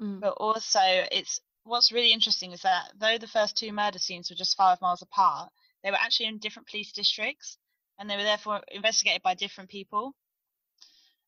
Mm. 0.00 0.20
But 0.20 0.34
also, 0.38 0.80
it's 1.10 1.40
what's 1.64 1.92
really 1.92 2.12
interesting 2.12 2.52
is 2.52 2.62
that 2.62 2.92
though 2.98 3.18
the 3.18 3.26
first 3.26 3.56
two 3.56 3.72
murder 3.72 3.98
scenes 3.98 4.30
were 4.30 4.36
just 4.36 4.56
five 4.56 4.80
miles 4.80 5.02
apart, 5.02 5.50
they 5.82 5.90
were 5.90 5.98
actually 6.00 6.26
in 6.26 6.38
different 6.38 6.68
police 6.68 6.92
districts, 6.92 7.58
and 7.98 8.08
they 8.08 8.16
were 8.16 8.22
therefore 8.22 8.60
investigated 8.70 9.22
by 9.22 9.34
different 9.34 9.70
people. 9.70 10.14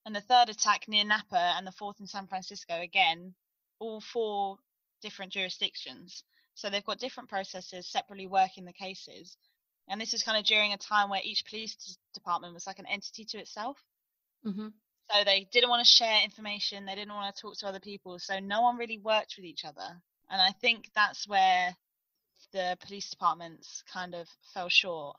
And 0.07 0.17
the 0.17 0.23
third 0.23 0.49
attack 0.49 0.89
near 0.89 1.05
Napa 1.05 1.55
and 1.57 1.67
the 1.67 1.73
fourth 1.73 2.01
in 2.01 2.07
San 2.07 2.27
Francisco, 2.27 2.81
again, 2.81 3.35
all 3.79 4.01
four 4.01 4.59
different 5.03 5.33
jurisdictions. 5.33 6.25
So 6.55 6.71
they've 6.71 6.85
got 6.85 6.99
different 6.99 7.29
processes 7.29 7.87
separately 7.87 8.27
working 8.27 8.65
the 8.65 8.73
cases. 8.73 9.37
And 9.89 10.01
this 10.01 10.13
is 10.13 10.23
kind 10.23 10.37
of 10.39 10.45
during 10.45 10.73
a 10.73 10.77
time 10.79 11.09
where 11.09 11.21
each 11.25 11.45
police 11.47 11.99
department 12.15 12.55
was 12.55 12.67
like 12.67 12.79
an 12.79 12.87
entity 12.87 13.25
to 13.27 13.39
itself. 13.39 13.79
hmm 14.45 14.69
So 15.11 15.25
they 15.25 15.49
didn't 15.53 15.71
want 15.71 15.85
to 15.87 15.91
share 15.91 16.23
information, 16.23 16.85
they 16.85 16.95
didn't 16.95 17.15
want 17.15 17.35
to 17.35 17.41
talk 17.41 17.57
to 17.59 17.69
other 17.69 17.81
people. 17.81 18.19
So 18.19 18.39
no 18.41 18.63
one 18.63 18.77
really 18.77 18.99
worked 18.99 19.35
with 19.37 19.47
each 19.47 19.65
other. 19.65 20.03
And 20.31 20.41
I 20.43 20.51
think 20.61 20.91
that's 20.95 21.27
where 21.27 21.75
the 22.53 22.77
police 22.81 23.09
departments 23.11 23.83
kind 23.93 24.15
of 24.15 24.29
fell 24.53 24.69
short. 24.69 25.17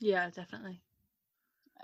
Yeah, 0.00 0.30
definitely. 0.30 0.80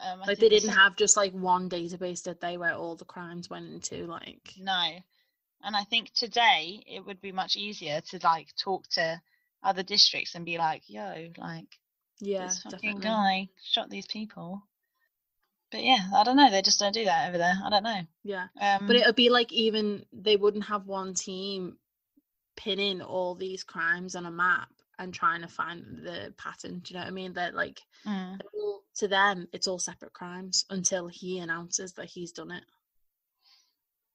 Um, 0.01 0.21
Like 0.27 0.39
they 0.39 0.49
didn't 0.49 0.71
have 0.71 0.97
just 0.97 1.17
like 1.17 1.33
one 1.33 1.69
database 1.69 2.23
that 2.25 2.41
they 2.41 2.57
where 2.57 2.75
all 2.75 2.97
the 2.97 3.05
crimes 3.05 3.51
went 3.51 3.69
into. 3.73 4.07
Like 4.07 4.55
No. 4.59 5.03
And 5.65 5.75
I 5.75 5.85
think 5.85 6.13
today 6.13 6.85
it 6.87 7.05
would 7.05 7.21
be 7.21 7.33
much 7.33 7.57
easier 7.57 8.01
to 8.11 8.21
like 8.23 8.49
talk 8.57 8.87
to 8.91 9.21
other 9.63 9.83
districts 9.83 10.35
and 10.35 10.45
be 10.45 10.59
like, 10.59 10.83
yo, 10.89 11.31
like 11.39 11.79
yeah, 12.21 12.47
this 12.47 12.63
fucking 12.63 13.01
definitely. 13.01 13.03
guy 13.03 13.49
shot 13.63 13.89
these 13.89 14.07
people. 14.07 14.63
But 15.71 15.83
yeah, 15.83 16.07
I 16.15 16.23
don't 16.23 16.37
know. 16.37 16.51
They 16.51 16.63
just 16.63 16.79
don't 16.79 16.93
do 16.93 17.05
that 17.07 17.29
over 17.29 17.39
there. 17.39 17.55
I 17.65 17.71
don't 17.71 17.83
know. 17.83 18.03
Yeah, 18.23 18.49
Um, 18.61 18.87
but 18.87 18.97
it 18.97 19.07
would 19.07 19.17
be 19.17 19.31
like 19.31 19.53
even 19.53 20.05
they 20.13 20.37
wouldn't 20.37 20.67
have 20.67 20.87
one 20.87 21.15
team 21.15 21.79
pinning 22.57 23.01
all 23.03 23.35
these 23.35 23.65
crimes 23.65 24.15
on 24.15 24.27
a 24.27 24.31
map 24.31 24.69
and 24.99 25.13
trying 25.13 25.41
to 25.43 25.49
find 25.49 25.85
the 26.05 26.33
pattern. 26.37 26.81
Do 26.81 26.93
you 26.93 26.99
know 27.01 27.05
what 27.05 27.09
I 27.09 27.13
mean? 27.13 27.33
That 27.33 27.55
like 27.55 27.81
mm, 28.07 28.39
all- 28.55 28.83
to 28.97 29.09
them, 29.09 29.49
it's 29.53 29.67
all 29.67 29.79
separate 29.79 30.13
crimes 30.13 30.65
until 30.71 31.09
he 31.09 31.39
announces 31.41 31.95
that 31.95 32.07
he's 32.07 32.33
done 32.33 32.53
it. 32.53 32.65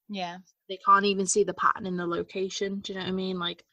Yeah, 0.09 0.39
They 0.67 0.77
can't 0.85 1.05
even 1.05 1.25
see 1.27 1.43
the 1.43 1.53
pattern 1.53 1.85
in 1.85 1.97
the 1.97 2.05
location. 2.07 2.79
Do 2.79 2.93
you 2.93 2.99
know 2.99 3.05
what 3.05 3.11
I 3.11 3.13
mean? 3.13 3.39
Like, 3.39 3.63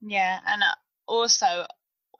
yeah, 0.00 0.38
and 0.46 0.62
uh, 0.62 0.74
also, 1.06 1.66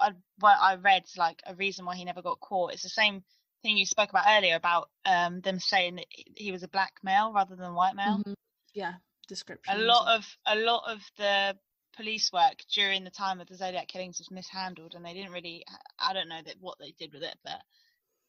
I 0.00 0.10
what 0.38 0.58
I 0.60 0.76
read 0.76 1.04
like 1.16 1.42
a 1.46 1.54
reason 1.54 1.84
why 1.84 1.96
he 1.96 2.04
never 2.04 2.22
got 2.22 2.40
caught. 2.40 2.72
It's 2.72 2.82
the 2.82 2.88
same 2.88 3.22
thing 3.62 3.76
you 3.76 3.86
spoke 3.86 4.10
about 4.10 4.26
earlier 4.28 4.54
about 4.56 4.88
um 5.04 5.40
them 5.40 5.58
saying 5.58 5.96
that 5.96 6.06
he- 6.10 6.52
was 6.52 6.62
a 6.62 6.68
black 6.68 6.92
male 7.02 7.32
rather 7.32 7.56
than 7.56 7.74
white 7.74 7.96
male. 7.96 8.22
mhm, 8.24 8.34
yeah, 8.74 8.94
description. 9.28 9.74
a 9.74 9.82
lot 9.82 10.16
of 10.16 10.36
a 10.46 10.56
lot 10.56 10.84
of 10.90 11.00
the 11.16 11.56
police 11.96 12.32
work 12.32 12.58
during 12.72 13.02
the 13.02 13.10
time 13.10 13.40
of 13.40 13.48
the 13.48 13.56
Zodiac 13.56 13.88
killings 13.88 14.18
was 14.18 14.30
mishandled, 14.30 14.94
and 14.94 15.04
they 15.04 15.14
didn't 15.14 15.32
really. 15.32 15.64
I 15.98 16.12
don't 16.12 16.28
know 16.28 16.42
that 16.44 16.56
what 16.60 16.78
they 16.78 16.92
did 16.92 17.12
with 17.12 17.22
it, 17.22 17.36
but 17.44 17.60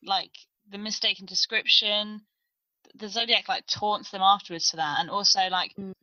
like 0.04 0.32
the 0.70 0.78
mistaken 0.78 1.26
description, 1.26 2.22
the 2.96 3.10
Zodiac 3.10 3.48
like 3.48 3.66
taunts 3.68 4.12
them 4.12 4.22
afterwards 4.22 4.70
for 4.70 4.78
that, 4.78 5.00
and 5.00 5.10
also 5.10 5.48
like 5.50 5.76
Mm. 5.80 5.94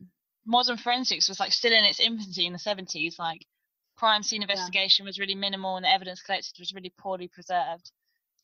modern 0.46 0.76
forensics 0.76 1.28
was 1.28 1.40
like 1.40 1.52
still 1.52 1.72
in 1.72 1.84
its 1.84 2.00
infancy 2.00 2.46
in 2.46 2.52
the 2.52 2.58
seventies. 2.58 3.18
Like 3.18 3.46
crime 3.96 4.22
scene 4.22 4.42
investigation 4.42 5.04
was 5.04 5.18
really 5.18 5.34
minimal, 5.34 5.76
and 5.76 5.84
the 5.84 5.90
evidence 5.92 6.22
collected 6.22 6.58
was 6.58 6.72
really 6.74 6.92
poorly 6.98 7.28
preserved. 7.28 7.90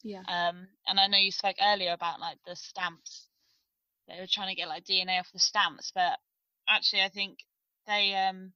yeah, 0.02 0.22
Um, 0.28 0.68
and 0.86 0.98
I 1.00 1.06
know 1.06 1.18
you 1.18 1.32
spoke 1.32 1.56
earlier 1.60 1.92
about 1.92 2.20
like 2.20 2.38
the 2.46 2.56
stamps. 2.56 3.28
They 4.08 4.18
were 4.20 4.26
trying 4.30 4.48
to 4.48 4.54
get 4.54 4.68
like 4.68 4.84
DNA 4.84 5.18
off 5.18 5.32
the 5.32 5.38
stamps, 5.38 5.92
but 5.94 6.18
actually, 6.68 7.02
I 7.02 7.08
think 7.08 7.38
they 7.86 8.14
um 8.14 8.52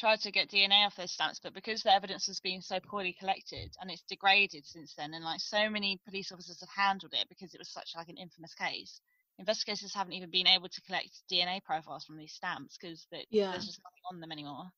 tried 0.00 0.20
to 0.22 0.32
get 0.32 0.50
DNA 0.50 0.86
off 0.86 0.96
those 0.96 1.12
stamps, 1.12 1.40
but 1.40 1.54
because 1.54 1.82
the 1.84 1.94
evidence 1.94 2.26
has 2.26 2.40
been 2.40 2.62
so 2.62 2.80
poorly 2.80 3.12
collected 3.12 3.74
and 3.80 3.90
it's 3.90 4.02
degraded 4.02 4.66
since 4.66 4.94
then, 4.96 5.14
and 5.14 5.24
like 5.24 5.40
so 5.40 5.70
many 5.70 6.00
police 6.06 6.32
officers 6.32 6.60
have 6.60 6.70
handled 6.70 7.14
it 7.14 7.28
because 7.28 7.54
it 7.54 7.60
was 7.60 7.70
such 7.70 7.92
like 7.96 8.08
an 8.08 8.16
infamous 8.18 8.54
case. 8.54 9.00
Investigators 9.38 9.94
haven't 9.94 10.14
even 10.14 10.30
been 10.30 10.48
able 10.48 10.68
to 10.70 10.82
collect 10.82 11.22
DNA 11.30 11.60
profiles 11.62 12.04
from 12.06 12.16
these 12.18 12.34
stamps 12.34 12.78
because 12.78 13.06
Yeah. 13.30 13.52
there's 13.52 13.66
just 13.66 13.80
nothing 13.84 14.02
on 14.10 14.20
them 14.20 14.32
anymore. 14.32 14.72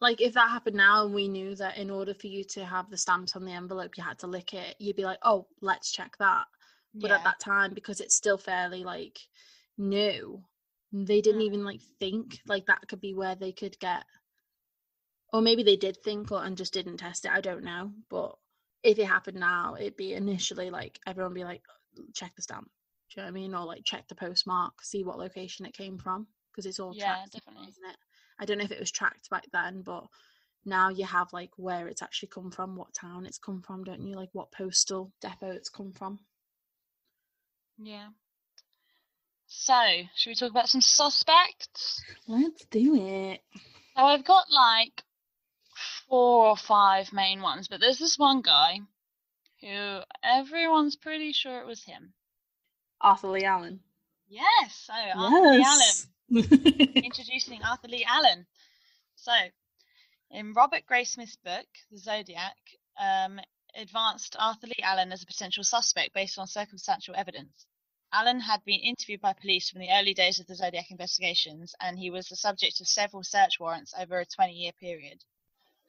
like 0.00 0.20
if 0.20 0.34
that 0.34 0.50
happened 0.50 0.76
now 0.76 1.04
and 1.04 1.14
we 1.14 1.28
knew 1.28 1.54
that 1.56 1.76
in 1.78 1.90
order 1.90 2.14
for 2.14 2.26
you 2.26 2.44
to 2.44 2.64
have 2.64 2.90
the 2.90 2.96
stamps 2.98 3.36
on 3.36 3.44
the 3.44 3.52
envelope, 3.52 3.96
you 3.96 4.02
had 4.02 4.18
to 4.20 4.26
lick 4.26 4.54
it, 4.54 4.76
you'd 4.78 4.96
be 4.96 5.04
like, 5.04 5.18
oh, 5.22 5.46
let's 5.60 5.92
check 5.92 6.16
that. 6.18 6.46
But 7.00 7.10
at 7.12 7.24
that 7.24 7.40
time, 7.40 7.72
because 7.74 8.00
it's 8.00 8.16
still 8.16 8.38
fairly 8.38 8.84
like 8.84 9.18
new, 9.78 10.44
they 10.92 11.20
didn't 11.20 11.40
Mm. 11.40 11.42
even 11.42 11.64
like 11.64 11.80
think 12.00 12.40
like 12.46 12.66
that 12.66 12.86
could 12.88 13.00
be 13.00 13.14
where 13.14 13.34
they 13.36 13.52
could 13.52 13.78
get, 13.78 14.04
or 15.32 15.40
maybe 15.40 15.62
they 15.62 15.76
did 15.76 15.96
think 16.02 16.30
or 16.30 16.44
and 16.44 16.56
just 16.56 16.72
didn't 16.74 16.98
test 16.98 17.24
it. 17.24 17.32
I 17.32 17.40
don't 17.40 17.64
know, 17.64 17.92
but 18.10 18.36
if 18.82 18.98
it 18.98 19.06
happened 19.06 19.38
now, 19.40 19.76
it'd 19.78 19.96
be 19.96 20.14
initially 20.14 20.70
like 20.70 20.98
everyone 21.06 21.34
be 21.34 21.44
like, 21.44 21.62
check 22.14 22.34
the 22.36 22.42
stamp. 22.42 22.70
Do 23.10 23.20
you 23.20 23.22
know 23.22 23.26
what 23.26 23.30
I 23.30 23.40
mean? 23.40 23.54
Or 23.54 23.64
like 23.64 23.84
check 23.84 24.08
the 24.08 24.14
postmark, 24.14 24.82
see 24.82 25.04
what 25.04 25.18
location 25.18 25.66
it 25.66 25.76
came 25.76 25.98
from, 25.98 26.26
because 26.50 26.66
it's 26.66 26.80
all 26.80 26.94
Yeah, 26.94 27.04
tracked, 27.04 27.32
definitely. 27.32 27.68
isn't 27.68 27.90
it? 27.90 27.96
I 28.38 28.44
don't 28.44 28.58
know 28.58 28.64
if 28.64 28.72
it 28.72 28.80
was 28.80 28.90
tracked 28.90 29.30
back 29.30 29.44
then, 29.52 29.82
but 29.82 30.06
now 30.64 30.88
you 30.90 31.04
have 31.04 31.32
like 31.32 31.50
where 31.56 31.88
it's 31.88 32.02
actually 32.02 32.28
come 32.28 32.50
from, 32.50 32.76
what 32.76 32.94
town 32.94 33.26
it's 33.26 33.38
come 33.38 33.62
from, 33.62 33.84
don't 33.84 34.02
you? 34.02 34.16
Like 34.16 34.30
what 34.32 34.52
postal 34.52 35.12
depot 35.20 35.50
it's 35.52 35.68
come 35.68 35.92
from. 35.92 36.20
Yeah. 37.78 38.08
So, 39.46 39.74
should 40.14 40.30
we 40.30 40.34
talk 40.34 40.50
about 40.50 40.68
some 40.68 40.80
suspects? 40.80 42.02
Let's 42.26 42.64
do 42.66 42.94
it. 42.94 43.40
So 43.96 44.02
I've 44.02 44.24
got 44.24 44.50
like 44.50 45.02
four 46.12 46.48
or 46.48 46.56
five 46.58 47.10
main 47.10 47.40
ones, 47.40 47.68
but 47.68 47.80
there's 47.80 47.98
this 47.98 48.18
one 48.18 48.42
guy 48.42 48.78
who 49.62 50.00
everyone's 50.22 50.94
pretty 50.94 51.32
sure 51.32 51.58
it 51.60 51.66
was 51.66 51.82
him. 51.84 52.12
Arthur 53.00 53.28
Lee 53.28 53.44
Allen. 53.44 53.80
Yes, 54.28 54.74
so 54.74 54.92
Arthur 54.92 55.52
Lee 55.52 55.64
Allen. 55.66 56.92
Introducing 57.02 57.62
Arthur 57.62 57.88
Lee 57.88 58.04
Allen. 58.06 58.44
So, 59.16 59.32
in 60.30 60.52
Robert 60.52 60.82
Graysmith's 60.86 61.36
book, 61.36 61.66
The 61.90 61.96
Zodiac, 61.96 62.58
um, 63.00 63.40
advanced 63.74 64.36
Arthur 64.38 64.66
Lee 64.66 64.82
Allen 64.82 65.12
as 65.12 65.22
a 65.22 65.26
potential 65.26 65.64
suspect 65.64 66.12
based 66.12 66.38
on 66.38 66.46
circumstantial 66.46 67.14
evidence. 67.16 67.64
Allen 68.12 68.40
had 68.40 68.62
been 68.66 68.80
interviewed 68.80 69.22
by 69.22 69.32
police 69.32 69.70
from 69.70 69.80
the 69.80 69.90
early 69.90 70.12
days 70.12 70.38
of 70.38 70.46
the 70.46 70.56
Zodiac 70.56 70.90
investigations, 70.90 71.74
and 71.80 71.98
he 71.98 72.10
was 72.10 72.28
the 72.28 72.36
subject 72.36 72.82
of 72.82 72.86
several 72.86 73.22
search 73.22 73.58
warrants 73.58 73.94
over 73.98 74.20
a 74.20 74.26
20 74.26 74.52
year 74.52 74.72
period. 74.72 75.24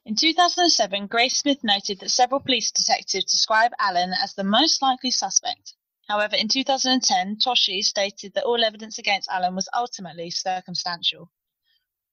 In 0.05 0.15
2007, 0.17 1.07
Graysmith 1.07 1.63
noted 1.63 1.99
that 1.99 2.09
several 2.09 2.41
police 2.41 2.71
detectives 2.71 3.23
describe 3.23 3.71
Allen 3.79 4.11
as 4.13 4.33
the 4.33 4.43
most 4.43 4.81
likely 4.81 5.11
suspect. 5.11 5.75
However, 6.09 6.35
in 6.35 6.49
2010, 6.49 7.37
Toschi 7.37 7.81
stated 7.81 8.33
that 8.33 8.43
all 8.43 8.65
evidence 8.65 8.97
against 8.97 9.29
Allen 9.29 9.55
was 9.55 9.69
ultimately 9.73 10.29
circumstantial. 10.29 11.31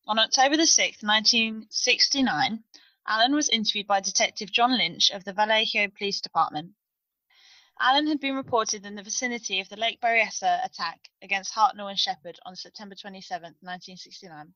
On 0.06 0.20
October 0.20 0.64
6, 0.64 1.02
1969, 1.02 2.62
Allen 3.08 3.34
was 3.34 3.48
interviewed 3.48 3.88
by 3.88 3.98
Detective 3.98 4.52
John 4.52 4.78
Lynch 4.78 5.10
of 5.10 5.24
the 5.24 5.32
Vallejo 5.32 5.88
Police 5.88 6.20
Department. 6.20 6.74
Allen 7.80 8.06
had 8.06 8.20
been 8.20 8.36
reported 8.36 8.86
in 8.86 8.94
the 8.94 9.02
vicinity 9.02 9.58
of 9.58 9.68
the 9.68 9.76
Lake 9.76 10.00
Berryessa 10.00 10.64
attack 10.64 11.10
against 11.22 11.54
Hartnell 11.54 11.90
and 11.90 11.98
Shepard 11.98 12.38
on 12.46 12.54
September 12.54 12.94
27, 12.94 13.56
1969. 13.60 14.54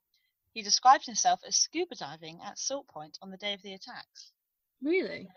He 0.55 0.63
described 0.63 1.05
himself 1.05 1.41
as 1.47 1.57
scuba 1.57 1.95
diving 1.97 2.41
at 2.43 2.59
Salt 2.59 2.87
Point 2.89 3.19
on 3.21 3.31
the 3.31 3.37
day 3.37 3.53
of 3.55 3.63
the 3.63 3.75
attacks. 3.75 4.33
really? 4.83 5.29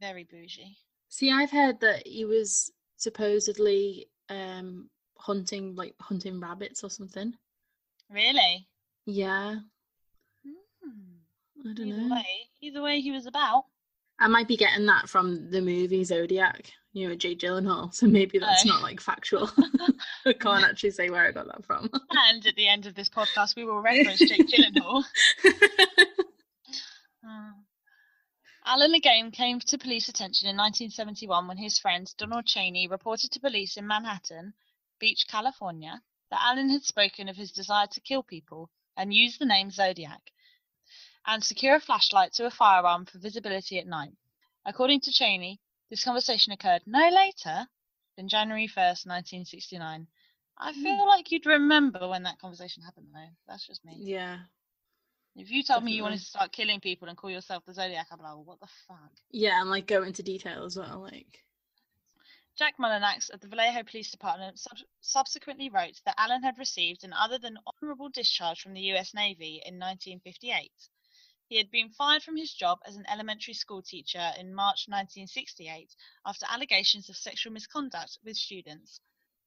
Very 0.00 0.24
bougie. 0.24 0.76
See, 1.08 1.32
I've 1.32 1.50
heard 1.50 1.80
that 1.80 2.06
he 2.06 2.24
was 2.26 2.70
supposedly 2.98 4.08
um 4.28 4.90
hunting 5.18 5.74
like 5.74 5.94
hunting 6.00 6.38
rabbits 6.40 6.84
or 6.84 6.90
something. 6.90 7.32
Really? 8.10 8.66
Yeah. 9.06 9.60
Hmm. 10.84 11.68
I 11.70 11.72
don't 11.72 11.86
Either 11.88 12.00
know. 12.02 12.14
way, 12.16 12.26
either 12.60 12.82
way 12.82 13.00
he 13.00 13.10
was 13.12 13.26
about. 13.26 13.64
I 14.18 14.28
might 14.28 14.48
be 14.48 14.56
getting 14.56 14.86
that 14.86 15.08
from 15.08 15.50
the 15.50 15.60
movie 15.60 16.02
Zodiac, 16.04 16.72
you 16.92 17.08
know, 17.08 17.14
Jake 17.14 17.38
Gyllenhaal. 17.38 17.92
So 17.92 18.06
maybe 18.06 18.38
that's 18.38 18.64
Oh. 18.64 18.68
not 18.68 18.82
like 18.82 19.00
factual. 19.00 19.50
I 20.26 20.32
can't 20.32 20.64
actually 20.64 20.92
say 20.92 21.10
where 21.10 21.26
I 21.26 21.32
got 21.32 21.46
that 21.46 21.64
from. 21.64 21.90
And 22.10 22.46
at 22.46 22.54
the 22.56 22.66
end 22.68 22.86
of 22.86 22.94
this 22.94 23.08
podcast, 23.10 23.56
we 23.56 23.64
will 23.64 23.80
reference 23.80 24.18
Jake 24.20 24.48
Gyllenhaal. 24.48 25.04
Uh, 27.26 27.52
Allen 28.64 28.94
again 28.94 29.30
came 29.30 29.60
to 29.60 29.78
police 29.78 30.08
attention 30.08 30.48
in 30.48 30.56
1971 30.56 31.46
when 31.46 31.56
his 31.56 31.78
friend 31.78 32.12
Donald 32.18 32.46
Cheney 32.46 32.88
reported 32.88 33.30
to 33.32 33.40
police 33.40 33.76
in 33.76 33.86
Manhattan 33.86 34.54
Beach, 34.98 35.26
California, 35.28 36.00
that 36.30 36.40
Allen 36.42 36.70
had 36.70 36.82
spoken 36.84 37.28
of 37.28 37.36
his 37.36 37.52
desire 37.52 37.86
to 37.88 38.00
kill 38.00 38.22
people 38.22 38.70
and 38.96 39.12
used 39.12 39.40
the 39.40 39.44
name 39.46 39.70
Zodiac 39.70 40.20
and 41.26 41.42
secure 41.42 41.76
a 41.76 41.80
flashlight 41.80 42.32
to 42.34 42.46
a 42.46 42.50
firearm 42.50 43.04
for 43.04 43.18
visibility 43.18 43.78
at 43.78 43.86
night. 43.86 44.12
According 44.64 45.00
to 45.02 45.12
Cheney, 45.12 45.60
this 45.90 46.04
conversation 46.04 46.52
occurred 46.52 46.82
no 46.86 47.08
later 47.08 47.66
than 48.16 48.28
January 48.28 48.66
1st, 48.66 49.06
1969. 49.06 50.06
I 50.58 50.72
hmm. 50.72 50.82
feel 50.82 51.06
like 51.06 51.30
you'd 51.30 51.46
remember 51.46 52.08
when 52.08 52.22
that 52.24 52.38
conversation 52.38 52.82
happened, 52.82 53.08
though. 53.12 53.28
That's 53.46 53.66
just 53.66 53.84
me. 53.84 53.96
yeah. 53.98 54.38
If 55.38 55.50
you 55.50 55.62
told 55.62 55.84
me 55.84 55.92
you 55.92 56.02
wanted 56.02 56.20
to 56.20 56.24
start 56.24 56.50
killing 56.50 56.80
people 56.80 57.08
and 57.08 57.16
call 57.16 57.28
yourself 57.28 57.62
the 57.66 57.74
Zodiac, 57.74 58.06
I'd 58.10 58.16
be 58.16 58.22
like, 58.22 58.32
well, 58.32 58.44
what 58.44 58.60
the 58.60 58.68
fuck? 58.88 59.12
Yeah, 59.30 59.60
and 59.60 59.68
like 59.68 59.86
go 59.86 60.02
into 60.02 60.22
detail 60.22 60.64
as 60.64 60.78
well. 60.78 61.00
Like, 61.02 61.44
Jack 62.56 62.78
Mulanax 62.78 63.28
of 63.28 63.42
the 63.42 63.48
Vallejo 63.48 63.82
Police 63.82 64.10
Department 64.10 64.58
sub- 64.58 64.78
subsequently 65.02 65.68
wrote 65.68 66.00
that 66.06 66.14
Allen 66.16 66.42
had 66.42 66.56
received 66.56 67.04
an 67.04 67.12
other 67.12 67.36
than 67.36 67.58
honourable 67.66 68.08
discharge 68.08 68.62
from 68.62 68.72
the 68.72 68.80
US 68.94 69.12
Navy 69.12 69.60
in 69.66 69.78
1958. 69.78 70.72
He 71.48 71.58
had 71.58 71.70
been 71.70 71.90
fired 71.90 72.22
from 72.22 72.36
his 72.36 72.52
job 72.52 72.80
as 72.84 72.96
an 72.96 73.06
elementary 73.08 73.54
school 73.54 73.82
teacher 73.82 74.32
in 74.38 74.54
March 74.54 74.86
1968 74.88 75.94
after 76.24 76.46
allegations 76.48 77.08
of 77.08 77.16
sexual 77.16 77.52
misconduct 77.52 78.18
with 78.24 78.36
students. 78.36 79.00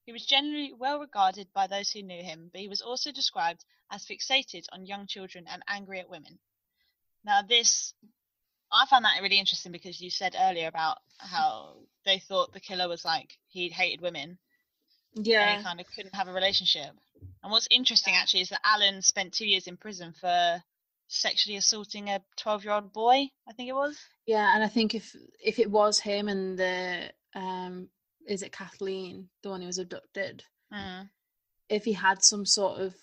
He 0.06 0.14
was 0.14 0.26
generally 0.26 0.74
well 0.74 1.00
regarded 1.00 1.52
by 1.54 1.68
those 1.68 1.91
who 1.91 2.02
knew 2.02 2.24
him, 2.24 2.50
but 2.52 2.62
he 2.62 2.70
was 2.70 2.82
also 2.82 3.12
described 3.12 3.66
as 3.91 4.06
fixated 4.06 4.66
on 4.72 4.86
young 4.86 5.08
children 5.08 5.45
and 5.47 5.62
angry 5.68 6.00
at 6.00 6.10
women. 6.10 6.39
Now, 7.26 7.41
this 7.41 7.93
I 8.72 8.86
found 8.86 9.04
that 9.04 9.22
really 9.22 9.39
interesting 9.39 9.72
because 9.72 10.00
you 10.00 10.10
said 10.10 10.36
earlier 10.39 10.68
about 10.68 11.00
how 11.18 11.78
they 12.06 12.20
thought 12.20 12.54
the 12.54 12.60
killer 12.60 12.88
was 12.88 13.04
like 13.04 13.38
he 13.50 13.70
hated 13.70 14.02
women 14.02 14.38
and 15.16 15.28
yeah, 15.28 15.58
he 15.58 15.64
kind 15.64 15.80
of 15.80 15.88
couldn't 15.95 16.16
have 16.16 16.28
a 16.28 16.34
relationship. 16.34 16.91
And 17.43 17.52
what's 17.52 17.68
interesting 17.70 18.16
actually 18.16 18.41
is 18.41 18.50
that 18.50 18.62
Allen 18.64 19.02
spent 19.02 19.34
two 19.34 19.47
years 19.47 19.68
in 19.68 19.78
prison 19.78 20.14
for 20.20 20.64
sexually 21.10 21.57
assaulting 21.57 22.07
a 22.10 22.22
12 22.38 22.64
year 22.64 22.74
old 22.74 22.93
boy, 22.93 23.28
I 23.47 23.53
think 23.53 23.68
it 23.70 23.74
was. 23.74 23.97
yeah, 24.26 24.53
and 24.55 24.64
I 24.64 24.68
think 24.70 24.95
if 24.95 25.16
if 25.43 25.60
it 25.60 25.70
was 25.70 25.99
him 25.99 26.28
and 26.30 26.57
the 26.57 27.12
um, 27.36 27.89
is 28.28 28.41
it 28.43 28.51
Kathleen, 28.53 29.30
the 29.43 29.49
one 29.49 29.62
who 29.62 29.68
was 29.68 29.80
abducted, 29.80 30.43
Mm. 30.72 31.10
if 31.68 31.84
he 31.84 31.93
had 31.93 32.24
some 32.24 32.45
sort 32.45 32.80
of, 32.80 32.93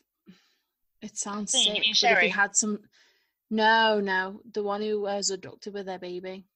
it 1.03 1.17
sounds 1.19 1.51
sick, 1.53 1.83
but 2.01 2.13
if 2.13 2.19
he 2.21 2.29
had 2.29 2.55
some, 2.57 2.79
no, 3.51 4.01
no, 4.01 4.41
the 4.53 4.63
one 4.63 4.81
who 4.83 5.01
was 5.01 5.31
abducted 5.31 5.75
with 5.75 5.87
their 5.87 5.99
baby. 5.99 6.47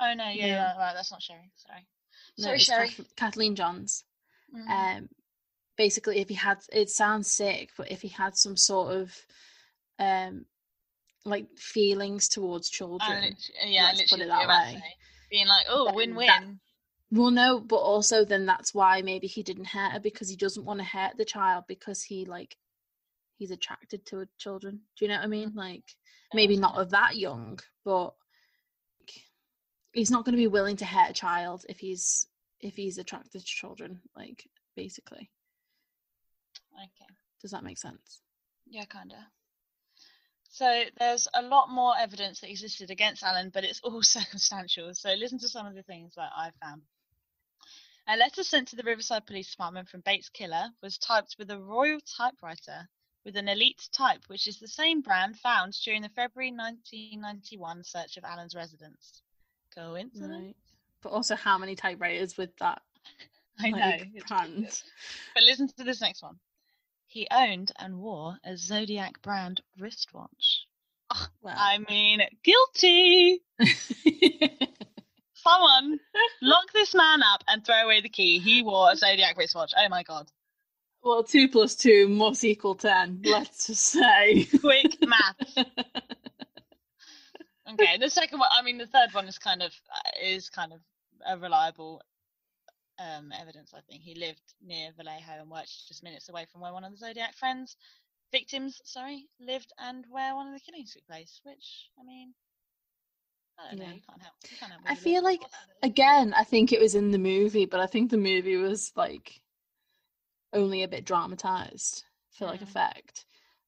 Oh 0.00 0.12
no, 0.14 0.24
yeah, 0.24 0.32
Yeah. 0.34 0.46
yeah, 0.46 0.76
right, 0.76 0.92
that's 0.94 1.10
not 1.12 1.22
Sherry. 1.22 1.52
Sorry. 1.56 1.86
No, 2.38 2.44
Sorry, 2.44 2.58
Sherry. 2.58 2.88
Kath- 2.88 3.16
Kathleen 3.16 3.54
Johns. 3.54 4.04
Mhm. 4.54 4.68
um 4.98 5.08
basically 5.76 6.18
if 6.20 6.28
he 6.28 6.34
had 6.34 6.58
it 6.72 6.88
sounds 6.88 7.30
sick 7.30 7.70
but 7.76 7.90
if 7.90 8.00
he 8.00 8.08
had 8.08 8.36
some 8.36 8.56
sort 8.56 8.94
of 8.94 9.12
um 9.98 10.46
like 11.26 11.46
feelings 11.56 12.28
towards 12.28 12.70
children 12.70 13.36
yeah, 13.66 13.84
let's 13.84 14.10
put 14.10 14.20
it 14.20 14.28
that 14.28 14.36
you're 14.36 14.44
about 14.44 14.68
to 14.68 14.74
way. 14.76 14.82
Being 15.30 15.48
like, 15.48 15.66
oh, 15.68 15.92
win 15.92 16.14
win. 16.14 16.60
well 17.10 17.30
no 17.30 17.60
but 17.60 17.76
also 17.76 18.24
then 18.24 18.46
that's 18.46 18.72
why 18.72 19.02
maybe 19.02 19.26
he 19.26 19.42
didn't 19.42 19.66
hurt 19.66 19.92
her 19.92 20.00
because 20.00 20.28
he 20.28 20.36
doesn't 20.36 20.64
want 20.64 20.78
to 20.80 20.84
hurt 20.84 21.16
the 21.16 21.24
child 21.24 21.64
because 21.68 22.02
he 22.02 22.24
like 22.24 22.56
he's 23.38 23.50
attracted 23.50 24.06
to 24.06 24.26
children 24.38 24.80
do 24.98 25.04
you 25.04 25.08
know 25.10 25.16
what 25.16 25.24
i 25.24 25.28
mean 25.28 25.52
like 25.54 25.84
maybe 26.32 26.56
not 26.56 26.76
of 26.78 26.90
that 26.90 27.16
young 27.16 27.58
but 27.84 28.14
he's 29.92 30.10
not 30.10 30.24
going 30.24 30.32
to 30.32 30.40
be 30.42 30.46
willing 30.46 30.76
to 30.76 30.84
hurt 30.84 31.10
a 31.10 31.14
child 31.14 31.64
if 31.68 31.78
he's 31.78 32.26
if 32.60 32.74
he's 32.76 32.98
attracted 32.98 33.40
to 33.40 33.44
children 33.44 34.00
like 34.16 34.44
basically 34.76 35.30
Okay. 36.74 37.12
does 37.40 37.50
that 37.52 37.64
make 37.64 37.78
sense 37.78 38.20
Yeah, 38.68 38.84
kinda. 38.84 39.28
So 40.56 40.84
there's 40.98 41.28
a 41.34 41.42
lot 41.42 41.68
more 41.68 41.92
evidence 41.98 42.40
that 42.40 42.48
existed 42.48 42.90
against 42.90 43.22
Allen, 43.22 43.50
but 43.52 43.62
it's 43.62 43.82
all 43.84 44.02
circumstantial. 44.16 44.94
So 44.94 45.12
listen 45.12 45.38
to 45.40 45.48
some 45.50 45.66
of 45.66 45.74
the 45.74 45.82
things 45.82 46.14
that 46.16 46.30
I 46.34 46.48
found. 46.62 46.80
A 48.08 48.16
letter 48.16 48.42
sent 48.42 48.68
to 48.68 48.76
the 48.76 48.82
Riverside 48.82 49.26
Police 49.26 49.50
Department 49.50 49.90
from 49.90 50.00
Bates 50.00 50.30
Killer 50.30 50.70
was 50.82 50.96
typed 50.96 51.36
with 51.38 51.50
a 51.50 51.58
royal 51.58 52.00
typewriter 52.00 52.88
with 53.22 53.36
an 53.36 53.50
elite 53.50 53.86
type, 53.92 54.22
which 54.28 54.48
is 54.48 54.58
the 54.58 54.66
same 54.66 55.02
brand 55.02 55.38
found 55.38 55.74
during 55.84 56.00
the 56.00 56.08
February 56.08 56.52
1991 56.52 57.84
search 57.84 58.16
of 58.16 58.24
Allen's 58.24 58.54
residence. 58.54 59.20
Coincidence? 59.74 60.32
Right. 60.32 60.56
But 61.02 61.12
also, 61.12 61.36
how 61.36 61.58
many 61.58 61.76
typewriters 61.76 62.38
with 62.38 62.56
that 62.60 62.80
I 63.58 63.72
know. 63.72 63.78
like, 63.78 64.08
it's 64.14 64.24
brand? 64.24 64.82
But 65.34 65.42
listen 65.42 65.68
to 65.76 65.84
this 65.84 66.00
next 66.00 66.22
one. 66.22 66.38
He 67.16 67.26
owned 67.30 67.72
and 67.78 67.96
wore 67.96 68.36
a 68.44 68.58
Zodiac 68.58 69.22
brand 69.22 69.62
wristwatch. 69.78 70.66
Well, 71.40 71.54
I 71.56 71.78
mean, 71.88 72.20
guilty. 72.44 73.40
Someone 75.32 75.98
lock 76.42 76.72
this 76.74 76.94
man 76.94 77.22
up 77.22 77.42
and 77.48 77.64
throw 77.64 77.86
away 77.86 78.02
the 78.02 78.10
key. 78.10 78.38
He 78.38 78.62
wore 78.62 78.92
a 78.92 78.96
Zodiac 78.96 79.38
wristwatch. 79.38 79.72
Oh 79.78 79.88
my 79.88 80.02
god. 80.02 80.30
well, 81.02 81.24
two 81.24 81.48
plus 81.48 81.74
two 81.74 82.06
must 82.06 82.44
equal 82.44 82.74
ten. 82.74 83.22
Let's 83.24 83.68
just 83.68 83.84
say. 83.84 84.44
Quick 84.60 84.98
math. 85.00 85.56
Okay, 87.68 87.96
the 87.98 88.10
second 88.10 88.38
one. 88.38 88.48
I 88.52 88.62
mean, 88.62 88.78
the 88.78 88.86
third 88.86 89.12
one 89.12 89.26
is 89.26 89.38
kind 89.38 89.60
of 89.60 89.72
uh, 89.92 90.10
is 90.22 90.50
kind 90.50 90.72
of 90.72 90.80
a 91.26 91.36
reliable 91.36 92.00
um, 92.98 93.32
evidence. 93.32 93.72
I 93.74 93.80
think 93.80 94.02
he 94.02 94.14
lived 94.14 94.54
near 94.60 94.90
Vallejo 94.96 95.40
and 95.40 95.50
worked 95.50 95.88
just 95.88 96.02
minutes 96.02 96.28
away 96.28 96.46
from 96.50 96.60
where 96.60 96.72
one 96.72 96.84
of 96.84 96.92
the 96.92 96.98
Zodiac 96.98 97.34
friends, 97.34 97.76
victims, 98.32 98.80
sorry, 98.84 99.28
lived 99.40 99.72
and 99.78 100.04
where 100.10 100.34
one 100.34 100.46
of 100.48 100.54
the 100.54 100.60
killings 100.60 100.92
took 100.92 101.06
place. 101.06 101.40
Which 101.44 101.90
I 102.00 102.04
mean, 102.04 102.34
I 103.58 103.70
don't 103.70 103.78
know. 103.80 103.92
You 103.94 104.00
can't 104.08 104.22
help. 104.22 104.34
You 104.50 104.56
can't 104.58 104.72
help 104.72 104.82
I 104.86 104.94
feel 104.94 105.22
like 105.22 105.42
of 105.42 105.50
course 105.50 105.52
it 105.68 105.86
is. 105.86 105.90
again, 105.90 106.34
I 106.34 106.44
think 106.44 106.72
it 106.72 106.80
was 106.80 106.94
in 106.94 107.10
the 107.10 107.18
movie, 107.18 107.66
but 107.66 107.80
I 107.80 107.86
think 107.86 108.10
the 108.10 108.16
movie 108.16 108.56
was 108.56 108.92
like 108.96 109.40
only 110.52 110.82
a 110.82 110.88
bit 110.88 111.04
dramatized 111.04 112.04
for 112.30 112.46
like 112.46 112.62
effect. 112.62 113.24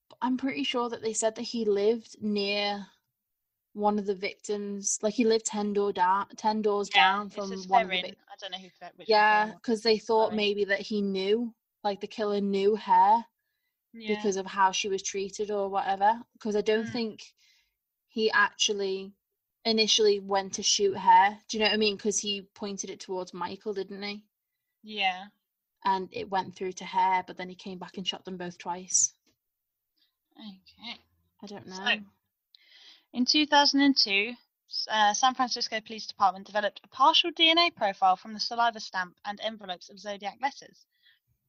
But 0.09 0.19
I'm 0.23 0.37
pretty 0.37 0.65
sure 0.65 0.89
that 0.89 1.03
they 1.03 1.13
said 1.13 1.35
that 1.37 1.43
he 1.43 1.65
lived 1.65 2.17
near 2.21 2.87
one 3.79 3.99
of 3.99 4.07
the 4.07 4.15
victims. 4.15 4.99
Like 5.03 5.15
he 5.15 5.25
lived 5.25 5.47
ten 5.47 5.73
door 5.73 5.93
down, 5.93 6.27
ten 6.37 6.63
doors 6.63 6.91
Yeah, 6.95 7.13
down 7.13 7.31
from 7.31 7.51
one 7.69 7.83
of 7.83 7.89
the 7.89 7.95
victims. 7.97 8.17
I 8.31 8.35
don't 8.41 8.53
know 8.53 8.59
who. 8.59 9.05
Yeah, 9.07 9.53
because 9.55 9.83
they 9.83 9.99
thought 9.99 10.35
maybe 10.35 10.65
that 10.67 10.81
he 10.81 11.01
knew, 11.03 11.55
like 11.85 12.01
the 12.01 12.07
killer 12.07 12.41
knew 12.41 12.77
her 12.77 13.25
Yeah. 13.93 14.17
because 14.17 14.37
of 14.37 14.47
how 14.47 14.73
she 14.73 14.89
was 14.89 15.03
treated 15.03 15.51
or 15.51 15.69
whatever. 15.69 16.21
Because 16.35 16.57
I 16.57 16.61
don't 16.61 16.87
Mm. 16.87 16.93
think 16.93 17.35
he 18.09 18.31
actually 18.31 19.13
initially 19.65 20.19
went 20.21 20.55
to 20.55 20.63
shoot 20.63 20.97
her. 20.97 21.39
Do 21.49 21.57
you 21.57 21.63
know 21.63 21.69
what 21.69 21.75
I 21.75 21.79
mean? 21.79 21.97
Because 21.97 22.19
he 22.19 22.43
pointed 22.55 22.91
it 22.91 23.01
towards 23.01 23.33
Michael, 23.35 23.75
didn't 23.75 24.03
he? 24.03 24.25
yeah. 24.83 25.27
And 25.85 26.09
it 26.13 26.29
went 26.29 26.57
through 26.57 26.73
to 26.73 26.85
her, 26.85 27.23
but 27.27 27.37
then 27.37 27.49
he 27.49 27.55
came 27.55 27.79
back 27.79 27.97
and 27.97 28.07
shot 28.07 28.25
them 28.25 28.37
both 28.37 28.59
twice. 28.59 29.15
Okay. 30.37 30.99
I 31.43 31.47
don't 31.47 31.67
know. 31.67 31.77
So- 31.77 32.01
In 33.13 33.25
2002, 33.25 34.35
uh, 34.91 35.15
San 35.15 35.35
Francisco 35.35 35.81
Police 35.81 36.07
Department 36.07 36.47
developed 36.47 36.81
a 36.85 36.89
partial 36.89 37.33
DNA 37.33 37.75
profile 37.75 38.17
from 38.17 38.35
the 38.35 38.41
saliva 38.41 38.81
stamp 38.81 39.17
and 39.25 39.41
envelopes 39.41 39.89
of 39.89 39.99
Zodiac 39.99 40.39
letters. 40.43 40.85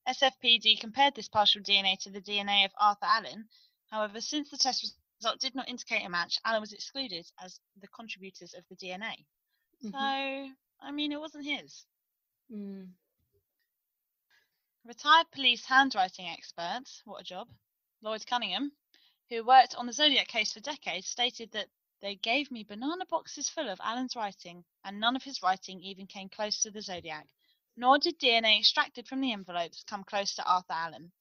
SFPD 0.07 0.79
compared 0.79 1.15
this 1.15 1.27
partial 1.27 1.61
DNA 1.61 1.99
to 1.99 2.09
the 2.09 2.21
DNA 2.21 2.65
of 2.65 2.71
Arthur 2.79 3.05
Allen. 3.05 3.49
However, 3.91 4.21
since 4.21 4.49
the 4.49 4.57
test 4.57 4.93
result 5.19 5.39
did 5.39 5.53
not 5.53 5.67
indicate 5.67 6.05
a 6.05 6.09
match, 6.09 6.39
Allen 6.45 6.61
was 6.61 6.73
excluded 6.73 7.29
as 7.43 7.59
the 7.79 7.87
contributors 7.89 8.53
of 8.53 8.63
the 8.69 8.75
DNA. 8.75 9.25
Mhm. 9.83 9.91
So, 9.91 10.55
I 10.79 10.91
mean, 10.91 11.11
it 11.11 11.19
wasn't 11.19 11.45
his. 11.45 11.85
Mm. 12.49 12.93
Retired 14.85 15.29
police 15.31 15.65
handwriting 15.65 16.27
expert, 16.27 16.85
what 17.03 17.21
a 17.21 17.23
job, 17.23 17.49
Lloyd 18.01 18.25
Cunningham, 18.25 18.71
who 19.29 19.43
worked 19.43 19.75
on 19.75 19.85
the 19.85 19.93
Zodiac 19.93 20.27
case 20.27 20.53
for 20.53 20.59
decades, 20.59 21.07
stated 21.07 21.51
that 21.51 21.67
they 22.01 22.15
gave 22.15 22.49
me 22.49 22.63
banana 22.63 23.05
boxes 23.05 23.49
full 23.49 23.69
of 23.69 23.79
Allen's 23.83 24.15
writing, 24.15 24.63
and 24.83 24.99
none 24.99 25.15
of 25.15 25.23
his 25.23 25.43
writing 25.43 25.81
even 25.81 26.07
came 26.07 26.29
close 26.29 26.61
to 26.61 26.71
the 26.71 26.81
Zodiac. 26.81 27.27
Nor 27.75 27.99
did 27.99 28.19
DNA 28.19 28.59
extracted 28.59 29.07
from 29.07 29.21
the 29.21 29.31
envelopes 29.31 29.83
come 29.83 30.03
close 30.03 30.35
to 30.35 30.43
Arthur 30.43 30.73
Allen. 30.73 31.11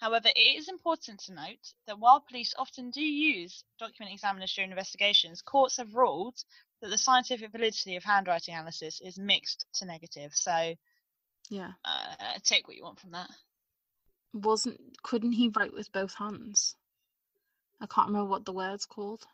However, 0.00 0.28
it 0.28 0.38
is 0.38 0.68
important 0.68 1.20
to 1.20 1.34
note 1.34 1.74
that 1.86 1.98
while 1.98 2.20
police 2.20 2.54
often 2.56 2.90
do 2.90 3.02
use 3.02 3.64
document 3.78 4.12
examiners 4.14 4.54
during 4.54 4.70
investigations, 4.70 5.42
courts 5.42 5.76
have 5.78 5.94
ruled 5.94 6.44
that 6.80 6.88
the 6.90 6.98
scientific 6.98 7.50
validity 7.50 7.96
of 7.96 8.04
handwriting 8.04 8.54
analysis 8.54 9.00
is 9.00 9.18
mixed 9.18 9.66
to 9.74 9.84
negative. 9.84 10.34
So, 10.36 10.76
Yeah. 11.48 11.72
uh, 11.84 12.38
take 12.44 12.68
what 12.68 12.76
you 12.76 12.84
want 12.84 13.00
from 13.00 13.10
that. 13.12 13.30
Wasn't 14.32 15.02
couldn't 15.02 15.32
he 15.32 15.48
write 15.48 15.72
with 15.72 15.90
both 15.90 16.14
hands? 16.14 16.76
I 17.80 17.86
can't 17.86 18.08
remember 18.08 18.28
what 18.28 18.44
the 18.44 18.52
word's 18.52 18.86
called. 18.86 19.24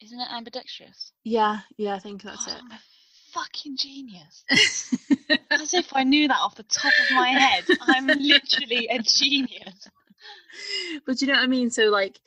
Isn't 0.00 0.20
it 0.20 0.28
ambidextrous? 0.30 1.12
Yeah, 1.22 1.60
yeah, 1.76 1.94
I 1.94 1.98
think 1.98 2.22
that's 2.22 2.46
God, 2.46 2.56
I'm 2.60 2.70
a 2.72 2.80
fucking 3.32 3.76
genius. 3.76 4.44
As 5.50 5.72
if 5.74 5.94
I 5.94 6.02
knew 6.04 6.28
that 6.28 6.38
off 6.40 6.56
the 6.56 6.64
top 6.64 6.92
of 6.98 7.10
my 7.14 7.28
head. 7.28 7.64
I'm 7.80 8.06
literally 8.06 8.88
a 8.88 8.98
genius. 9.00 9.88
but 11.06 11.20
you 11.20 11.28
know 11.28 11.34
what 11.34 11.42
I 11.42 11.46
mean? 11.46 11.70
So 11.70 11.84
like 11.84 12.20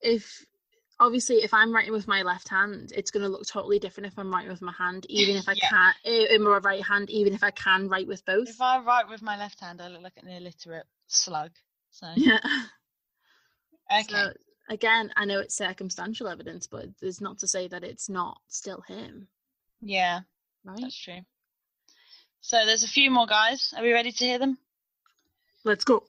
if 0.00 0.44
obviously 0.98 1.36
if 1.36 1.54
I'm 1.54 1.72
writing 1.72 1.92
with 1.92 2.08
my 2.08 2.22
left 2.22 2.48
hand, 2.48 2.92
it's 2.94 3.10
gonna 3.10 3.28
look 3.28 3.46
totally 3.46 3.78
different 3.78 4.08
if 4.08 4.18
I'm 4.18 4.32
writing 4.32 4.50
with 4.50 4.62
my 4.62 4.72
hand, 4.72 5.06
even 5.08 5.36
if 5.36 5.48
I 5.48 5.52
Yeah. 5.54 5.68
can't 5.68 5.96
i- 6.04 6.34
in 6.34 6.42
my 6.42 6.58
right 6.58 6.84
hand, 6.84 7.08
even 7.10 7.32
if 7.32 7.42
I 7.42 7.50
can 7.52 7.88
write 7.88 8.08
with 8.08 8.24
both. 8.24 8.48
If 8.48 8.60
I 8.60 8.78
write 8.80 9.08
with 9.08 9.22
my 9.22 9.36
left 9.38 9.60
hand, 9.60 9.80
I 9.80 9.88
look 9.88 10.02
like 10.02 10.16
an 10.16 10.28
illiterate 10.28 10.86
slug. 11.06 11.52
So, 11.90 12.12
Yeah. 12.16 12.40
Okay. 14.00 14.04
So 14.08 14.32
again, 14.68 15.12
I 15.16 15.24
know 15.24 15.40
it's 15.40 15.56
circumstantial 15.56 16.28
evidence, 16.28 16.66
but 16.66 16.86
there's 17.00 17.20
not 17.20 17.38
to 17.40 17.48
say 17.48 17.68
that 17.68 17.84
it's 17.84 18.08
not 18.08 18.40
still 18.48 18.80
him, 18.82 19.28
yeah, 19.80 20.20
right? 20.64 20.80
that's 20.80 20.98
true. 20.98 21.20
So, 22.40 22.66
there's 22.66 22.82
a 22.82 22.88
few 22.88 23.10
more 23.10 23.26
guys. 23.26 23.72
Are 23.76 23.82
we 23.82 23.92
ready 23.92 24.10
to 24.10 24.24
hear 24.24 24.38
them? 24.38 24.58
Let's 25.64 25.84
go. 25.84 26.02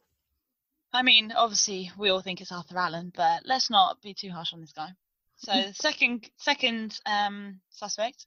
I 0.92 1.04
mean, 1.04 1.32
obviously, 1.32 1.92
we 1.98 2.10
all 2.10 2.22
think 2.22 2.42
it's 2.42 2.52
Arthur 2.52 2.78
Allen, 2.78 3.12
but 3.16 3.44
let's 3.46 3.70
not 3.70 4.02
be 4.02 4.14
too 4.14 4.32
harsh 4.32 4.54
on 4.54 4.62
this 4.62 4.72
guy. 4.72 4.90
So, 5.38 5.52
the 5.68 5.74
second 5.74 6.30
second 6.38 7.00
um, 7.06 7.60
suspect, 7.70 8.26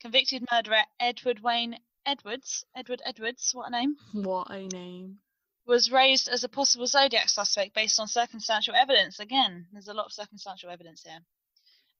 convicted 0.00 0.44
murderer 0.52 0.82
Edward 1.00 1.40
Wayne 1.42 1.78
Edwards. 2.04 2.64
Edward 2.74 3.00
Edwards, 3.04 3.50
what 3.54 3.68
a 3.68 3.70
name. 3.70 3.96
What 4.12 4.50
a 4.50 4.66
name. 4.66 5.18
Was 5.66 5.90
raised 5.90 6.28
as 6.28 6.44
a 6.44 6.48
possible 6.48 6.86
Zodiac 6.86 7.28
suspect 7.28 7.74
based 7.74 7.98
on 7.98 8.06
circumstantial 8.06 8.76
evidence. 8.76 9.18
Again, 9.18 9.66
there's 9.72 9.88
a 9.88 9.94
lot 9.94 10.06
of 10.06 10.12
circumstantial 10.12 10.70
evidence 10.70 11.02
here. 11.02 11.18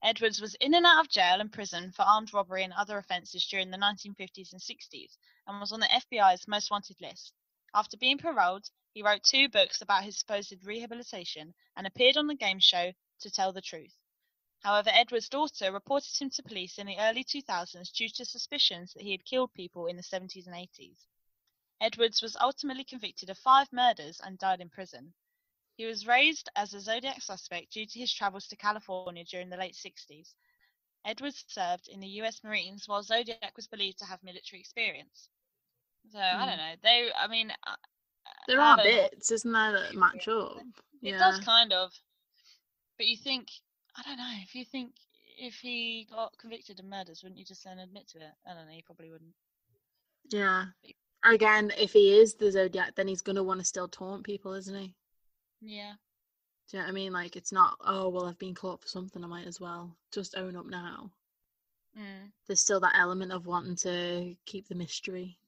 Edwards 0.03 0.41
was 0.41 0.55
in 0.57 0.73
and 0.75 0.87
out 0.87 1.05
of 1.05 1.11
jail 1.11 1.41
and 1.41 1.53
prison 1.53 1.91
for 1.91 2.03
armed 2.03 2.33
robbery 2.33 2.63
and 2.63 2.73
other 2.73 2.97
offences 2.97 3.45
during 3.47 3.71
the 3.71 3.77
1950s 3.77 4.53
and 4.53 4.61
60s 4.61 5.17
and 5.47 5.59
was 5.59 5.73
on 5.73 5.81
the 5.81 5.87
FBI's 5.87 6.47
most 6.47 6.71
wanted 6.71 7.01
list. 7.01 7.33
After 7.75 7.97
being 7.97 8.19
paroled, 8.19 8.71
he 8.95 9.03
wrote 9.03 9.25
two 9.25 9.49
books 9.49 9.83
about 9.83 10.05
his 10.05 10.17
supposed 10.17 10.65
rehabilitation 10.65 11.53
and 11.77 11.89
appeared 11.89 12.17
on 12.17 12.29
the 12.29 12.37
game 12.37 12.61
show 12.61 12.93
To 13.21 13.31
Tell 13.31 13.53
the 13.53 13.61
Truth. 13.61 13.97
However, 14.61 14.91
Edwards' 14.93 15.29
daughter 15.29 15.73
reported 15.73 16.17
him 16.17 16.31
to 16.31 16.43
police 16.45 16.79
in 16.79 16.87
the 16.87 16.99
early 16.99 17.25
2000s 17.25 17.91
due 17.93 18.11
to 18.11 18.25
suspicions 18.25 18.93
that 18.93 19.03
he 19.03 19.11
had 19.11 19.25
killed 19.25 19.53
people 19.55 19.87
in 19.87 19.97
the 19.97 20.03
70s 20.03 20.47
and 20.47 20.55
80s. 20.55 21.07
Edwards 21.81 22.23
was 22.23 22.37
ultimately 22.41 22.85
convicted 22.85 23.31
of 23.31 23.39
five 23.39 23.73
murders 23.73 24.21
and 24.21 24.39
died 24.39 24.61
in 24.61 24.69
prison. 24.71 25.15
He 25.77 25.87
was 25.87 26.07
raised 26.07 26.49
as 26.57 26.75
a 26.75 26.81
Zodiac 26.81 27.23
suspect 27.23 27.73
due 27.73 27.87
to 27.87 27.99
his 28.01 28.13
travels 28.13 28.49
to 28.49 28.57
California 28.57 29.13
during 29.25 29.51
the 29.51 29.57
late 29.57 29.77
60s. 29.77 30.37
Edwards 31.05 31.45
served 31.49 31.89
in 31.89 32.01
the 32.01 32.09
US 32.21 32.43
Marines 32.45 32.89
while 32.89 33.03
Zodiac 33.03 33.57
was 33.57 33.67
believed 33.67 33.99
to 33.99 34.05
have 34.07 34.23
military 34.23 34.61
experience. 34.61 35.29
So, 36.11 36.19
I 36.19 36.45
Hmm. 36.45 36.47
don't 36.47 36.59
know. 36.59 36.75
They, 36.83 37.13
I 37.13 37.27
mean, 37.29 37.51
uh, 37.67 37.77
There 38.47 38.61
are 38.61 38.79
bits, 38.79 39.31
isn't 39.31 39.53
there, 39.53 39.73
that 39.73 39.95
match 39.95 40.29
up? 40.29 40.65
It 41.03 41.17
Yeah. 41.17 41.19
does 41.19 41.39
kind 41.39 41.73
of. 41.73 42.03
But 42.97 43.07
you 43.07 43.17
think, 43.17 43.49
I 43.97 44.03
don't 44.03 44.19
know, 44.19 44.33
if 44.43 44.55
you 44.55 44.65
think 44.65 44.95
if 45.39 45.61
he 45.61 46.05
got 46.11 46.37
convicted 46.39 46.79
of 46.81 46.87
murders, 46.87 47.23
wouldn't 47.23 47.39
you 47.39 47.45
just 47.45 47.65
then 47.65 47.79
admit 47.79 48.09
to 48.09 48.19
it? 48.19 48.35
I 48.47 48.55
don't 48.55 48.67
know, 48.67 48.73
you 48.73 48.83
probably 48.85 49.11
wouldn't. 49.11 49.35
Yeah. 50.31 50.67
Again, 51.25 51.73
if 51.79 51.93
he 51.93 52.19
is 52.19 52.35
the 52.35 52.51
Zodiac, 52.53 52.95
then 52.95 53.09
he's 53.09 53.23
gonna 53.23 53.43
want 53.43 53.61
to 53.61 53.67
still 53.67 53.89
taunt 53.89 54.25
people, 54.25 54.55
isn't 54.55 54.79
he? 54.79 54.95
Yeah. 55.61 55.95
Do 56.71 56.77
you 56.77 56.81
know 56.81 56.87
what 56.87 56.91
I 56.91 56.95
mean? 56.95 57.13
Like 57.13 57.37
it's 57.37 57.53
not, 57.53 57.77
oh 57.85 58.09
well 58.09 58.27
I've 58.27 58.39
been 58.39 58.55
caught 58.55 58.83
for 58.83 58.89
something, 58.89 59.23
I 59.23 59.27
might 59.27 59.47
as 59.47 59.61
well 59.61 59.97
just 60.13 60.37
own 60.37 60.57
up 60.57 60.67
now. 60.67 61.11
Mm. 61.97 62.31
There's 62.47 62.61
still 62.61 62.81
that 62.81 62.97
element 62.97 63.33
of 63.33 63.47
wanting 63.47 63.77
to 63.77 64.35
keep 64.45 64.69
the 64.69 64.75
mystery. 64.75 65.39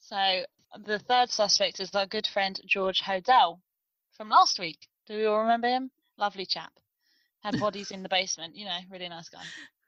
So 0.00 0.44
the 0.84 0.98
third 0.98 1.30
suspect 1.30 1.80
is 1.80 1.94
our 1.94 2.06
good 2.06 2.26
friend 2.26 2.58
George 2.66 3.00
Hodel 3.00 3.60
from 4.16 4.28
last 4.28 4.58
week. 4.58 4.88
Do 5.06 5.16
we 5.16 5.26
all 5.26 5.40
remember 5.40 5.68
him? 5.68 5.90
Lovely 6.16 6.46
chap. 6.46 6.72
Had 7.42 7.60
bodies 7.60 7.90
in 7.90 8.02
the 8.02 8.08
basement, 8.08 8.56
you 8.56 8.64
know, 8.64 8.78
really 8.90 9.08
nice 9.08 9.28
guy. 9.28 9.42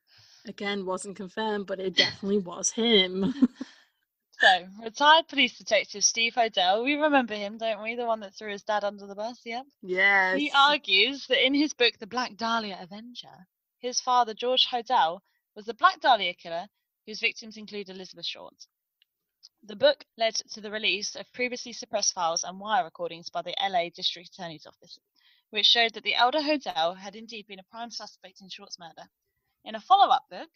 Again, 0.47 0.85
wasn't 0.85 1.17
confirmed, 1.17 1.67
but 1.67 1.81
it 1.81 1.97
definitely 1.97 2.39
was 2.39 2.71
him. 2.71 3.35
So, 4.43 4.67
retired 4.83 5.29
police 5.29 5.57
detective 5.57 6.03
Steve 6.03 6.35
Hodel, 6.35 6.83
we 6.83 6.97
remember 6.97 7.35
him, 7.35 7.59
don't 7.59 7.81
we? 7.81 7.95
The 7.95 8.07
one 8.07 8.19
that 8.21 8.35
threw 8.35 8.51
his 8.51 8.65
dad 8.65 8.83
under 8.83 9.07
the 9.07 9.15
bus, 9.15 9.41
yep. 9.45 9.65
yes. 9.83 10.37
He 10.37 10.51
argues 10.51 11.29
that 11.29 11.47
in 11.47 11.55
his 11.55 11.73
book, 11.75 11.93
The 12.01 12.09
Black 12.09 12.37
Dahlia 12.37 12.77
Avenger, 12.81 13.47
his 13.79 14.01
father, 14.01 14.35
George 14.35 14.67
Hodel, 14.67 15.21
was 15.55 15.67
the 15.67 15.75
Black 15.75 16.01
Dahlia 16.01 16.35
killer 16.35 16.67
whose 17.07 17.21
victims 17.21 17.57
include 17.57 17.89
Elizabeth 17.89 18.27
Short. 18.27 18.67
The 19.63 19.77
book 19.77 20.05
led 20.17 20.35
to 20.35 20.61
the 20.61 20.73
release 20.73 21.15
of 21.15 21.33
previously 21.33 21.73
suppressed 21.73 22.13
files 22.13 22.43
and 22.43 22.59
wire 22.59 22.83
recordings 22.83 23.31
by 23.31 23.43
the 23.43 23.55
LA 23.61 23.91
District 23.95 24.29
Attorney's 24.29 24.67
Office, 24.67 24.99
which 25.51 25.67
showed 25.67 25.95
that 25.95 26.03
the 26.03 26.17
elder 26.17 26.41
Hodel 26.41 26.97
had 26.97 27.15
indeed 27.15 27.47
been 27.47 27.61
a 27.61 27.71
prime 27.71 27.93
suspect 27.93 28.41
in 28.41 28.49
Short's 28.49 28.79
murder. 28.79 29.09
In 29.65 29.75
a 29.75 29.81
follow 29.81 30.13
up 30.13 30.29
book, 30.29 30.51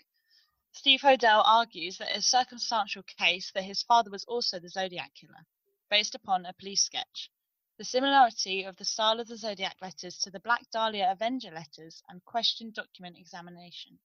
Steve 0.73 1.01
Hodel 1.01 1.43
argues 1.45 1.99
that 1.99 2.17
a 2.17 2.21
circumstantial 2.21 3.03
case 3.03 3.51
that 3.53 3.65
his 3.65 3.83
father 3.83 4.11
was 4.11 4.25
also 4.25 4.59
the 4.59 4.69
Zodiac 4.69 5.15
killer, 5.15 5.47
based 5.89 6.15
upon 6.15 6.45
a 6.45 6.53
police 6.53 6.83
sketch. 6.83 7.31
The 7.79 7.85
similarity 7.85 8.65
of 8.65 8.77
the 8.77 8.85
style 8.85 9.21
of 9.21 9.29
the 9.29 9.37
Zodiac 9.37 9.77
letters 9.81 10.19
to 10.19 10.31
the 10.31 10.41
Black 10.41 10.71
Dahlia 10.71 11.11
Avenger 11.11 11.51
letters 11.51 12.03
and 12.09 12.25
question 12.25 12.71
document 12.71 13.19
examination. 13.19 13.99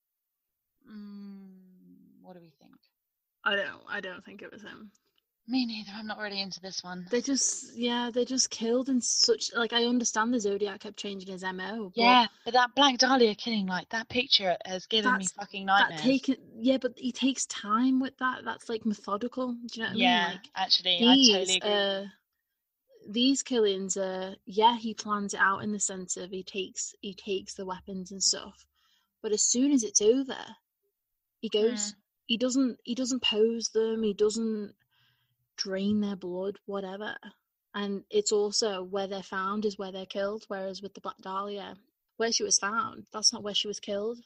Mm, 0.90 2.22
what 2.22 2.34
do 2.34 2.42
we 2.42 2.52
think? 2.60 2.78
I 3.44 3.56
don't 3.56 3.82
I 3.88 4.02
don't 4.02 4.24
think 4.24 4.42
it 4.42 4.52
was 4.52 4.62
him. 4.62 4.92
Me 5.48 5.66
neither. 5.66 5.92
I'm 5.96 6.08
not 6.08 6.20
really 6.20 6.40
into 6.40 6.60
this 6.62 6.84
one. 6.84 7.06
They 7.10 7.22
just 7.22 7.76
yeah, 7.76 8.10
they 8.14 8.26
just 8.26 8.50
killed 8.50 8.90
in 8.90 9.02
such 9.02 9.52
like 9.56 9.74
I 9.74 9.86
understand 9.86 10.34
the 10.34 10.40
Zodiac 10.40 10.80
kept 10.82 10.98
changing 10.98 11.32
his 11.32 11.44
MO. 11.44 11.92
but 11.96 12.02
yeah, 12.02 12.28
but 12.46 12.54
that 12.54 12.76
Black 12.76 12.98
Dahlia 12.98 13.36
killing, 13.36 13.66
like 13.66 13.90
that 13.90 14.08
picture, 14.10 14.56
has 14.66 14.86
given 14.86 15.18
me 15.18 15.28
fucking 15.28 15.66
That 15.66 15.90
nightmares. 15.90 16.02
taken 16.04 16.36
yeah, 16.60 16.78
but 16.78 16.94
he 16.98 17.12
takes 17.12 17.46
time 17.48 18.00
with 18.00 18.18
that. 18.20 18.46
That's 18.46 18.70
like 18.70 18.86
methodical. 18.86 19.54
Do 19.54 19.68
you 19.74 19.82
know 19.84 19.90
what 19.90 19.94
I 19.94 19.96
yeah, 19.98 20.26
mean? 20.28 20.34
Like 20.36 20.50
actually, 20.56 21.00
these 21.00 21.30
I 21.30 21.40
totally 21.40 21.58
agree. 21.58 21.72
uh 21.72 22.06
these 23.10 23.42
killings 23.42 23.98
are 23.98 24.36
yeah 24.46 24.78
he 24.78 24.94
plans 24.94 25.34
it 25.34 25.40
out 25.40 25.64
in 25.64 25.72
the 25.72 25.80
sense 25.80 26.18
of 26.18 26.30
he 26.30 26.44
takes 26.44 26.94
he 27.02 27.14
takes 27.14 27.56
the 27.56 27.66
weapons 27.66 28.12
and 28.12 28.22
stuff 28.24 28.66
but 29.24 29.32
as 29.32 29.42
soon 29.42 29.72
as 29.72 29.84
it's 29.84 30.02
over 30.02 30.38
he 31.40 31.50
Hmm. 31.52 31.58
goes 31.64 31.96
he 32.28 32.38
doesn't 32.38 32.78
he 32.84 32.94
doesn't 32.94 33.24
pose 33.24 33.70
them 33.70 34.04
he 34.04 34.14
doesn't 34.14 34.74
drain 35.64 36.02
their 36.02 36.16
blood 36.16 36.58
whatever 36.66 37.16
and 37.74 38.04
it's 38.10 38.32
also 38.32 38.84
where 38.84 39.08
they're 39.08 39.24
found 39.24 39.66
is 39.66 39.78
where 39.78 39.92
they're 39.92 40.06
killed 40.18 40.44
whereas 40.48 40.82
with 40.82 40.94
the 40.94 41.02
black 41.02 41.20
dahlia 41.22 41.76
where 42.18 42.32
she 42.32 42.44
was 42.44 42.58
found 42.60 43.06
that's 43.14 43.34
not 43.34 43.44
where 43.44 43.54
she 43.54 43.68
was 43.68 43.80
killed 43.80 44.20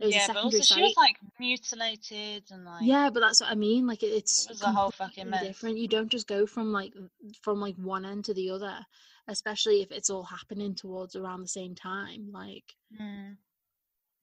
it 0.00 0.06
was 0.06 0.16
a 0.16 0.18
yeah, 0.18 0.26
but 0.28 0.36
secondary 0.36 0.52
also 0.60 0.62
site 0.64 0.76
she 0.76 0.82
was 0.82 0.96
like 0.96 1.16
mutilated 1.38 2.44
and 2.50 2.64
like 2.64 2.88
yeah, 2.88 3.10
but 3.10 3.20
that's 3.20 3.40
what 3.40 3.50
I 3.50 3.54
mean. 3.54 3.86
Like 3.86 4.02
it- 4.02 4.12
it's 4.12 4.48
It 4.50 4.60
a 4.62 4.72
whole 4.72 4.90
fucking 4.90 5.30
mess. 5.30 5.46
different. 5.46 5.78
You 5.78 5.88
don't 5.88 6.10
just 6.10 6.26
go 6.26 6.46
from 6.46 6.72
like 6.72 6.92
from 7.42 7.60
like 7.60 7.76
one 7.76 8.04
end 8.04 8.24
to 8.26 8.34
the 8.34 8.50
other, 8.50 8.86
especially 9.28 9.82
if 9.82 9.92
it's 9.92 10.10
all 10.10 10.24
happening 10.24 10.74
towards 10.74 11.14
around 11.16 11.42
the 11.42 11.48
same 11.48 11.74
time. 11.74 12.30
Like 12.32 12.76
Mm, 13.00 13.36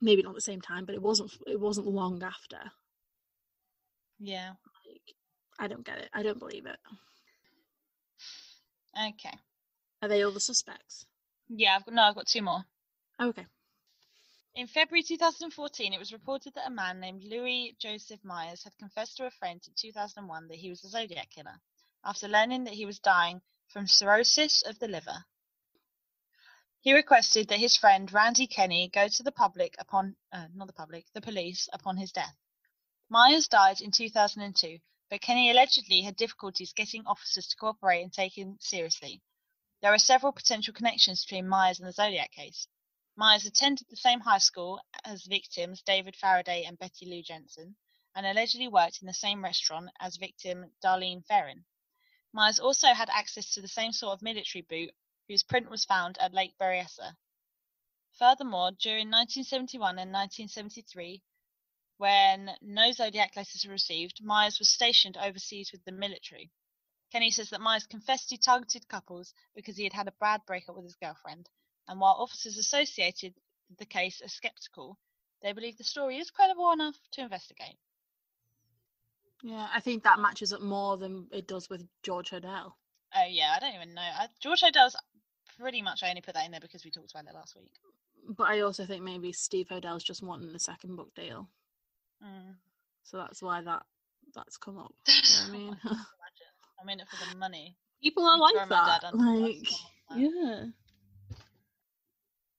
maybe 0.01 0.21
not 0.23 0.35
the 0.35 0.41
same 0.41 0.61
time, 0.61 0.85
but 0.85 0.95
it 0.95 1.01
wasn't 1.01 1.31
it 1.47 1.59
wasn't 1.59 1.87
long 1.87 2.21
after. 2.23 2.59
yeah. 4.19 4.53
I 5.59 5.67
don't 5.67 5.85
get 5.85 5.99
it. 5.99 6.09
I 6.13 6.23
don't 6.23 6.39
believe 6.39 6.65
it. 6.65 6.77
Okay. 8.97 9.37
Are 10.01 10.07
they 10.07 10.23
all 10.23 10.31
the 10.31 10.39
suspects? 10.39 11.05
Yeah, 11.49 11.75
I've 11.75 11.85
got, 11.85 11.93
no, 11.93 12.03
I've 12.03 12.15
got 12.15 12.27
two 12.27 12.41
more. 12.41 12.63
Okay. 13.21 13.45
In 14.55 14.67
February 14.67 15.03
2014, 15.03 15.93
it 15.93 15.99
was 15.99 16.13
reported 16.13 16.53
that 16.55 16.67
a 16.67 16.71
man 16.71 16.99
named 16.99 17.23
Louis 17.23 17.75
Joseph 17.79 18.23
Myers 18.23 18.63
had 18.63 18.77
confessed 18.77 19.17
to 19.17 19.25
a 19.25 19.31
friend 19.31 19.61
in 19.67 19.73
2001 19.77 20.47
that 20.47 20.57
he 20.57 20.69
was 20.69 20.83
a 20.83 20.89
Zodiac 20.89 21.29
killer 21.29 21.59
after 22.03 22.27
learning 22.27 22.63
that 22.63 22.73
he 22.73 22.85
was 22.85 22.99
dying 22.99 23.41
from 23.67 23.87
cirrhosis 23.87 24.63
of 24.63 24.79
the 24.79 24.87
liver. 24.87 25.25
He 26.81 26.93
requested 26.93 27.49
that 27.49 27.59
his 27.59 27.75
friend 27.75 28.11
Randy 28.11 28.47
Kenny 28.47 28.87
go 28.87 29.07
to 29.09 29.23
the 29.23 29.31
public 29.31 29.75
upon, 29.77 30.15
uh, 30.31 30.47
not 30.53 30.67
the 30.67 30.73
public, 30.73 31.05
the 31.13 31.21
police 31.21 31.67
upon 31.73 31.97
his 31.97 32.11
death. 32.11 32.35
Myers 33.09 33.47
died 33.47 33.81
in 33.81 33.91
2002, 33.91 34.79
but 35.09 35.21
Kenny 35.21 35.49
allegedly 35.49 36.01
had 36.01 36.15
difficulties 36.15 36.71
getting 36.73 37.05
officers 37.07 37.47
to 37.47 37.55
cooperate 37.55 38.03
and 38.03 38.13
take 38.13 38.37
him 38.37 38.57
seriously. 38.59 39.21
There 39.81 39.93
are 39.93 39.97
several 39.97 40.31
potential 40.31 40.73
connections 40.73 41.23
between 41.23 41.47
Myers 41.47 41.79
and 41.79 41.87
the 41.87 41.93
Zodiac 41.93 42.31
case. 42.31 42.67
Myers 43.15 43.45
attended 43.45 43.87
the 43.89 43.95
same 43.95 44.19
high 44.19 44.37
school 44.37 44.79
as 45.03 45.25
victims 45.25 45.81
David 45.81 46.15
Faraday 46.15 46.63
and 46.63 46.77
Betty 46.77 47.05
Lou 47.05 47.23
Jensen, 47.23 47.75
and 48.15 48.25
allegedly 48.25 48.67
worked 48.67 49.01
in 49.01 49.07
the 49.07 49.13
same 49.13 49.43
restaurant 49.43 49.89
as 49.99 50.17
victim 50.17 50.71
Darlene 50.83 51.25
Ferrin. 51.25 51.65
Myers 52.31 52.59
also 52.59 52.93
had 52.93 53.09
access 53.09 53.53
to 53.53 53.61
the 53.61 53.67
same 53.67 53.91
sort 53.91 54.13
of 54.13 54.21
military 54.21 54.61
boot 54.61 54.93
whose 55.27 55.43
print 55.43 55.69
was 55.69 55.85
found 55.85 56.17
at 56.19 56.33
Lake 56.33 56.55
Berryessa. 56.59 57.15
Furthermore, 58.13 58.71
during 58.71 59.07
1971 59.07 59.97
and 59.97 60.11
1973, 60.11 61.23
when 61.99 62.49
no 62.61 62.93
Zodiac 62.93 63.35
letters 63.35 63.65
were 63.65 63.73
received, 63.73 64.23
Myers 64.23 64.57
was 64.57 64.69
stationed 64.69 65.17
overseas 65.17 65.73
with 65.73 65.83
the 65.83 65.91
military. 65.91 66.49
Kenny 67.11 67.29
says 67.29 67.49
that 67.49 67.59
Myers 67.59 67.85
confessed 67.85 68.29
he 68.29 68.37
targeted 68.37 68.87
couples 68.87 69.33
because 69.53 69.75
he 69.75 69.83
had 69.83 69.91
had 69.91 70.07
a 70.07 70.13
bad 70.21 70.41
breakup 70.47 70.77
with 70.77 70.85
his 70.85 70.95
girlfriend, 70.95 71.49
and 71.89 71.99
while 71.99 72.15
officers 72.17 72.57
associated 72.57 73.33
with 73.67 73.79
the 73.79 73.85
case 73.85 74.21
are 74.21 74.29
skeptical, 74.29 74.97
they 75.41 75.51
believe 75.51 75.77
the 75.77 75.83
story 75.83 76.17
is 76.19 76.31
credible 76.31 76.71
enough 76.71 76.95
to 77.11 77.21
investigate. 77.21 77.77
Yeah, 79.43 79.67
I 79.73 79.81
think 79.81 80.03
that 80.03 80.19
matches 80.19 80.53
up 80.53 80.61
more 80.61 80.95
than 80.95 81.27
it 81.33 81.47
does 81.47 81.69
with 81.69 81.85
George 82.03 82.29
Hodel. 82.29 82.71
Oh 83.13 83.27
yeah, 83.27 83.55
I 83.57 83.59
don't 83.59 83.75
even 83.75 83.93
know. 83.93 84.01
I, 84.01 84.27
George 84.39 84.61
Hodels 84.61 84.95
pretty 85.57 85.81
much 85.81 86.01
I 86.01 86.09
only 86.09 86.21
put 86.21 86.35
that 86.35 86.45
in 86.45 86.51
there 86.51 86.61
because 86.61 86.85
we 86.85 86.91
talked 86.91 87.11
about 87.11 87.25
it 87.25 87.35
last 87.35 87.57
week. 87.57 87.73
But 88.37 88.47
I 88.47 88.61
also 88.61 88.85
think 88.85 89.03
maybe 89.03 89.33
Steve 89.33 89.67
Hodel's 89.69 90.03
just 90.03 90.23
wanting 90.23 90.53
the 90.53 90.59
second 90.59 90.95
book 90.95 91.13
deal. 91.13 91.49
Mm. 92.23 92.55
So 93.03 93.17
that's 93.17 93.41
why 93.41 93.61
that 93.61 93.83
that's 94.35 94.57
come 94.57 94.77
up. 94.77 94.93
You 95.07 95.13
know 95.13 95.39
what 95.41 95.47
I 95.49 95.51
mean? 95.51 95.77
I'm 96.81 96.89
in 96.89 96.99
it 96.99 97.07
for 97.09 97.29
the 97.33 97.37
money. 97.37 97.75
People 98.01 98.25
are 98.25 98.37
like 98.37 98.69
that. 98.69 99.03
under 99.03 99.17
the 99.17 99.17
bus 99.17 99.25
Like, 99.25 99.33
all 99.33 100.17
the 100.17 100.29
time. 100.29 100.31
yeah. 100.47 100.63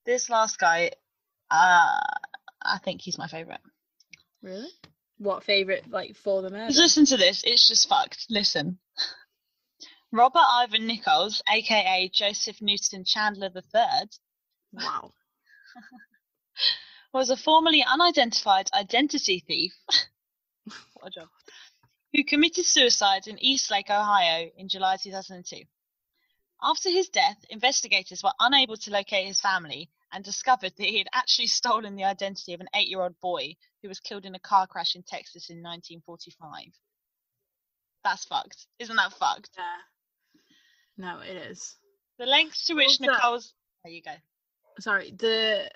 This 0.05 0.29
last 0.29 0.59
guy, 0.59 0.91
uh, 1.49 1.99
I 2.61 2.77
think 2.83 3.01
he's 3.01 3.17
my 3.17 3.27
favourite. 3.27 3.59
Really? 4.43 4.69
What 5.17 5.43
favorite 5.43 5.89
like 5.89 6.15
for 6.15 6.41
the 6.41 6.49
murder? 6.49 6.73
Listen 6.73 7.05
to 7.05 7.17
this. 7.17 7.43
It's 7.45 7.67
just 7.67 7.87
fucked. 7.87 8.25
Listen. 8.29 8.79
Robert 10.11 10.41
Ivan 10.43 10.87
Nichols, 10.87 11.41
aka 11.49 12.09
Joseph 12.13 12.61
Newton 12.61 13.05
Chandler 13.05 13.49
III, 13.55 14.09
Wow. 14.73 15.11
was 17.13 17.29
a 17.29 17.37
formerly 17.37 17.83
unidentified 17.83 18.69
identity 18.73 19.43
thief. 19.45 19.73
what 20.93 21.07
a 21.07 21.09
job. 21.11 21.27
Who 22.13 22.23
committed 22.23 22.65
suicide 22.65 23.27
in 23.27 23.37
Eastlake, 23.43 23.89
Ohio 23.89 24.49
in 24.57 24.67
July 24.67 24.97
2002. 25.01 25.63
After 26.63 26.89
his 26.89 27.09
death, 27.09 27.37
investigators 27.49 28.21
were 28.23 28.33
unable 28.39 28.77
to 28.77 28.91
locate 28.91 29.27
his 29.27 29.41
family 29.41 29.89
and 30.11 30.23
discovered 30.23 30.73
that 30.77 30.85
he 30.85 30.99
had 30.99 31.07
actually 31.13 31.47
stolen 31.47 31.95
the 31.95 32.03
identity 32.03 32.53
of 32.53 32.59
an 32.61 32.67
eight 32.75 32.87
year 32.87 33.01
old 33.01 33.19
boy 33.21 33.55
who 33.81 33.87
was 33.87 33.99
killed 33.99 34.25
in 34.25 34.35
a 34.35 34.39
car 34.39 34.67
crash 34.67 34.95
in 34.95 35.03
Texas 35.03 35.49
in 35.49 35.57
1945. 35.57 36.73
That's 38.03 38.25
fucked. 38.25 38.67
Isn't 38.79 38.95
that 38.97 39.13
fucked? 39.13 39.49
Yeah. 39.57 40.43
No, 40.97 41.19
it 41.21 41.35
is. 41.35 41.77
The 42.19 42.25
lengths 42.25 42.65
to 42.65 42.73
which 42.75 42.99
Also- 42.99 43.05
Nichols. 43.05 43.53
There 43.83 43.93
you 43.93 44.01
go. 44.03 44.13
Sorry, 44.79 45.11
the 45.11 45.69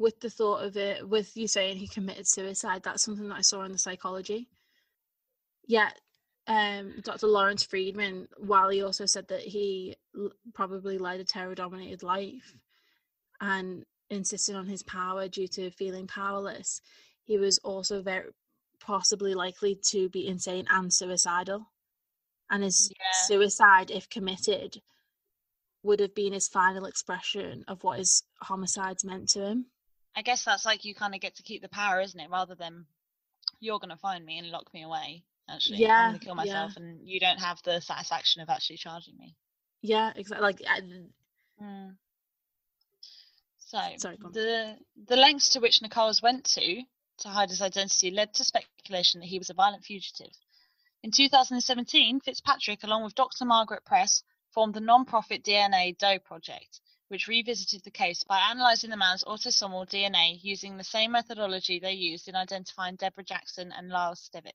with 0.00 0.18
the 0.20 0.30
thought 0.30 0.64
of 0.64 0.76
it, 0.78 1.06
with 1.06 1.36
you 1.36 1.46
saying 1.46 1.76
he 1.76 1.86
committed 1.86 2.26
suicide, 2.26 2.82
that's 2.82 3.02
something 3.02 3.28
that 3.28 3.36
I 3.36 3.42
saw 3.42 3.62
in 3.64 3.72
the 3.72 3.78
psychology. 3.78 4.48
Yeah, 5.66 5.90
um, 6.46 6.94
Dr. 7.04 7.26
Lawrence 7.26 7.62
Friedman, 7.62 8.26
while 8.38 8.70
he 8.70 8.82
also 8.82 9.04
said 9.04 9.28
that 9.28 9.42
he 9.42 9.94
l- 10.18 10.32
probably 10.54 10.96
led 10.96 11.20
a 11.20 11.24
terror-dominated 11.24 12.02
life 12.02 12.54
and 13.42 13.84
insisted 14.08 14.56
on 14.56 14.66
his 14.66 14.82
power 14.82 15.28
due 15.28 15.48
to 15.48 15.70
feeling 15.70 16.06
powerless, 16.06 16.80
he 17.24 17.36
was 17.36 17.58
also 17.58 18.00
very 18.02 18.30
possibly 18.80 19.34
likely 19.34 19.78
to 19.90 20.08
be 20.08 20.26
insane 20.26 20.66
and 20.70 20.92
suicidal. 20.92 21.70
And 22.48 22.64
his 22.64 22.90
Yeah. 22.90 23.26
suicide, 23.26 23.90
if 23.90 24.08
committed, 24.08 24.80
would 25.82 26.00
have 26.00 26.14
been 26.14 26.32
his 26.32 26.48
final 26.48 26.86
expression 26.86 27.64
of 27.68 27.84
what 27.84 27.98
his 27.98 28.22
homicides 28.40 29.04
meant 29.04 29.28
to 29.30 29.46
him. 29.46 29.66
I 30.16 30.22
guess 30.22 30.44
that's 30.44 30.66
like 30.66 30.84
you 30.84 30.94
kind 30.94 31.14
of 31.14 31.20
get 31.20 31.36
to 31.36 31.42
keep 31.42 31.62
the 31.62 31.68
power, 31.68 32.00
isn't 32.00 32.18
it? 32.18 32.30
Rather 32.30 32.54
than 32.54 32.86
you're 33.60 33.78
going 33.78 33.90
to 33.90 33.96
find 33.96 34.24
me 34.24 34.38
and 34.38 34.50
lock 34.50 34.72
me 34.74 34.82
away. 34.82 35.24
Actually, 35.48 35.78
Yeah, 35.78 35.96
I'm 35.96 36.10
going 36.10 36.20
to 36.20 36.24
kill 36.24 36.36
yeah. 36.36 36.42
myself, 36.42 36.76
and 36.76 37.00
you 37.08 37.18
don't 37.18 37.40
have 37.40 37.58
the 37.64 37.80
satisfaction 37.80 38.40
of 38.42 38.48
actually 38.48 38.76
charging 38.76 39.16
me. 39.18 39.34
Yeah, 39.82 40.12
exactly. 40.14 40.42
Like, 40.44 40.62
I, 40.68 40.80
Mm. 41.62 41.96
So 43.58 43.78
Sorry, 43.98 44.16
the 44.32 44.76
the 45.06 45.16
lengths 45.16 45.50
to 45.50 45.60
which 45.60 45.82
Nichols 45.82 46.22
went 46.22 46.44
to 46.56 46.82
to 47.18 47.28
hide 47.28 47.50
his 47.50 47.62
identity 47.62 48.10
led 48.10 48.32
to 48.34 48.44
speculation 48.44 49.20
that 49.20 49.26
he 49.26 49.38
was 49.38 49.50
a 49.50 49.54
violent 49.54 49.84
fugitive. 49.84 50.32
In 51.02 51.10
2017, 51.10 52.20
Fitzpatrick, 52.20 52.82
along 52.82 53.04
with 53.04 53.14
Dr. 53.14 53.44
Margaret 53.44 53.84
Press, 53.84 54.22
formed 54.52 54.74
the 54.74 54.80
non-profit 54.80 55.44
DNA 55.44 55.96
Doe 55.96 56.18
project, 56.18 56.80
which 57.10 57.26
revisited 57.26 57.82
the 57.82 57.90
case 57.90 58.22
by 58.22 58.40
analysing 58.50 58.88
the 58.88 58.96
man's 58.96 59.24
autosomal 59.24 59.84
DNA 59.88 60.38
using 60.42 60.76
the 60.76 60.84
same 60.84 61.10
methodology 61.12 61.80
they 61.80 61.92
used 61.92 62.28
in 62.28 62.36
identifying 62.36 62.94
Deborah 62.94 63.24
Jackson 63.24 63.72
and 63.76 63.88
Lyle 63.88 64.14
Stevick. 64.14 64.52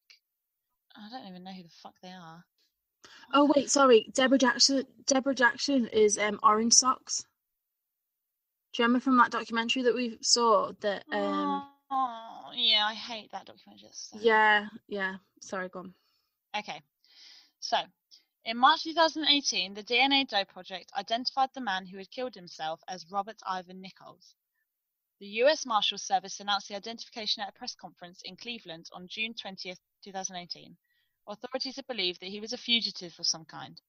I 0.95 1.09
don't 1.09 1.27
even 1.27 1.43
know 1.43 1.51
who 1.51 1.63
the 1.63 1.69
fuck 1.83 1.95
they 2.01 2.09
are. 2.13 2.45
oh 3.33 3.51
wait, 3.55 3.69
sorry, 3.69 4.07
Deborah 4.13 4.37
Jackson. 4.37 4.85
Deborah 5.05 5.35
Jackson 5.35 5.87
is 5.87 6.17
um 6.17 6.39
Orange 6.43 6.73
Socks. 6.73 7.25
Do 8.73 8.81
you 8.83 8.87
remember 8.87 9.03
from 9.03 9.17
that 9.17 9.31
documentary 9.31 9.83
that 9.83 9.95
we 9.95 10.17
saw 10.21 10.71
that? 10.79 11.03
Um, 11.11 11.65
oh, 11.91 12.51
yeah, 12.55 12.85
I 12.85 12.93
hate 12.93 13.31
that 13.31 13.45
documentary. 13.45 13.89
So- 13.91 14.17
yeah, 14.21 14.67
yeah. 14.87 15.15
Sorry, 15.41 15.67
go 15.69 15.79
on. 15.79 15.93
Okay. 16.57 16.81
So, 17.59 17.77
in 18.45 18.57
March 18.57 18.83
2018, 18.83 19.73
the 19.73 19.83
DNA 19.83 20.27
Doe 20.27 20.45
Project 20.45 20.91
identified 20.95 21.49
the 21.55 21.61
man 21.61 21.87
who 21.87 21.97
had 21.97 22.11
killed 22.11 22.35
himself 22.35 22.79
as 22.87 23.09
Robert 23.09 23.41
Ivan 23.43 23.81
Nichols. 23.81 24.35
The 25.19 25.25
US 25.41 25.65
Marshals 25.65 26.03
Service 26.03 26.39
announced 26.39 26.67
the 26.67 26.75
identification 26.75 27.41
at 27.41 27.49
a 27.49 27.53
press 27.53 27.73
conference 27.73 28.21
in 28.23 28.35
Cleveland 28.35 28.87
on 28.93 29.07
June 29.07 29.33
20, 29.33 29.73
2018. 30.03 30.77
Authorities 31.27 31.77
had 31.77 31.87
believed 31.87 32.21
that 32.21 32.29
he 32.29 32.39
was 32.39 32.53
a 32.53 32.57
fugitive 32.57 33.15
of 33.17 33.25
some 33.25 33.45
kind, 33.45 33.81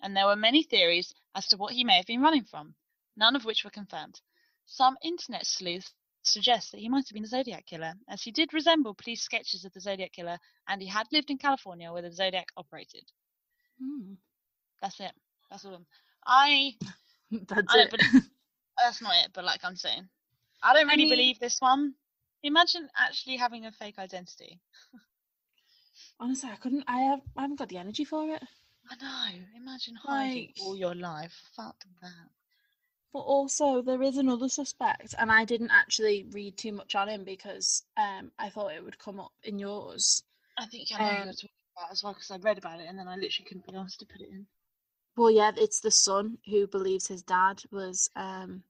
and 0.00 0.16
there 0.16 0.26
were 0.26 0.34
many 0.34 0.64
theories 0.64 1.14
as 1.36 1.46
to 1.46 1.56
what 1.56 1.74
he 1.74 1.84
may 1.84 1.96
have 1.96 2.06
been 2.06 2.20
running 2.20 2.44
from, 2.44 2.74
none 3.14 3.36
of 3.36 3.44
which 3.44 3.62
were 3.62 3.70
confirmed. 3.70 4.20
Some 4.66 4.98
internet 5.04 5.46
sleuths 5.46 5.94
suggest 6.22 6.72
that 6.72 6.80
he 6.80 6.88
might 6.88 7.06
have 7.06 7.14
been 7.14 7.22
a 7.22 7.28
Zodiac 7.28 7.64
killer, 7.64 7.94
as 8.08 8.24
he 8.24 8.32
did 8.32 8.52
resemble 8.52 8.92
police 8.92 9.22
sketches 9.22 9.64
of 9.64 9.72
the 9.72 9.80
Zodiac 9.80 10.10
killer 10.10 10.40
and 10.66 10.82
he 10.82 10.88
had 10.88 11.06
lived 11.12 11.30
in 11.30 11.38
California 11.38 11.92
where 11.92 12.02
the 12.02 12.10
Zodiac 12.10 12.48
operated. 12.56 13.12
Hmm. 13.80 14.14
That's 14.82 15.00
it. 15.00 15.12
That's 15.50 15.64
all. 15.64 15.80
I 16.26 16.74
That's 17.30 17.74
I 17.74 17.78
it. 17.80 17.90
believe 17.90 18.22
that's 18.82 19.02
not 19.02 19.12
it, 19.24 19.30
but 19.34 19.44
like 19.44 19.60
I'm 19.64 19.76
saying, 19.76 20.08
I 20.62 20.72
don't 20.74 20.88
I 20.88 20.92
really 20.92 21.04
mean- 21.04 21.10
believe 21.10 21.38
this 21.38 21.60
one. 21.60 21.94
Imagine 22.42 22.88
actually 22.96 23.36
having 23.36 23.66
a 23.66 23.72
fake 23.72 23.98
identity. 23.98 24.58
Honestly, 26.18 26.50
I 26.50 26.56
couldn't. 26.56 26.84
I 26.88 27.00
have. 27.02 27.20
I 27.36 27.42
haven't 27.42 27.58
got 27.58 27.68
the 27.68 27.76
energy 27.78 28.04
for 28.04 28.24
it. 28.34 28.42
I 28.90 28.94
know. 28.96 29.38
Imagine 29.56 29.94
hiding 29.96 30.46
Like- 30.46 30.56
all 30.60 30.76
your 30.76 30.94
life. 30.94 31.34
Fuck 31.56 31.84
that. 32.02 32.10
But 33.12 33.20
also, 33.20 33.82
there 33.82 34.02
is 34.02 34.16
another 34.18 34.48
suspect, 34.48 35.14
and 35.18 35.32
I 35.32 35.44
didn't 35.44 35.70
actually 35.72 36.26
read 36.30 36.56
too 36.56 36.72
much 36.72 36.94
on 36.94 37.08
him 37.08 37.24
because 37.24 37.82
um, 37.96 38.30
I 38.38 38.50
thought 38.50 38.72
it 38.72 38.84
would 38.84 38.98
come 38.98 39.18
up 39.18 39.32
in 39.42 39.58
yours. 39.58 40.22
I 40.56 40.66
think 40.66 40.88
I 40.94 41.24
know 41.24 41.30
Um, 41.30 41.34
about 41.80 41.92
as 41.92 42.02
well 42.02 42.12
because 42.12 42.30
I 42.30 42.36
read 42.36 42.58
about 42.58 42.80
it 42.80 42.86
and 42.88 42.98
then 42.98 43.08
I 43.08 43.14
literally 43.14 43.46
couldn't 43.46 43.66
be 43.66 43.76
asked 43.76 44.00
to 44.00 44.06
put 44.06 44.20
it 44.20 44.28
in. 44.30 44.46
Well, 45.16 45.30
yeah, 45.30 45.52
it's 45.56 45.80
the 45.80 45.90
son 45.90 46.38
who 46.46 46.66
believes 46.66 47.06
his 47.06 47.22
dad 47.22 47.60
was 47.70 48.08
um, 48.16 48.62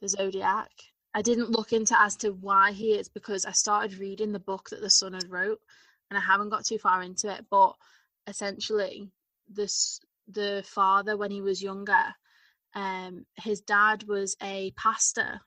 the 0.00 0.08
Zodiac. 0.08 0.70
I 1.14 1.22
didn't 1.22 1.50
look 1.50 1.72
into 1.72 1.98
as 1.98 2.16
to 2.16 2.30
why 2.30 2.72
he 2.72 2.92
is 2.92 3.08
because 3.08 3.46
I 3.46 3.52
started 3.52 3.98
reading 3.98 4.32
the 4.32 4.38
book 4.38 4.68
that 4.70 4.80
the 4.80 4.90
son 4.90 5.14
had 5.14 5.30
wrote, 5.30 5.60
and 6.10 6.18
I 6.18 6.20
haven't 6.20 6.50
got 6.50 6.66
too 6.66 6.78
far 6.78 7.02
into 7.02 7.32
it. 7.32 7.46
But 7.50 7.74
essentially, 8.26 9.08
this 9.48 10.00
the 10.28 10.62
father 10.66 11.16
when 11.16 11.30
he 11.30 11.40
was 11.40 11.62
younger, 11.62 12.04
um, 12.74 13.24
his 13.36 13.62
dad 13.62 14.02
was 14.02 14.36
a 14.42 14.72
pastor 14.76 15.40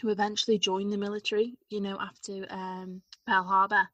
who 0.00 0.08
eventually 0.08 0.58
joined 0.58 0.92
the 0.92 0.96
military. 0.96 1.58
You 1.68 1.82
know, 1.82 1.98
after 2.00 2.46
um, 2.48 3.02
Pearl 3.26 3.42
Harbor. 3.42 3.88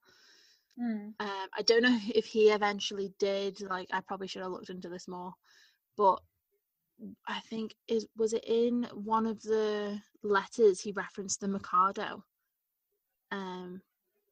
Um, 0.79 1.15
I 1.57 1.63
don't 1.63 1.83
know 1.83 1.99
if 2.15 2.27
he 2.27 2.51
eventually 2.51 3.13
did. 3.19 3.61
Like, 3.61 3.89
I 3.93 4.01
probably 4.01 4.29
should 4.29 4.43
have 4.43 4.53
looked 4.53 4.71
into 4.71 4.89
this 4.89 5.09
more, 5.09 5.33
but 5.97 6.21
I 7.27 7.41
think 7.51 7.75
is 7.89 8.07
was 8.17 8.33
it 8.33 8.45
in 8.47 8.89
one 8.95 9.27
of 9.27 9.43
the 9.43 10.01
letters 10.23 10.81
he 10.81 10.93
referenced 10.93 11.41
the 11.41 11.49
Mikado, 11.49 12.25
um, 13.31 13.83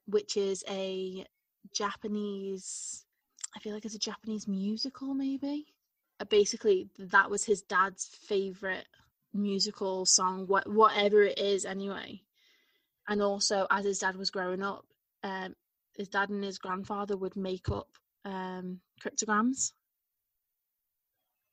which 0.07 0.37
is 0.37 0.65
a 0.69 1.27
Japanese. 1.75 3.05
I 3.57 3.61
feel 3.61 3.75
like 3.75 3.85
it's 3.85 3.95
a 3.95 3.99
Japanese 3.99 4.49
musical, 4.49 5.15
maybe. 5.15 5.67
Uh, 6.21 6.25
basically, 6.25 6.89
that 6.99 7.31
was 7.31 7.45
his 7.45 7.63
dad's 7.63 8.07
favorite 8.07 8.87
musical 9.33 10.07
song, 10.07 10.47
what 10.47 10.69
whatever 10.69 11.23
it 11.23 11.39
is, 11.39 11.65
anyway. 11.65 12.23
And 13.07 13.21
also, 13.21 13.67
as 13.71 13.85
his 13.85 13.99
dad 13.99 14.17
was 14.17 14.31
growing 14.31 14.63
up, 14.63 14.87
um, 15.23 15.55
his 15.97 16.09
dad 16.09 16.31
and 16.31 16.45
his 16.45 16.59
grandfather 16.59 17.17
would 17.17 17.37
make 17.37 17.69
up 17.71 17.89
um, 18.25 18.81
cryptograms. 19.01 19.73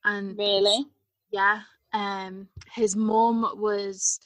And 0.04 0.38
Really? 0.38 0.86
yeah, 1.32 1.62
um, 1.94 2.48
his 2.74 2.96
mum 2.96 3.48
was 3.56 4.20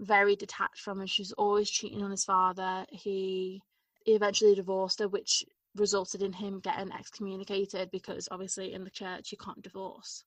very 0.00 0.34
detached 0.36 0.80
from 0.80 1.00
him. 1.00 1.06
She 1.06 1.22
was 1.22 1.32
always 1.32 1.70
cheating 1.70 2.02
on 2.02 2.10
his 2.10 2.24
father. 2.24 2.84
He, 2.90 3.62
he 4.04 4.14
eventually 4.14 4.54
divorced 4.54 4.98
her, 4.98 5.08
which 5.08 5.44
resulted 5.76 6.22
in 6.22 6.32
him 6.32 6.60
getting 6.60 6.92
excommunicated 6.92 7.90
because 7.90 8.28
obviously 8.30 8.72
in 8.74 8.84
the 8.84 8.90
church 8.90 9.32
you 9.32 9.38
can't 9.38 9.62
divorce, 9.62 10.24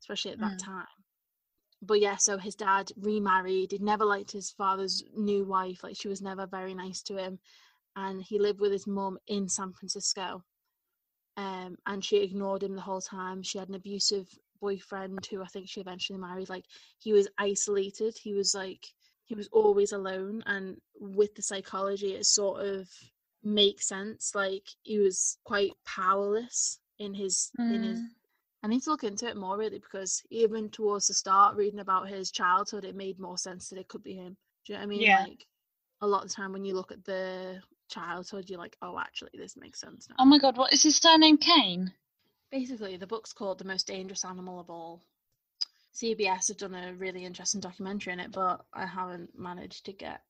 especially 0.00 0.32
at 0.32 0.40
that 0.40 0.58
Mm. 0.58 0.64
time. 0.64 0.86
But 1.80 2.00
yeah, 2.00 2.16
so 2.16 2.38
his 2.38 2.56
dad 2.56 2.90
remarried. 2.96 3.70
He 3.72 3.78
never 3.78 4.04
liked 4.04 4.32
his 4.32 4.50
father's 4.50 5.04
new 5.14 5.44
wife. 5.44 5.84
Like 5.84 5.96
she 5.96 6.08
was 6.08 6.20
never 6.20 6.46
very 6.46 6.74
nice 6.74 7.02
to 7.02 7.16
him, 7.16 7.38
and 7.98 8.22
he 8.22 8.38
lived 8.38 8.60
with 8.60 8.70
his 8.70 8.86
mum 8.86 9.18
in 9.26 9.48
San 9.48 9.72
Francisco. 9.72 10.44
Um, 11.36 11.76
and 11.86 12.04
she 12.04 12.18
ignored 12.18 12.62
him 12.62 12.76
the 12.76 12.80
whole 12.80 13.00
time. 13.00 13.42
She 13.42 13.58
had 13.58 13.68
an 13.68 13.74
abusive 13.74 14.28
boyfriend 14.60 15.26
who 15.26 15.42
I 15.42 15.46
think 15.46 15.68
she 15.68 15.80
eventually 15.80 16.18
married. 16.18 16.48
Like 16.48 16.64
he 16.98 17.12
was 17.12 17.28
isolated. 17.38 18.16
He 18.20 18.34
was 18.34 18.54
like 18.54 18.86
he 19.24 19.34
was 19.34 19.48
always 19.52 19.92
alone. 19.92 20.42
And 20.46 20.76
with 20.98 21.34
the 21.34 21.42
psychology, 21.42 22.14
it 22.14 22.26
sort 22.26 22.64
of 22.64 22.88
makes 23.42 23.88
sense. 23.88 24.32
Like 24.34 24.66
he 24.82 24.98
was 24.98 25.36
quite 25.44 25.72
powerless 25.84 26.78
in 26.98 27.14
his 27.14 27.50
in 27.58 27.82
his. 27.82 27.98
Mm. 27.98 28.06
I 28.62 28.68
need 28.68 28.82
to 28.82 28.90
look 28.90 29.04
into 29.04 29.28
it 29.28 29.36
more 29.36 29.56
really 29.56 29.78
because 29.78 30.22
even 30.30 30.68
towards 30.70 31.06
the 31.06 31.14
start, 31.14 31.56
reading 31.56 31.80
about 31.80 32.08
his 32.08 32.30
childhood, 32.30 32.84
it 32.84 32.96
made 32.96 33.20
more 33.20 33.38
sense 33.38 33.68
that 33.68 33.78
it 33.78 33.88
could 33.88 34.02
be 34.02 34.14
him. 34.14 34.36
Do 34.66 34.72
you 34.72 34.74
know 34.74 34.80
what 34.80 34.84
I 34.84 34.86
mean? 34.86 35.00
Yeah. 35.00 35.24
Like 35.28 35.46
a 36.00 36.06
lot 36.06 36.24
of 36.24 36.28
the 36.28 36.34
time 36.34 36.52
when 36.52 36.64
you 36.64 36.74
look 36.74 36.92
at 36.92 37.04
the 37.04 37.60
childhood, 37.88 38.48
you're 38.48 38.58
like, 38.58 38.76
oh, 38.82 38.98
actually, 38.98 39.30
this 39.34 39.56
makes 39.56 39.80
sense 39.80 40.08
now. 40.08 40.16
Oh 40.18 40.24
my 40.24 40.38
god, 40.38 40.56
what 40.56 40.72
is 40.72 40.82
his 40.82 40.96
surname? 40.96 41.38
Kane? 41.38 41.92
Basically, 42.50 42.96
the 42.96 43.06
book's 43.06 43.32
called 43.32 43.58
The 43.58 43.64
Most 43.64 43.86
Dangerous 43.86 44.24
Animal 44.24 44.60
of 44.60 44.70
All. 44.70 45.02
CBS 45.94 46.48
have 46.48 46.58
done 46.58 46.74
a 46.74 46.94
really 46.94 47.24
interesting 47.24 47.60
documentary 47.60 48.12
in 48.12 48.20
it, 48.20 48.32
but 48.32 48.64
I 48.72 48.86
haven't 48.86 49.38
managed 49.38 49.86
to 49.86 49.92
get 49.92 50.20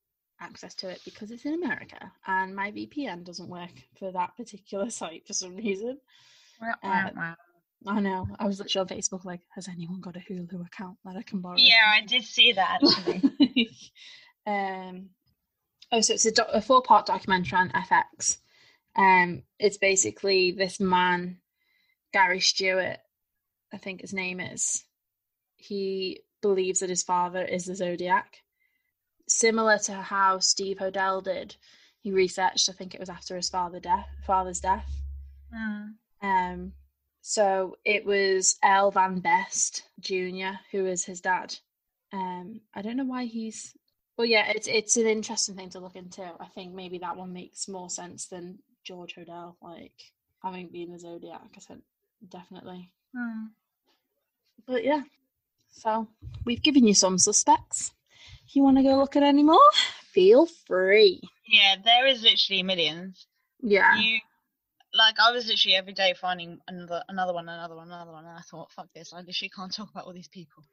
access 0.40 0.74
to 0.76 0.88
it 0.88 1.00
because 1.04 1.30
it's 1.30 1.44
in 1.44 1.54
America 1.54 2.12
and 2.26 2.54
my 2.54 2.70
VPN 2.70 3.24
doesn't 3.24 3.48
work 3.48 3.72
for 3.98 4.12
that 4.12 4.36
particular 4.36 4.88
site 4.90 5.26
for 5.26 5.32
some 5.32 5.56
reason. 5.56 5.98
Uh, 6.82 7.34
I 7.86 8.00
know. 8.00 8.26
I 8.38 8.46
was 8.46 8.59
literally 8.59 8.90
on 8.90 8.98
Facebook 8.98 9.24
like, 9.24 9.40
has 9.54 9.68
anyone 9.68 10.00
got 10.00 10.16
a 10.16 10.20
Hulu 10.20 10.66
account 10.66 10.98
that 11.04 11.16
I 11.16 11.22
can 11.22 11.40
borrow? 11.40 11.56
yeah, 11.59 11.84
I 11.86 12.04
did 12.04 12.24
see 12.24 12.52
that 12.52 12.80
um, 14.46 15.11
oh, 15.93 16.01
so 16.01 16.14
it's 16.14 16.26
a, 16.26 16.32
doc- 16.32 16.49
a 16.53 16.61
four-part 16.61 17.07
documentary 17.07 17.59
on 17.59 17.70
FX. 17.70 18.39
Um, 18.97 19.43
it's 19.59 19.78
basically 19.78 20.53
this 20.53 20.80
man, 20.80 21.39
Gary 22.12 22.41
Stewart, 22.41 22.99
I 23.72 23.76
think 23.76 24.01
his 24.01 24.12
name 24.12 24.41
is. 24.41 24.84
He 25.57 26.20
believes 26.41 26.80
that 26.80 26.91
his 26.91 27.03
father 27.03 27.45
is 27.45 27.66
the 27.66 27.74
Zodiac, 27.74 28.39
similar 29.28 29.78
to 29.78 29.95
how 29.95 30.39
Steve 30.39 30.78
Hodel 30.78 31.22
did. 31.22 31.57
He 32.01 32.12
researched, 32.12 32.68
I 32.68 32.72
think 32.72 32.95
it 32.95 33.01
was 33.01 33.11
after 33.11 33.36
his 33.36 33.49
father 33.49 33.80
death, 33.80 34.07
father's 34.26 34.61
death. 34.61 34.89
Mm. 35.55 35.95
Um, 36.22 36.72
so 37.20 37.76
it 37.84 38.05
was 38.05 38.57
Earl 38.64 38.91
Van 38.91 39.20
Best 39.20 39.82
Jr., 40.01 40.59
who 40.70 40.86
is 40.86 41.05
his 41.05 41.20
dad. 41.20 41.55
Um, 42.12 42.61
I 42.74 42.82
don't 42.82 42.97
know 42.97 43.05
why 43.05 43.24
he's. 43.24 43.74
Well, 44.18 44.26
yeah, 44.26 44.50
it's 44.50 44.66
it's 44.66 44.96
an 44.96 45.06
interesting 45.06 45.54
thing 45.54 45.70
to 45.70 45.78
look 45.78 45.94
into. 45.94 46.22
I 46.22 46.46
think 46.46 46.74
maybe 46.74 46.98
that 46.98 47.16
one 47.16 47.32
makes 47.32 47.68
more 47.68 47.88
sense 47.88 48.26
than 48.26 48.58
George 48.84 49.14
Hodel, 49.14 49.54
like 49.62 49.92
having 50.42 50.68
been 50.68 50.90
the 50.90 50.98
Zodiac. 50.98 51.52
I 51.56 51.60
said 51.60 51.80
definitely. 52.28 52.90
Mm. 53.16 53.50
But 54.66 54.84
yeah, 54.84 55.02
so 55.70 56.08
we've 56.44 56.62
given 56.62 56.84
you 56.84 56.94
some 56.94 57.16
suspects. 57.18 57.92
If 58.44 58.56
you 58.56 58.64
want 58.64 58.78
to 58.78 58.82
go 58.82 58.96
look 58.96 59.14
at 59.14 59.22
any 59.22 59.44
more, 59.44 59.58
feel 60.12 60.46
free. 60.46 61.22
Yeah, 61.46 61.76
there 61.84 62.08
is 62.08 62.22
literally 62.22 62.64
millions. 62.64 63.24
Yeah, 63.60 64.00
You 64.00 64.18
like 64.94 65.14
I 65.20 65.30
was 65.30 65.46
literally 65.46 65.76
every 65.76 65.92
day 65.92 66.14
finding 66.20 66.58
another 66.66 67.04
another 67.08 67.32
one, 67.32 67.48
another 67.48 67.76
one, 67.76 67.86
another 67.86 68.10
one, 68.10 68.24
and 68.24 68.36
I 68.36 68.40
thought, 68.40 68.72
fuck 68.72 68.88
this, 68.94 69.12
I 69.12 69.20
literally 69.20 69.50
can't 69.54 69.72
talk 69.72 69.90
about 69.92 70.06
all 70.06 70.12
these 70.12 70.28
people. 70.28 70.64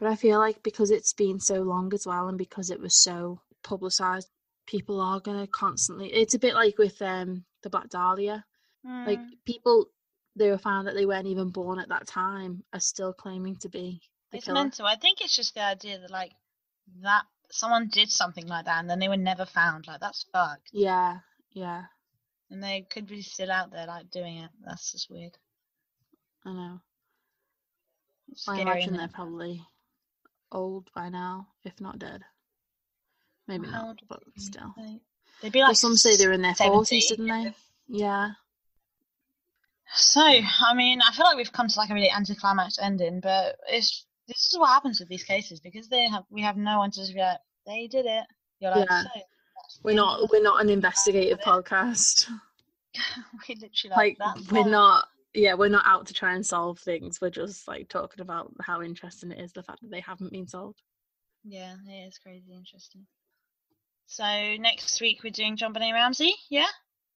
But 0.00 0.08
I 0.08 0.16
feel 0.16 0.38
like 0.38 0.62
because 0.62 0.90
it's 0.90 1.12
been 1.12 1.38
so 1.38 1.62
long 1.62 1.92
as 1.94 2.06
well, 2.06 2.26
and 2.28 2.38
because 2.38 2.70
it 2.70 2.80
was 2.80 3.02
so 3.04 3.42
publicized, 3.62 4.28
people 4.66 5.00
are 5.00 5.20
gonna 5.20 5.46
constantly. 5.46 6.08
It's 6.12 6.34
a 6.34 6.38
bit 6.38 6.54
like 6.54 6.78
with 6.78 7.00
um 7.02 7.44
the 7.62 7.70
Black 7.70 7.90
Dahlia. 7.90 8.44
Like 9.06 9.18
Mm. 9.18 9.30
people, 9.44 9.86
they 10.36 10.50
were 10.50 10.58
found 10.58 10.86
that 10.88 10.94
they 10.94 11.04
weren't 11.04 11.26
even 11.26 11.50
born 11.50 11.78
at 11.78 11.90
that 11.90 12.06
time, 12.06 12.64
are 12.72 12.80
still 12.80 13.12
claiming 13.12 13.56
to 13.56 13.68
be 13.68 14.00
the 14.30 14.38
it's 14.38 14.46
killer. 14.46 14.62
mental. 14.62 14.86
I 14.86 14.96
think 14.96 15.20
it's 15.20 15.36
just 15.36 15.54
the 15.54 15.62
idea 15.62 15.98
that 15.98 16.10
like 16.10 16.32
that 17.02 17.24
someone 17.50 17.88
did 17.88 18.10
something 18.10 18.46
like 18.46 18.64
that 18.64 18.78
and 18.78 18.88
then 18.88 19.00
they 19.00 19.08
were 19.08 19.18
never 19.18 19.44
found. 19.44 19.86
Like 19.86 20.00
that's 20.00 20.24
fucked. 20.32 20.70
Yeah, 20.72 21.18
yeah, 21.52 21.84
And 22.50 22.62
they 22.62 22.86
could 22.88 23.06
be 23.06 23.20
still 23.20 23.50
out 23.50 23.70
there 23.70 23.86
like 23.86 24.10
doing 24.10 24.38
it. 24.38 24.50
That's 24.64 24.92
just 24.92 25.10
weird. 25.10 25.36
I 26.46 26.52
know. 26.52 26.80
It's 28.30 28.48
I 28.48 28.54
scary, 28.54 28.62
imagine 28.82 28.96
they're 28.96 29.08
probably 29.08 29.62
old 30.52 30.88
by 30.94 31.08
now, 31.08 31.48
if 31.64 31.80
not 31.80 31.98
dead. 31.98 32.22
Maybe 33.48 33.66
How 33.66 33.72
not, 33.72 33.86
old 33.88 34.00
but 34.08 34.22
still. 34.36 34.74
They- 34.76 35.00
They'd 35.42 35.52
be 35.52 35.60
Well, 35.60 35.68
like 35.68 35.76
some 35.76 35.96
say 35.96 36.16
they're 36.16 36.32
in 36.32 36.42
their 36.42 36.54
70, 36.54 36.74
forties, 36.76 37.08
didn't 37.08 37.28
they? 37.28 37.54
yeah. 37.88 38.32
So, 39.94 40.20
I 40.20 40.74
mean, 40.74 41.00
I 41.02 41.12
feel 41.12 41.24
like 41.24 41.36
we've 41.36 41.52
come 41.52 41.66
to 41.68 41.78
like 41.78 41.90
a 41.90 41.94
really 41.94 42.10
anticlimax 42.10 42.78
ending, 42.78 43.20
but 43.20 43.56
it's 43.68 44.04
this 44.28 44.48
is 44.52 44.58
what 44.58 44.68
happens 44.68 45.00
with 45.00 45.08
these 45.08 45.24
cases 45.24 45.58
because 45.60 45.88
they 45.88 46.06
have 46.08 46.24
we 46.30 46.42
have 46.42 46.56
no 46.56 46.78
one 46.78 46.90
to 46.92 47.00
just 47.00 47.14
be 47.14 47.20
like 47.20 47.38
they 47.66 47.88
did 47.88 48.06
it. 48.06 48.24
You're 48.60 48.70
like, 48.70 48.86
Yeah. 48.88 49.02
so 49.02 49.08
we're 49.82 49.94
not 49.96 50.30
we're 50.30 50.42
not 50.42 50.60
an 50.60 50.68
investigative 50.70 51.40
podcast. 51.40 52.28
we 53.48 53.54
literally 53.56 53.96
Like 53.96 54.16
like, 54.20 54.50
we're 54.52 54.68
not 54.70 55.06
yeah, 55.34 55.54
we're 55.54 55.68
not 55.68 55.86
out 55.86 56.06
to 56.06 56.14
try 56.14 56.34
and 56.34 56.44
solve 56.44 56.78
things. 56.78 57.20
We're 57.20 57.30
just 57.30 57.68
like 57.68 57.88
talking 57.88 58.20
about 58.20 58.52
how 58.60 58.82
interesting 58.82 59.32
it 59.32 59.40
is 59.40 59.52
the 59.52 59.62
fact 59.62 59.80
that 59.82 59.90
they 59.90 60.00
haven't 60.00 60.32
been 60.32 60.48
solved. 60.48 60.82
Yeah, 61.44 61.74
it 61.86 62.08
is 62.08 62.18
crazy 62.18 62.52
interesting. 62.54 63.06
So 64.06 64.24
next 64.58 65.00
week 65.00 65.22
we're 65.22 65.30
doing 65.30 65.56
JonBenét 65.56 65.92
Ramsey. 65.92 66.34
Yeah. 66.50 66.66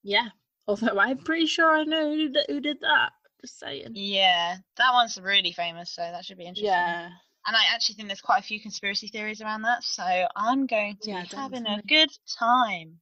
Yeah. 0.03 0.29
Although 0.67 0.97
I'm 0.99 1.17
pretty 1.17 1.45
sure 1.45 1.69
I 1.69 1.83
know 1.83 2.09
who 2.09 2.29
did, 2.29 2.45
who 2.47 2.59
did 2.59 2.79
that. 2.81 3.11
Just 3.41 3.59
saying. 3.59 3.91
Yeah, 3.93 4.55
that 4.77 4.93
one's 4.93 5.19
really 5.21 5.51
famous, 5.51 5.91
so 5.91 6.01
that 6.01 6.25
should 6.25 6.37
be 6.37 6.45
interesting. 6.45 6.67
Yeah. 6.67 7.09
And 7.47 7.55
I 7.55 7.61
actually 7.73 7.95
think 7.95 8.07
there's 8.07 8.21
quite 8.21 8.39
a 8.39 8.43
few 8.43 8.59
conspiracy 8.59 9.07
theories 9.07 9.41
around 9.41 9.63
that, 9.63 9.83
so 9.83 10.03
I'm 10.35 10.65
going 10.65 10.97
to 11.03 11.11
Yeah, 11.11 11.23
be 11.29 11.35
having 11.35 11.67
a 11.67 11.81
good 11.87 12.09
time. 12.39 12.99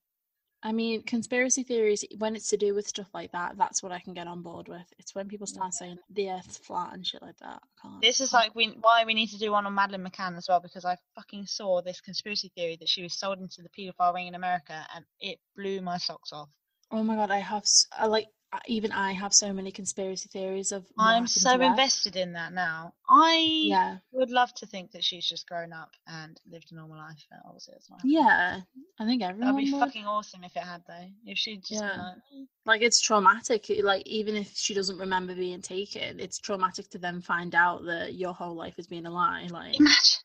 I 0.65 0.71
mean, 0.71 1.03
conspiracy 1.03 1.63
theories, 1.63 2.05
when 2.19 2.37
it's 2.37 2.47
to 2.47 2.57
do 2.57 2.73
with 2.73 2.87
stuff 2.87 3.09
like 3.13 3.33
that, 3.33 3.57
that's 3.57 3.83
what 3.83 3.91
I 3.91 3.99
can 3.99 4.13
get 4.13 4.27
on 4.27 4.41
board 4.41 4.69
with. 4.69 4.85
It's 4.97 5.13
when 5.13 5.27
people 5.27 5.45
start 5.45 5.73
saying 5.73 5.97
the 6.09 6.29
earth's 6.29 6.57
flat 6.57 6.93
and 6.93 7.05
shit 7.05 7.21
like 7.21 7.37
that. 7.39 7.61
I 7.61 7.81
can't. 7.81 8.01
This 8.01 8.21
is 8.21 8.31
like 8.31 8.55
we, 8.55 8.67
why 8.79 9.03
we 9.05 9.13
need 9.13 9.27
to 9.31 9.37
do 9.37 9.51
one 9.51 9.65
on 9.65 9.75
Madeleine 9.75 10.07
McCann 10.07 10.37
as 10.37 10.47
well 10.47 10.61
because 10.61 10.85
I 10.85 10.95
fucking 11.15 11.47
saw 11.47 11.81
this 11.81 11.99
conspiracy 11.99 12.49
theory 12.55 12.77
that 12.79 12.87
she 12.87 13.03
was 13.03 13.13
sold 13.13 13.39
into 13.39 13.61
the 13.61 13.69
paedophile 13.69 14.13
ring 14.13 14.27
in 14.27 14.35
America 14.35 14.87
and 14.95 15.03
it 15.19 15.37
blew 15.57 15.81
my 15.81 15.97
socks 15.97 16.31
off. 16.31 16.47
Oh 16.91 17.03
my 17.03 17.15
god, 17.15 17.29
I 17.29 17.39
have, 17.39 17.65
I 17.91 18.05
like, 18.05 18.27
even 18.67 18.91
I 18.91 19.13
have 19.13 19.33
so 19.33 19.51
many 19.53 19.71
conspiracy 19.71 20.29
theories 20.29 20.71
of. 20.71 20.85
I'm 20.97 21.27
so 21.27 21.59
invested 21.59 22.15
in 22.15 22.33
that 22.33 22.53
now. 22.53 22.93
I 23.09 23.35
Yeah. 23.65 23.97
would 24.11 24.29
love 24.29 24.53
to 24.55 24.65
think 24.65 24.91
that 24.91 25.03
she's 25.03 25.27
just 25.27 25.47
grown 25.47 25.73
up 25.73 25.91
and 26.07 26.39
lived 26.49 26.71
a 26.71 26.75
normal 26.75 26.97
life. 26.97 27.25
and 27.31 27.41
Obviously, 27.45 27.75
it's 27.75 27.89
not. 27.89 28.01
Yeah. 28.03 28.61
I 28.99 29.05
think 29.05 29.21
everyone. 29.23 29.55
That'd 29.55 29.65
be 29.65 29.71
would. 29.73 29.79
fucking 29.79 30.05
awesome 30.05 30.43
if 30.43 30.55
it 30.55 30.63
had 30.63 30.83
though. 30.87 31.09
If 31.25 31.37
she'd 31.37 31.61
just 31.63 31.81
Yeah. 31.81 31.97
like, 31.97 32.17
"Mm, 32.33 32.47
like 32.65 32.81
it's 32.81 33.01
traumatic 33.01 33.65
like 33.83 34.05
even 34.05 34.35
if 34.35 34.53
she 34.55 34.73
doesn't 34.73 34.97
remember 34.97 35.35
being 35.35 35.61
taken 35.61 36.19
it's 36.19 36.37
traumatic 36.37 36.89
to 36.91 36.97
then 36.97 37.21
find 37.21 37.55
out 37.55 37.83
that 37.85 38.13
your 38.13 38.33
whole 38.33 38.55
life 38.55 38.75
has 38.77 38.87
been 38.87 39.05
a 39.05 39.09
lie 39.09 39.47
like 39.51 39.75
imagine, 39.77 40.19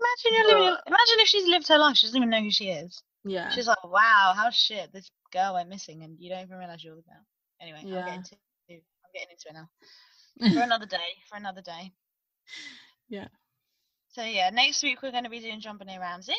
imagine 0.00 0.32
you're 0.32 0.48
living. 0.48 0.76
Imagine 0.86 1.20
if 1.20 1.28
she's 1.28 1.46
lived 1.46 1.68
her 1.68 1.78
life. 1.78 1.96
She 1.96 2.06
doesn't 2.06 2.16
even 2.16 2.30
know 2.30 2.40
who 2.40 2.50
she 2.50 2.70
is. 2.70 3.00
yeah 3.24 3.50
She's 3.50 3.66
like, 3.68 3.82
wow, 3.84 4.32
how 4.36 4.50
shit 4.50 4.92
this 4.92 5.10
girl 5.32 5.54
went 5.54 5.68
missing, 5.68 6.02
and 6.02 6.18
you 6.18 6.30
don't 6.30 6.40
even 6.42 6.56
realize 6.58 6.82
you're 6.82 6.96
the 6.96 7.02
girl. 7.02 7.24
Anyway, 7.60 7.80
I'm 7.82 7.88
Yeah. 7.88 8.04
getting 8.06 8.22
to 8.24 8.36
I'm 8.70 9.12
getting 9.14 9.28
into 9.30 9.48
it 9.48 9.54
now. 9.54 9.68
For 10.54 10.62
another 10.64 10.86
day. 10.86 11.08
For 11.30 11.36
another 11.36 11.62
day. 11.62 11.92
Yeah. 13.08 13.28
So 14.08 14.22
yeah, 14.22 14.50
next 14.50 14.82
week 14.82 15.02
we're 15.02 15.10
going 15.12 15.24
to 15.24 15.30
be 15.30 15.40
doing 15.40 15.60
JonBenét 15.60 15.98
Ramsey. 16.00 16.34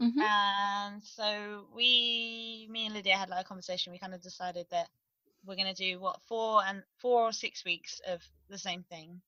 Mhm. 0.00 0.20
And 0.22 1.02
so 1.02 1.66
we, 1.74 2.66
me 2.70 2.86
and 2.86 2.94
Lydia 2.94 3.16
had 3.16 3.28
like 3.28 3.44
a 3.44 3.48
conversation. 3.48 3.92
We 3.92 3.98
kind 3.98 4.14
of 4.14 4.22
decided 4.22 4.66
that 4.70 4.88
we're 5.44 5.56
gonna 5.56 5.74
do 5.74 5.98
what 6.00 6.20
four 6.28 6.62
and 6.64 6.82
four 6.98 7.22
or 7.22 7.32
six 7.32 7.64
weeks 7.64 8.00
of 8.06 8.22
the 8.48 8.56
same 8.58 8.84
thing 8.84 9.20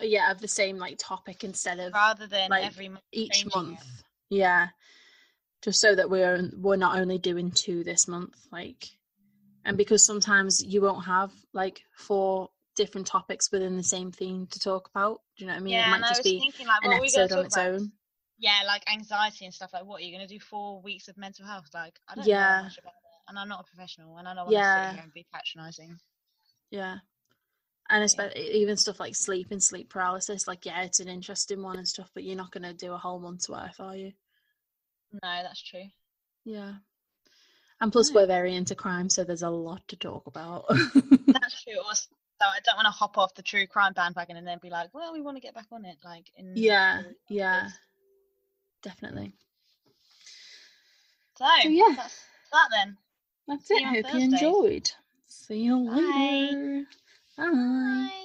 yeah, 0.00 0.30
of 0.30 0.38
the 0.40 0.48
same 0.48 0.76
like 0.76 0.96
topic 0.98 1.42
instead 1.44 1.78
of 1.80 1.94
rather 1.94 2.26
than 2.26 2.50
like, 2.50 2.66
every 2.66 2.88
month. 2.88 3.02
each 3.12 3.46
month. 3.54 3.80
it. 3.80 3.86
Yeah. 4.28 4.68
Just 5.62 5.80
so 5.80 5.94
that 5.94 6.10
we're 6.10 6.50
we're 6.58 6.76
not 6.76 6.98
only 6.98 7.18
doing 7.18 7.50
two 7.50 7.82
this 7.82 8.06
month, 8.06 8.36
like 8.52 8.90
and 9.66 9.76
because 9.76 10.06
sometimes 10.06 10.64
you 10.64 10.80
won't 10.80 11.04
have 11.04 11.32
like 11.52 11.82
four 11.92 12.48
different 12.76 13.06
topics 13.06 13.50
within 13.50 13.76
the 13.76 13.82
same 13.82 14.12
theme 14.12 14.46
to 14.46 14.60
talk 14.60 14.88
about. 14.94 15.20
Do 15.36 15.44
you 15.44 15.48
know 15.48 15.54
what 15.54 15.60
I 15.60 15.62
mean? 15.64 15.74
yeah, 15.74 15.80
it 15.80 15.82
and 15.82 15.90
might 15.90 16.06
I 16.06 16.08
just 16.10 16.22
was 16.22 16.32
be 16.32 16.38
thinking 16.38 16.66
like, 16.66 16.82
an 16.84 16.90
what 16.90 16.98
are 16.98 17.00
we 17.00 17.06
episode 17.08 17.32
on 17.32 17.46
its 17.46 17.56
about? 17.56 17.66
own. 17.66 17.92
Yeah, 18.38 18.60
like 18.66 18.82
anxiety 18.90 19.44
and 19.44 19.52
stuff. 19.52 19.72
Like, 19.72 19.84
what 19.84 20.00
are 20.00 20.04
you 20.04 20.12
gonna 20.14 20.28
do? 20.28 20.38
Four 20.38 20.80
weeks 20.82 21.08
of 21.08 21.16
mental 21.16 21.46
health? 21.46 21.66
Like, 21.74 21.98
I 22.08 22.14
don't 22.14 22.26
Yeah. 22.26 22.58
know 22.58 22.62
much 22.64 22.78
about 22.78 22.90
it, 22.90 23.28
and 23.28 23.38
I'm 23.38 23.48
not 23.48 23.60
a 23.60 23.64
professional, 23.64 24.16
and 24.18 24.28
I 24.28 24.34
don't 24.34 24.46
want 24.46 24.56
to 24.56 24.64
sit 24.64 24.94
here 24.94 25.02
and 25.02 25.12
be 25.12 25.26
patronising. 25.32 25.98
Yeah. 26.70 26.98
And 27.88 28.04
especially 28.04 28.40
even 28.60 28.76
stuff 28.76 29.00
like 29.00 29.14
sleep 29.16 29.48
and 29.50 29.62
sleep 29.62 29.88
paralysis, 29.90 30.46
like 30.46 30.66
yeah, 30.66 30.82
it's 30.82 31.00
an 31.00 31.08
interesting 31.08 31.62
one 31.62 31.76
and 31.78 31.88
stuff, 31.88 32.10
but 32.14 32.24
you're 32.24 32.36
not 32.36 32.50
gonna 32.52 32.74
do 32.74 32.92
a 32.92 32.98
whole 32.98 33.20
month's 33.20 33.48
worth, 33.48 33.80
are 33.80 33.96
you? 33.96 34.12
No, 35.12 35.20
that's 35.42 35.62
true. 35.62 35.84
Yeah. 36.44 36.74
And 37.80 37.92
plus 37.92 38.12
we're 38.12 38.26
very 38.26 38.54
into 38.54 38.74
crime, 38.74 39.10
so 39.10 39.22
there's 39.24 39.42
a 39.42 39.50
lot 39.50 39.86
to 39.88 39.96
talk 39.96 40.26
about. 40.26 40.64
That's 41.26 41.62
true. 41.62 41.78
Also, 41.84 42.06
I 42.40 42.58
don't 42.64 42.76
want 42.76 42.86
to 42.86 42.90
hop 42.90 43.18
off 43.18 43.34
the 43.34 43.42
true 43.42 43.66
crime 43.66 43.92
bandwagon 43.92 44.36
and 44.36 44.46
then 44.46 44.58
be 44.62 44.70
like, 44.70 44.94
well, 44.94 45.12
we 45.12 45.20
want 45.20 45.36
to 45.36 45.42
get 45.42 45.54
back 45.54 45.66
on 45.72 45.84
it. 45.84 45.96
Like, 46.04 46.30
in 46.36 46.52
yeah, 46.56 47.02
yeah. 47.28 47.68
Definitely. 48.82 49.32
So, 51.36 51.44
So, 51.62 51.68
yeah. 51.68 51.94
that's 51.96 52.24
that 52.52 52.68
then. 52.70 52.96
That's 53.46 53.66
See 53.66 53.74
it. 53.74 53.80
you 53.80 53.86
on 53.88 53.94
Hope 53.94 54.14
you 54.14 54.20
enjoyed. 54.20 54.90
See 55.26 55.62
you 55.64 55.86
Bye. 55.86 55.96
later. 55.96 56.84
Bye. 57.36 57.44
Bye. 57.46 58.22